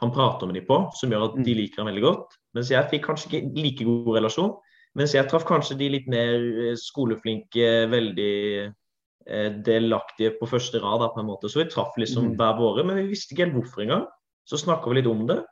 han 0.00 0.12
prater 0.12 0.48
med 0.48 0.58
dem 0.58 0.66
på 0.68 0.78
som 0.96 1.12
gjør 1.12 1.30
at 1.30 1.36
de 1.38 1.52
mm. 1.52 1.58
liker 1.60 1.82
ham 1.82 1.90
veldig 1.90 2.04
godt. 2.04 2.38
Mens 2.56 2.72
jeg 2.72 2.90
fikk 2.92 3.06
kanskje 3.08 3.30
ikke 3.30 3.64
like 3.64 3.86
god 3.88 4.10
relasjon. 4.18 4.54
Mens 4.96 5.12
jeg 5.16 5.28
traff 5.28 5.44
kanskje 5.48 5.76
de 5.80 5.90
litt 5.92 6.08
mer 6.08 6.36
eh, 6.40 6.76
skoleflinke, 6.80 7.68
veldig 7.92 8.36
eh, 8.64 9.50
delaktige 9.66 10.36
på 10.38 10.48
første 10.48 10.80
rad. 10.80 11.02
Da, 11.04 11.10
på 11.12 11.20
en 11.22 11.28
måte. 11.28 11.50
Så 11.52 11.62
vi 11.62 11.68
traff 11.72 11.98
liksom 12.00 12.32
mm. 12.32 12.38
hver 12.40 12.56
våre, 12.60 12.86
men 12.86 13.02
vi 13.02 13.10
visste 13.12 13.34
ikke 13.34 13.46
helt 13.46 13.58
hvorfor 13.60 13.84
engang. 13.84 14.08
Så 14.48 14.60
snakka 14.62 14.90
vi 14.90 15.00
litt 15.00 15.10
om 15.10 15.26
det. 15.28 15.42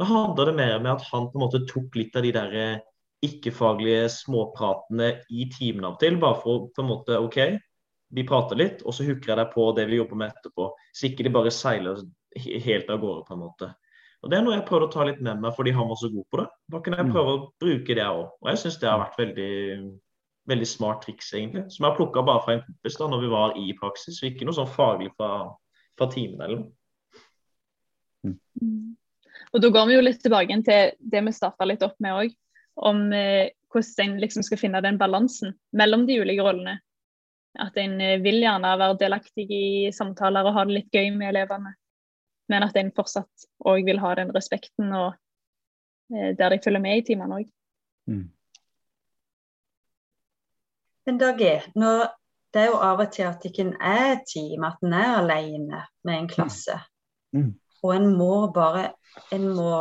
Da 0.00 0.08
handler 0.08 0.50
det 0.50 0.56
mer 0.58 0.80
med 0.80 0.94
at 0.96 1.06
han 1.12 1.28
på 1.30 1.38
en 1.38 1.44
måte 1.44 1.62
tok 1.70 1.94
litt 1.98 2.16
av 2.18 2.24
de 2.26 2.32
der 2.34 2.58
eh, 2.58 2.82
ikke-faglige 3.24 4.08
småpratene 4.12 5.14
i 5.32 5.46
timen 5.52 5.86
av 5.86 5.96
og 5.96 6.02
til, 6.02 6.18
bare 6.20 6.40
for 6.42 6.56
å 6.56 6.66
på 6.74 6.82
en 6.82 6.90
måte 6.90 7.20
OK, 7.22 7.38
vi 8.14 8.24
prater 8.26 8.58
litt, 8.58 8.82
og 8.84 8.94
så 8.94 9.06
hooker 9.06 9.32
jeg 9.32 9.40
deg 9.40 9.54
på 9.54 9.70
det 9.76 9.86
vi 9.90 9.98
jobber 9.98 10.20
med 10.20 10.34
etterpå. 10.34 10.68
Så 10.94 11.08
ikke 11.08 11.26
de 11.26 11.32
bare 11.34 11.52
seiler 11.54 12.02
helt 12.36 12.90
av 12.90 13.00
gårde, 13.02 13.24
på 13.26 13.36
en 13.36 13.42
måte. 13.42 13.70
Og 14.24 14.30
Det 14.32 14.38
er 14.38 14.44
noe 14.46 14.54
jeg 14.56 14.64
prøvde 14.68 14.86
å 14.88 14.92
ta 14.94 15.04
litt 15.04 15.20
med 15.20 15.42
meg 15.42 15.52
fordi 15.52 15.74
han 15.76 15.88
var 15.90 15.98
så 16.00 16.08
god 16.08 16.24
på 16.32 16.40
det. 16.40 16.46
Da 16.72 16.80
kan 16.80 16.96
jeg 16.96 17.06
mm. 17.06 17.12
prøve 17.12 17.32
å 17.34 17.40
bruke 17.60 17.96
det 17.98 18.06
òg. 18.08 18.22
Og 18.40 18.48
jeg 18.50 18.60
syns 18.62 18.78
det 18.80 18.88
har 18.88 19.02
vært 19.02 19.18
veldig, 19.20 19.56
veldig 20.48 20.68
smart 20.70 21.02
triks, 21.04 21.28
egentlig. 21.36 21.66
Som 21.74 21.84
jeg 21.84 21.90
har 21.90 21.98
plukka 21.98 22.24
bare 22.24 22.44
fra 22.46 22.54
en 22.56 22.62
kompis 22.64 22.96
da 23.00 23.10
når 23.12 23.20
vi 23.26 23.34
var 23.34 23.58
i 23.60 23.74
praksis, 23.76 24.22
og 24.22 24.30
ikke 24.30 24.48
noe 24.48 24.56
sånn 24.56 24.72
faglig 24.72 25.12
fra, 25.18 25.28
fra 26.00 26.08
timen 26.14 26.40
eller 26.40 26.62
noe. 26.62 26.72
Mm. 28.24 28.96
Og 29.52 29.62
Da 29.62 29.70
går 29.76 29.86
vi 29.90 29.98
jo 29.98 30.06
litt 30.06 30.24
tilbake 30.24 30.56
til 30.66 30.96
det 31.12 31.24
vi 31.28 31.36
starta 31.36 31.68
litt 31.68 31.84
opp 31.84 32.00
med 32.02 32.24
òg, 32.24 32.34
om 32.88 33.04
eh, 33.12 33.52
hvordan 33.70 34.16
en 34.16 34.18
liksom 34.24 34.42
skal 34.46 34.58
finne 34.58 34.80
den 34.82 34.98
balansen 34.98 35.52
mellom 35.76 36.08
de 36.08 36.16
ulike 36.24 36.42
rollene. 36.42 36.78
At 37.60 37.76
en 37.78 38.00
eh, 38.00 38.16
vil 38.24 38.40
gjerne 38.42 38.72
være 38.80 38.98
delaktig 39.04 39.46
i 39.52 39.66
samtaler 39.94 40.48
og 40.48 40.56
ha 40.56 40.64
det 40.64 40.80
litt 40.80 40.96
gøy 40.96 41.12
med 41.14 41.34
elevene. 41.34 41.76
Men 42.52 42.66
at 42.66 42.76
en 42.76 42.92
fortsatt 42.96 43.46
òg 43.64 43.86
vil 43.86 44.00
ha 44.02 44.14
den 44.18 44.32
respekten 44.34 44.92
og 44.92 45.14
eh, 46.12 46.32
der 46.36 46.52
de 46.52 46.60
følger 46.64 46.82
med 46.84 47.00
i 47.00 47.06
timene 47.08 47.40
òg. 47.40 47.48
Mm. 48.10 48.26
Men 51.04 51.20
Dag 51.20 51.40
E, 51.44 51.54
det 52.54 52.62
er 52.62 52.70
jo 52.70 52.80
av 52.80 53.02
og 53.02 53.12
til 53.12 53.26
at 53.28 53.44
ikke 53.44 53.64
en 53.66 53.76
er 53.82 54.14
et 54.14 54.26
team, 54.30 54.64
at 54.64 54.80
en 54.84 54.92
er 54.96 55.16
alene 55.18 55.84
med 56.06 56.18
en 56.18 56.28
klasse. 56.30 56.76
Mm. 57.32 57.40
Mm. 57.40 57.54
Og 57.84 57.96
en 57.96 58.06
må 58.16 58.34
bare 58.54 58.84
en 59.34 59.48
må 59.56 59.72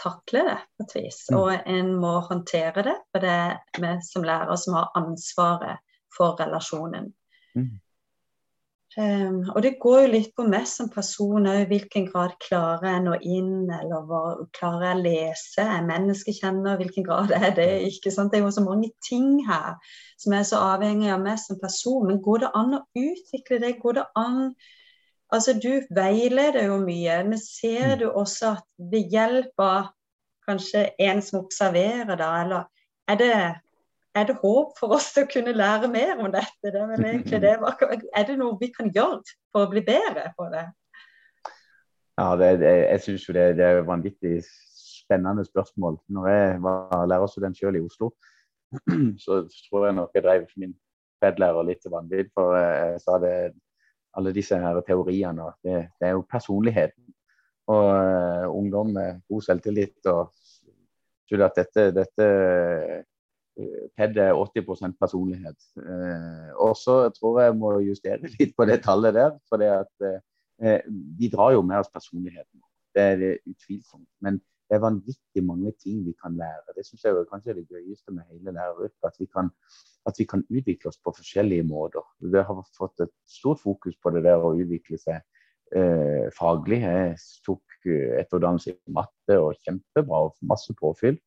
takle 0.00 0.44
det 0.46 0.58
på 0.76 0.86
et 0.86 0.96
vis. 0.98 1.20
Mm. 1.30 1.38
Og 1.38 1.70
en 1.74 1.94
må 2.02 2.12
håndtere 2.28 2.84
det. 2.86 2.96
For 3.10 3.24
det 3.24 3.30
er 3.30 3.56
vi 3.82 3.94
som 4.06 4.26
lærer 4.26 4.60
som 4.60 4.76
har 4.78 4.92
ansvaret 4.98 5.80
for 6.16 6.38
relasjonen. 6.40 7.10
Um, 8.98 9.44
og 9.54 9.62
det 9.62 9.76
går 9.78 10.00
jo 10.00 10.06
litt 10.10 10.32
på 10.34 10.42
meg 10.50 10.64
som 10.66 10.88
person 10.90 11.46
òg. 11.46 11.60
I 11.62 11.68
hvilken 11.70 12.08
grad 12.08 12.32
klarer 12.42 12.88
jeg 12.88 13.04
nå 13.04 13.14
inn, 13.22 13.70
eller 13.70 14.08
hva, 14.08 14.22
klarer 14.56 14.88
jeg 14.88 14.96
å 14.96 15.04
lese? 15.04 15.66
Er 15.66 15.86
menneskekjenner? 15.86 16.80
Hvilken 16.80 17.06
grad 17.06 17.30
er 17.36 17.54
det? 17.54 17.70
ikke 17.86 18.10
sant? 18.14 18.32
Det 18.32 18.40
er 18.40 18.48
jo 18.48 18.56
så 18.58 18.66
mange 18.66 18.90
ting 19.06 19.38
her 19.46 19.78
som 20.18 20.34
er 20.34 20.42
så 20.48 20.58
avhengig 20.72 21.12
av 21.14 21.22
meg 21.22 21.38
som 21.38 21.60
person. 21.62 22.08
Men 22.08 22.18
går 22.24 22.44
det 22.44 22.52
an 22.58 22.80
å 22.80 22.84
utvikle 22.98 23.62
det? 23.62 23.76
Går 23.82 24.00
det 24.00 24.06
an 24.18 24.44
Altså, 25.30 25.52
du 25.54 25.84
veileder 25.94 26.64
jo 26.66 26.80
mye, 26.82 27.20
men 27.22 27.38
ser 27.38 27.92
mm. 27.92 27.98
du 28.00 28.06
også 28.08 28.48
at 28.56 28.64
det 28.90 29.04
hjelper 29.12 29.92
kanskje 30.48 30.88
en 30.98 31.20
som 31.22 31.44
observerer, 31.44 32.16
da, 32.18 32.30
eller 32.40 32.64
er 33.06 33.20
det, 33.20 33.36
er 34.14 34.26
det 34.26 34.36
håp 34.42 34.74
for 34.78 34.96
oss 34.96 35.12
til 35.14 35.26
å 35.26 35.30
kunne 35.30 35.54
lære 35.54 35.88
mer 35.90 36.18
om 36.18 36.30
dette? 36.32 36.72
Det 36.72 36.80
er, 36.80 37.22
det. 37.44 38.00
er 38.16 38.26
det 38.26 38.36
noe 38.40 38.58
vi 38.60 38.70
kan 38.74 38.90
gjøre 38.94 39.22
for 39.52 39.66
å 39.66 39.70
bli 39.70 39.82
bedre 39.86 40.32
på 40.38 40.48
det? 40.52 40.66
Ja, 42.18 42.34
det, 42.36 42.50
jeg 42.66 43.00
syns 43.04 43.28
jo 43.28 43.34
det, 43.36 43.46
det 43.56 43.64
er 43.64 43.86
vanvittig 43.86 44.40
spennende 44.44 45.44
spørsmål. 45.46 46.00
Når 46.12 46.28
jeg 46.28 46.58
var 46.66 47.06
lærerstudent 47.08 47.58
selv 47.58 47.78
i 47.78 47.84
Oslo, 47.86 48.10
så 49.24 49.44
tror 49.70 49.86
jeg 49.86 49.96
nok 49.96 50.14
jeg 50.14 50.26
drev 50.26 50.46
min 50.60 50.74
fedlærer 51.22 51.66
litt 51.68 51.80
til 51.84 51.94
vanvidd. 51.94 52.32
For 52.34 52.58
jeg 52.58 53.00
sa 53.04 53.16
det 53.22 53.34
alle 54.18 54.34
disse 54.34 54.58
her 54.58 54.82
teoriene. 54.86 55.52
Det, 55.62 55.78
det, 56.00 56.10
er 56.10 56.18
jo 56.18 56.26
personligheten. 56.30 57.14
og 57.70 57.86
uh, 57.86 58.46
ungdom 58.50 58.88
med 58.96 59.20
god 59.30 59.42
selvtillit. 59.46 60.06
og 60.06 60.34
tror 61.30 61.44
at 61.46 61.58
dette, 61.60 61.84
dette 61.94 62.26
PED 63.98 64.18
er 64.22 64.36
80 64.38 64.94
personlighet. 65.00 65.58
Uh, 65.76 66.50
og 66.66 66.76
så 66.78 66.96
tror 67.16 67.40
jeg 67.40 67.50
jeg 67.50 67.58
må 67.60 67.72
justere 67.84 68.30
litt 68.38 68.54
på 68.56 68.66
det 68.68 68.80
tallet 68.86 69.16
der. 69.16 69.34
For 69.48 69.60
det 69.60 69.70
at 69.74 70.06
uh, 70.06 70.78
vi 71.18 71.30
drar 71.32 71.54
jo 71.56 71.64
med 71.66 71.82
oss 71.82 71.92
personligheten. 71.92 72.62
Det 72.94 73.02
er 73.02 73.20
det 73.20 73.34
utvilsomt. 73.46 74.08
Men 74.20 74.40
det 74.70 74.76
er 74.78 74.84
vanvittig 74.84 75.42
mange 75.42 75.72
ting 75.82 76.04
vi 76.06 76.12
kan 76.22 76.36
lære. 76.38 76.74
Det 76.76 76.84
syns 76.86 77.04
jeg 77.04 77.16
er 77.18 77.26
kanskje 77.26 77.56
det 77.58 77.66
gøyeste 77.66 78.12
med 78.14 78.22
hele 78.30 78.52
læreryrket. 78.54 79.02
At, 79.08 79.16
vi 79.18 79.26
kan, 79.26 79.50
at 80.06 80.14
vi 80.18 80.26
kan 80.30 80.44
utvikle 80.46 80.92
oss 80.92 81.00
på 81.04 81.14
forskjellige 81.16 81.64
måter. 81.66 82.04
Vi 82.22 82.38
har 82.38 82.60
fått 82.78 83.02
et 83.02 83.10
stort 83.26 83.58
fokus 83.58 83.96
på 84.02 84.12
det 84.14 84.22
der 84.28 84.38
å 84.38 84.52
utvikle 84.54 85.00
seg 85.02 85.18
eh, 85.74 86.28
faglig. 86.38 86.84
Jeg 86.84 87.18
tok 87.46 87.90
eh, 87.90 88.14
etterutdannelse 88.20 88.76
i 88.76 88.94
matte 88.94 89.40
og 89.42 89.58
kjempebra 89.66 90.22
og 90.28 90.38
masse 90.52 90.76
påfyll. 90.78 91.18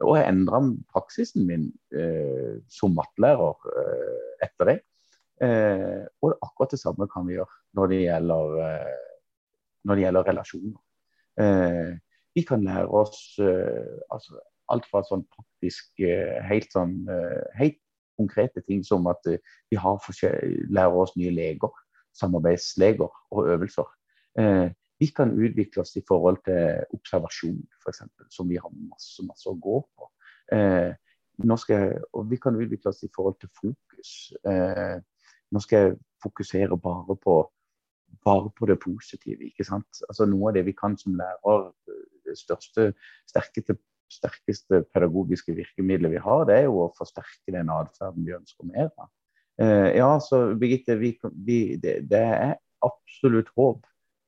Og 0.00 0.16
jeg 0.16 0.28
endra 0.30 0.60
praksisen 0.92 1.44
min 1.48 1.66
eh, 1.92 2.56
som 2.72 2.94
mattelærer 2.96 3.66
eh, 3.74 4.46
etter 4.46 4.70
det. 4.70 4.78
Eh, 5.40 6.04
og 6.20 6.36
akkurat 6.44 6.74
det 6.74 6.80
samme 6.82 7.08
kan 7.08 7.24
vi 7.28 7.38
gjøre 7.38 7.58
når 7.76 7.90
det 7.92 8.00
gjelder, 8.02 8.56
eh, 8.66 8.96
når 9.84 9.96
det 9.96 10.04
gjelder 10.04 10.28
relasjoner. 10.28 10.80
Eh, 11.40 11.92
vi 12.36 12.44
kan 12.46 12.62
lære 12.62 12.86
oss 12.94 13.34
uh, 13.42 13.96
altså, 14.14 14.36
alt 14.70 14.84
fra 14.86 15.00
sånn 15.02 15.24
praktisk 15.34 15.98
helt 16.46 16.68
sånn 16.70 16.92
helt 17.58 17.80
konkrete 18.20 18.62
ting 18.68 18.84
som 18.86 19.08
at 19.10 19.26
vi 19.26 19.78
lærer 20.70 20.94
oss 20.94 21.16
nye 21.18 21.32
leger, 21.34 21.74
samarbeidsleger 22.14 23.10
og 23.34 23.50
øvelser. 23.50 23.90
Vi 25.00 25.08
kan 25.16 25.32
utvikle 25.32 25.82
oss 25.82 25.94
i 25.96 26.04
forhold 26.08 26.42
til 26.44 26.96
observasjon, 26.96 27.60
f.eks., 27.80 28.02
som 28.32 28.50
vi 28.50 28.58
har 28.60 28.72
masse, 28.74 29.24
masse 29.26 29.48
å 29.48 29.56
gå 29.56 29.78
på. 29.96 30.10
Jeg, 30.52 32.00
og 32.12 32.26
vi 32.28 32.36
kan 32.42 32.58
utvikle 32.60 32.92
oss 32.92 33.00
i 33.06 33.08
forhold 33.14 33.38
til 33.40 33.48
fokus. 33.56 34.10
nå 35.50 35.62
skal 35.64 35.86
jeg 35.86 35.96
fokusere 36.20 36.76
bare 36.76 37.16
på 37.16 37.38
bare 38.24 38.50
på 38.58 38.66
det 38.66 38.78
positive. 38.80 39.44
ikke 39.44 39.64
sant? 39.64 40.02
Altså 40.08 40.26
Noe 40.26 40.50
av 40.50 40.56
det 40.58 40.64
vi 40.68 40.74
kan 40.76 40.96
som 40.98 41.16
lærer, 41.18 41.70
det 42.26 42.36
største, 42.38 42.92
sterkeste, 43.28 43.76
sterkeste 44.10 44.82
pedagogiske 44.94 45.54
virkemidlet 45.54 46.14
vi 46.14 46.22
har, 46.22 46.44
det 46.48 46.58
er 46.58 46.68
jo 46.68 46.84
å 46.84 46.92
forsterke 46.96 47.54
den 47.54 47.70
atferden 47.72 48.26
vi 48.26 48.36
ønsker 48.36 48.70
mer 48.70 48.90
av. 48.96 49.10
Eh, 49.60 49.90
ja, 49.98 50.10
så 50.24 50.42
Birgitte, 50.58 50.96
vi, 50.98 51.14
vi, 51.46 51.60
det, 51.80 52.00
det, 52.10 52.20
er 52.20 52.56
absolutt 52.86 53.50
håp. 53.56 53.86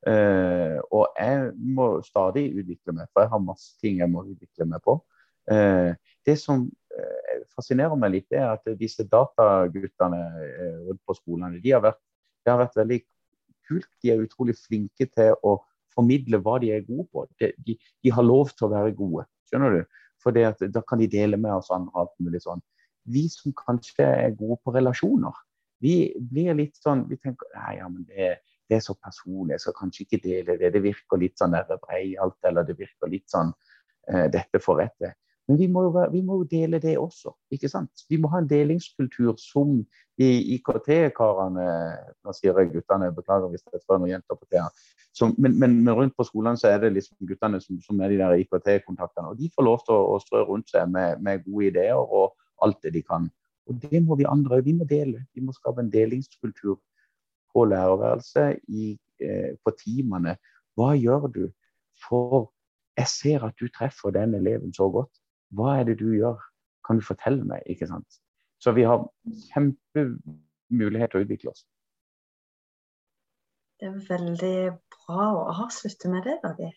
Eh, 0.08 0.78
og 0.90 1.14
jeg 1.14 1.50
må 1.54 1.88
stadig 2.06 2.48
utvikle 2.50 2.94
meg, 2.96 3.10
for 3.12 3.22
jeg 3.22 3.32
har 3.32 3.42
masse 3.42 3.76
ting 3.82 4.00
jeg 4.02 4.10
må 4.10 4.24
utvikle 4.26 4.66
meg 4.70 4.82
på. 4.84 4.98
Eh, 5.50 5.92
det 6.26 6.36
som 6.38 6.64
eh, 6.94 7.42
fascinerer 7.54 7.98
meg 7.98 8.16
litt, 8.16 8.28
er 8.34 8.52
at 8.52 8.66
disse 8.78 9.06
dataguttene 9.10 10.22
eh, 10.46 10.78
rundt 10.88 11.02
på 11.06 11.18
skolene 11.18 11.62
de 11.62 11.74
har 11.74 11.84
vært, 11.84 12.00
det 12.42 12.52
har 12.52 12.62
vært 12.64 12.78
veldig 12.80 13.00
kult. 13.68 13.90
De 14.02 14.12
er 14.12 14.24
utrolig 14.24 14.56
flinke 14.58 15.06
til 15.10 15.36
å 15.46 15.58
formidle 15.94 16.40
hva 16.42 16.58
de 16.62 16.72
er 16.74 16.86
gode 16.86 17.06
på. 17.12 17.26
De, 17.40 17.52
de, 17.66 17.76
de 18.02 18.14
har 18.14 18.26
lov 18.26 18.50
til 18.56 18.68
å 18.68 18.72
være 18.72 18.94
gode, 18.98 19.26
skjønner 19.50 19.78
du. 19.78 19.98
For 20.22 20.34
da 20.34 20.82
kan 20.86 21.02
de 21.02 21.10
dele 21.10 21.38
med 21.40 21.54
oss 21.54 21.72
andre 21.74 21.94
alt 21.98 22.14
mulig 22.22 22.42
sånn. 22.44 22.62
Vi 23.10 23.26
som 23.30 23.54
kanskje 23.58 24.06
er 24.06 24.36
gode 24.38 24.60
på 24.62 24.74
relasjoner, 24.74 25.34
vi 25.82 26.12
blir 26.14 26.54
litt 26.54 26.76
sånn 26.78 27.00
Vi 27.10 27.16
tenker 27.18 27.48
nei, 27.56 27.72
ja, 27.80 27.88
men 27.90 28.04
det, 28.06 28.36
det 28.72 28.78
er 28.78 28.84
så 28.84 28.94
personlig, 28.96 29.52
jeg 29.58 29.64
skal 29.66 29.74
kanskje 29.76 30.06
ikke 30.06 30.22
dele 30.24 30.56
det. 30.60 30.72
Det 30.72 30.80
virker 30.80 31.20
litt 31.20 31.36
sånn 31.40 31.56
breialt, 31.84 32.38
eller 32.48 32.64
det 32.64 32.78
virker 32.78 33.10
litt 33.12 33.28
sånn 33.28 33.52
eh, 34.08 34.30
dette 34.32 34.60
får 34.64 34.80
rette. 34.80 35.12
Men 35.50 35.58
vi 35.58 35.66
må, 35.68 35.82
jo 35.84 36.04
vi 36.12 36.20
må, 36.22 36.38
jo 36.40 36.46
dele 36.48 36.78
det 36.80 36.94
også. 36.96 37.34
ikke 37.52 37.68
sant? 37.68 38.04
Vi 38.08 38.16
må 38.20 38.30
ha 38.32 38.40
en 38.40 38.48
delingskultur 38.48 39.34
som 39.42 39.80
de 40.20 40.28
IKT-karene 40.54 41.66
Nå 42.22 42.34
sier 42.38 42.56
jeg 42.60 42.70
guttene, 42.76 43.10
beklager 43.12 43.50
hvis 43.50 43.64
det 43.66 43.80
er 43.82 43.98
noen 43.98 44.14
jenter 44.14 44.38
på 44.38 44.48
det. 44.54 44.62
Men, 45.36 45.58
men, 45.58 45.74
rundt 45.92 46.14
på 46.16 46.24
skolene 46.24 46.56
så 46.56 46.70
er 46.70 46.78
det 46.84 46.94
liksom 46.94 47.26
guttene 47.28 47.60
som, 47.60 47.80
som 47.84 48.00
er 48.00 48.14
de 48.14 48.20
der 48.22 48.38
IKT-kontaktene. 48.44 49.34
Og 49.34 49.42
de 49.42 49.50
får 49.52 49.66
lov 49.66 49.82
til 49.84 49.98
å, 49.98 50.14
å 50.14 50.22
strø 50.22 50.46
rundt 50.48 50.72
seg 50.72 50.88
med, 50.94 51.20
med, 51.20 51.44
gode 51.48 51.68
ideer 51.72 51.98
og 51.98 52.38
alt 52.62 52.78
det 52.86 52.94
de 52.96 53.04
kan. 53.04 53.28
Og 53.68 53.82
det 53.82 54.00
må 54.06 54.16
vi 54.18 54.30
andre 54.30 54.62
vi 54.64 54.76
må 54.78 54.86
dele. 54.88 55.26
Vi 55.34 55.42
må 55.42 55.52
skape 55.56 55.82
en 55.82 55.90
delingskultur 55.92 56.78
på 57.52 57.64
lærerværelset, 57.68 58.60
i, 58.68 58.98
eh, 59.22 59.52
på 59.64 59.74
timene. 59.84 60.36
Hva 60.76 60.92
gjør 60.96 61.28
du 61.32 61.44
for 62.08 62.50
jeg 62.96 63.08
ser 63.08 63.44
at 63.46 63.56
du 63.60 63.68
treffer 63.72 64.12
den 64.12 64.34
eleven 64.34 64.74
så 64.74 64.88
godt. 64.90 65.12
Hva 65.56 65.78
er 65.80 65.88
det 65.88 65.98
du 66.00 66.12
gjør? 66.12 66.40
Kan 66.86 66.98
du 67.00 67.04
fortelle 67.06 67.44
meg? 67.44 67.62
ikke 67.66 67.86
sant? 67.88 68.18
Så 68.60 68.72
vi 68.76 68.84
har 68.86 69.04
kjempemulighet 69.52 71.12
til 71.12 71.20
å 71.20 71.24
utvikle 71.24 71.52
oss. 71.52 71.64
Det 73.80 73.88
er 73.88 74.02
veldig 74.08 74.56
bra 74.94 75.28
å 75.34 75.46
avslutte 75.64 76.10
med 76.12 76.28
det, 76.28 76.38
Dagi. 76.44 76.70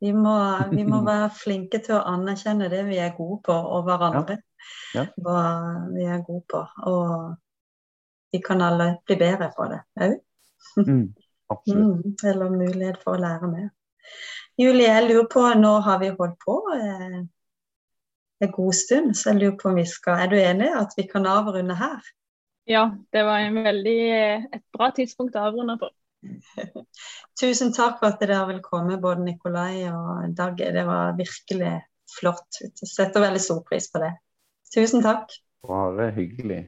Vi 0.00 0.12
må, 0.16 0.34
vi 0.72 0.84
må, 0.88 1.02
være 1.04 1.30
flinke 1.42 1.80
til 1.84 1.98
å 1.98 2.04
anerkjenne 2.08 2.70
det 2.72 2.82
vi 2.88 2.98
er 3.00 3.14
gode 3.16 3.40
på, 3.46 3.54
og 3.54 3.86
hverandre. 3.88 4.40
Ja. 4.40 4.46
Ja. 5.00 5.06
Hva 5.24 5.40
vi 5.94 6.04
er 6.04 6.24
gode 6.26 6.44
på. 6.50 6.60
Og 6.90 7.14
vi 8.32 8.40
kan 8.44 8.62
alle 8.62 8.92
bli 9.06 9.16
bedre 9.20 9.50
på 9.56 9.66
det 9.70 9.80
òg. 10.06 10.16
Mm, 10.76 11.04
mm, 11.66 12.16
eller 12.30 12.52
mulighet 12.54 13.02
for 13.02 13.16
å 13.16 13.22
lære 13.22 13.50
mer. 13.50 13.68
Julie, 14.60 14.88
jeg 14.88 15.06
lurer 15.08 15.28
på, 15.32 15.42
nå 15.56 15.72
har 15.86 16.00
vi 16.02 16.10
holdt 16.12 16.36
på 16.44 16.56
eh, 16.76 17.20
en 18.44 18.52
god 18.52 18.76
stund. 18.76 19.14
Så 19.16 19.30
jeg 19.30 19.40
lurer 19.40 19.56
på 19.60 19.70
om 19.70 19.78
vi 19.80 19.86
skal 19.88 20.24
Er 20.24 20.32
du 20.32 20.36
enig 20.40 20.68
at 20.76 20.96
vi 20.98 21.06
kan 21.08 21.26
avrunde 21.26 21.76
her? 21.78 22.00
Ja, 22.68 22.90
det 23.12 23.24
var 23.26 23.40
en 23.42 23.56
veldig, 23.64 24.00
et 24.54 24.64
bra 24.76 24.90
tidspunkt 24.94 25.38
å 25.38 25.48
avrunde 25.48 25.78
på. 25.80 25.88
Tusen 27.40 27.72
takk 27.72 27.98
for 27.98 28.12
at 28.12 28.20
dere 28.20 28.42
vil 28.50 28.60
komme, 28.62 29.00
både 29.00 29.24
Nikolai 29.26 29.88
og 29.90 30.34
Dag. 30.36 30.60
Det 30.60 30.84
var 30.86 31.16
virkelig 31.18 31.78
flott. 32.18 32.60
Jeg 32.60 32.90
setter 32.90 33.24
veldig 33.24 33.42
stor 33.42 33.62
pris 33.66 33.88
på 33.90 34.02
det. 34.04 34.12
Tusen 34.74 35.02
takk. 35.02 35.32
Bare 35.66 36.10
hyggelig. 36.16 36.66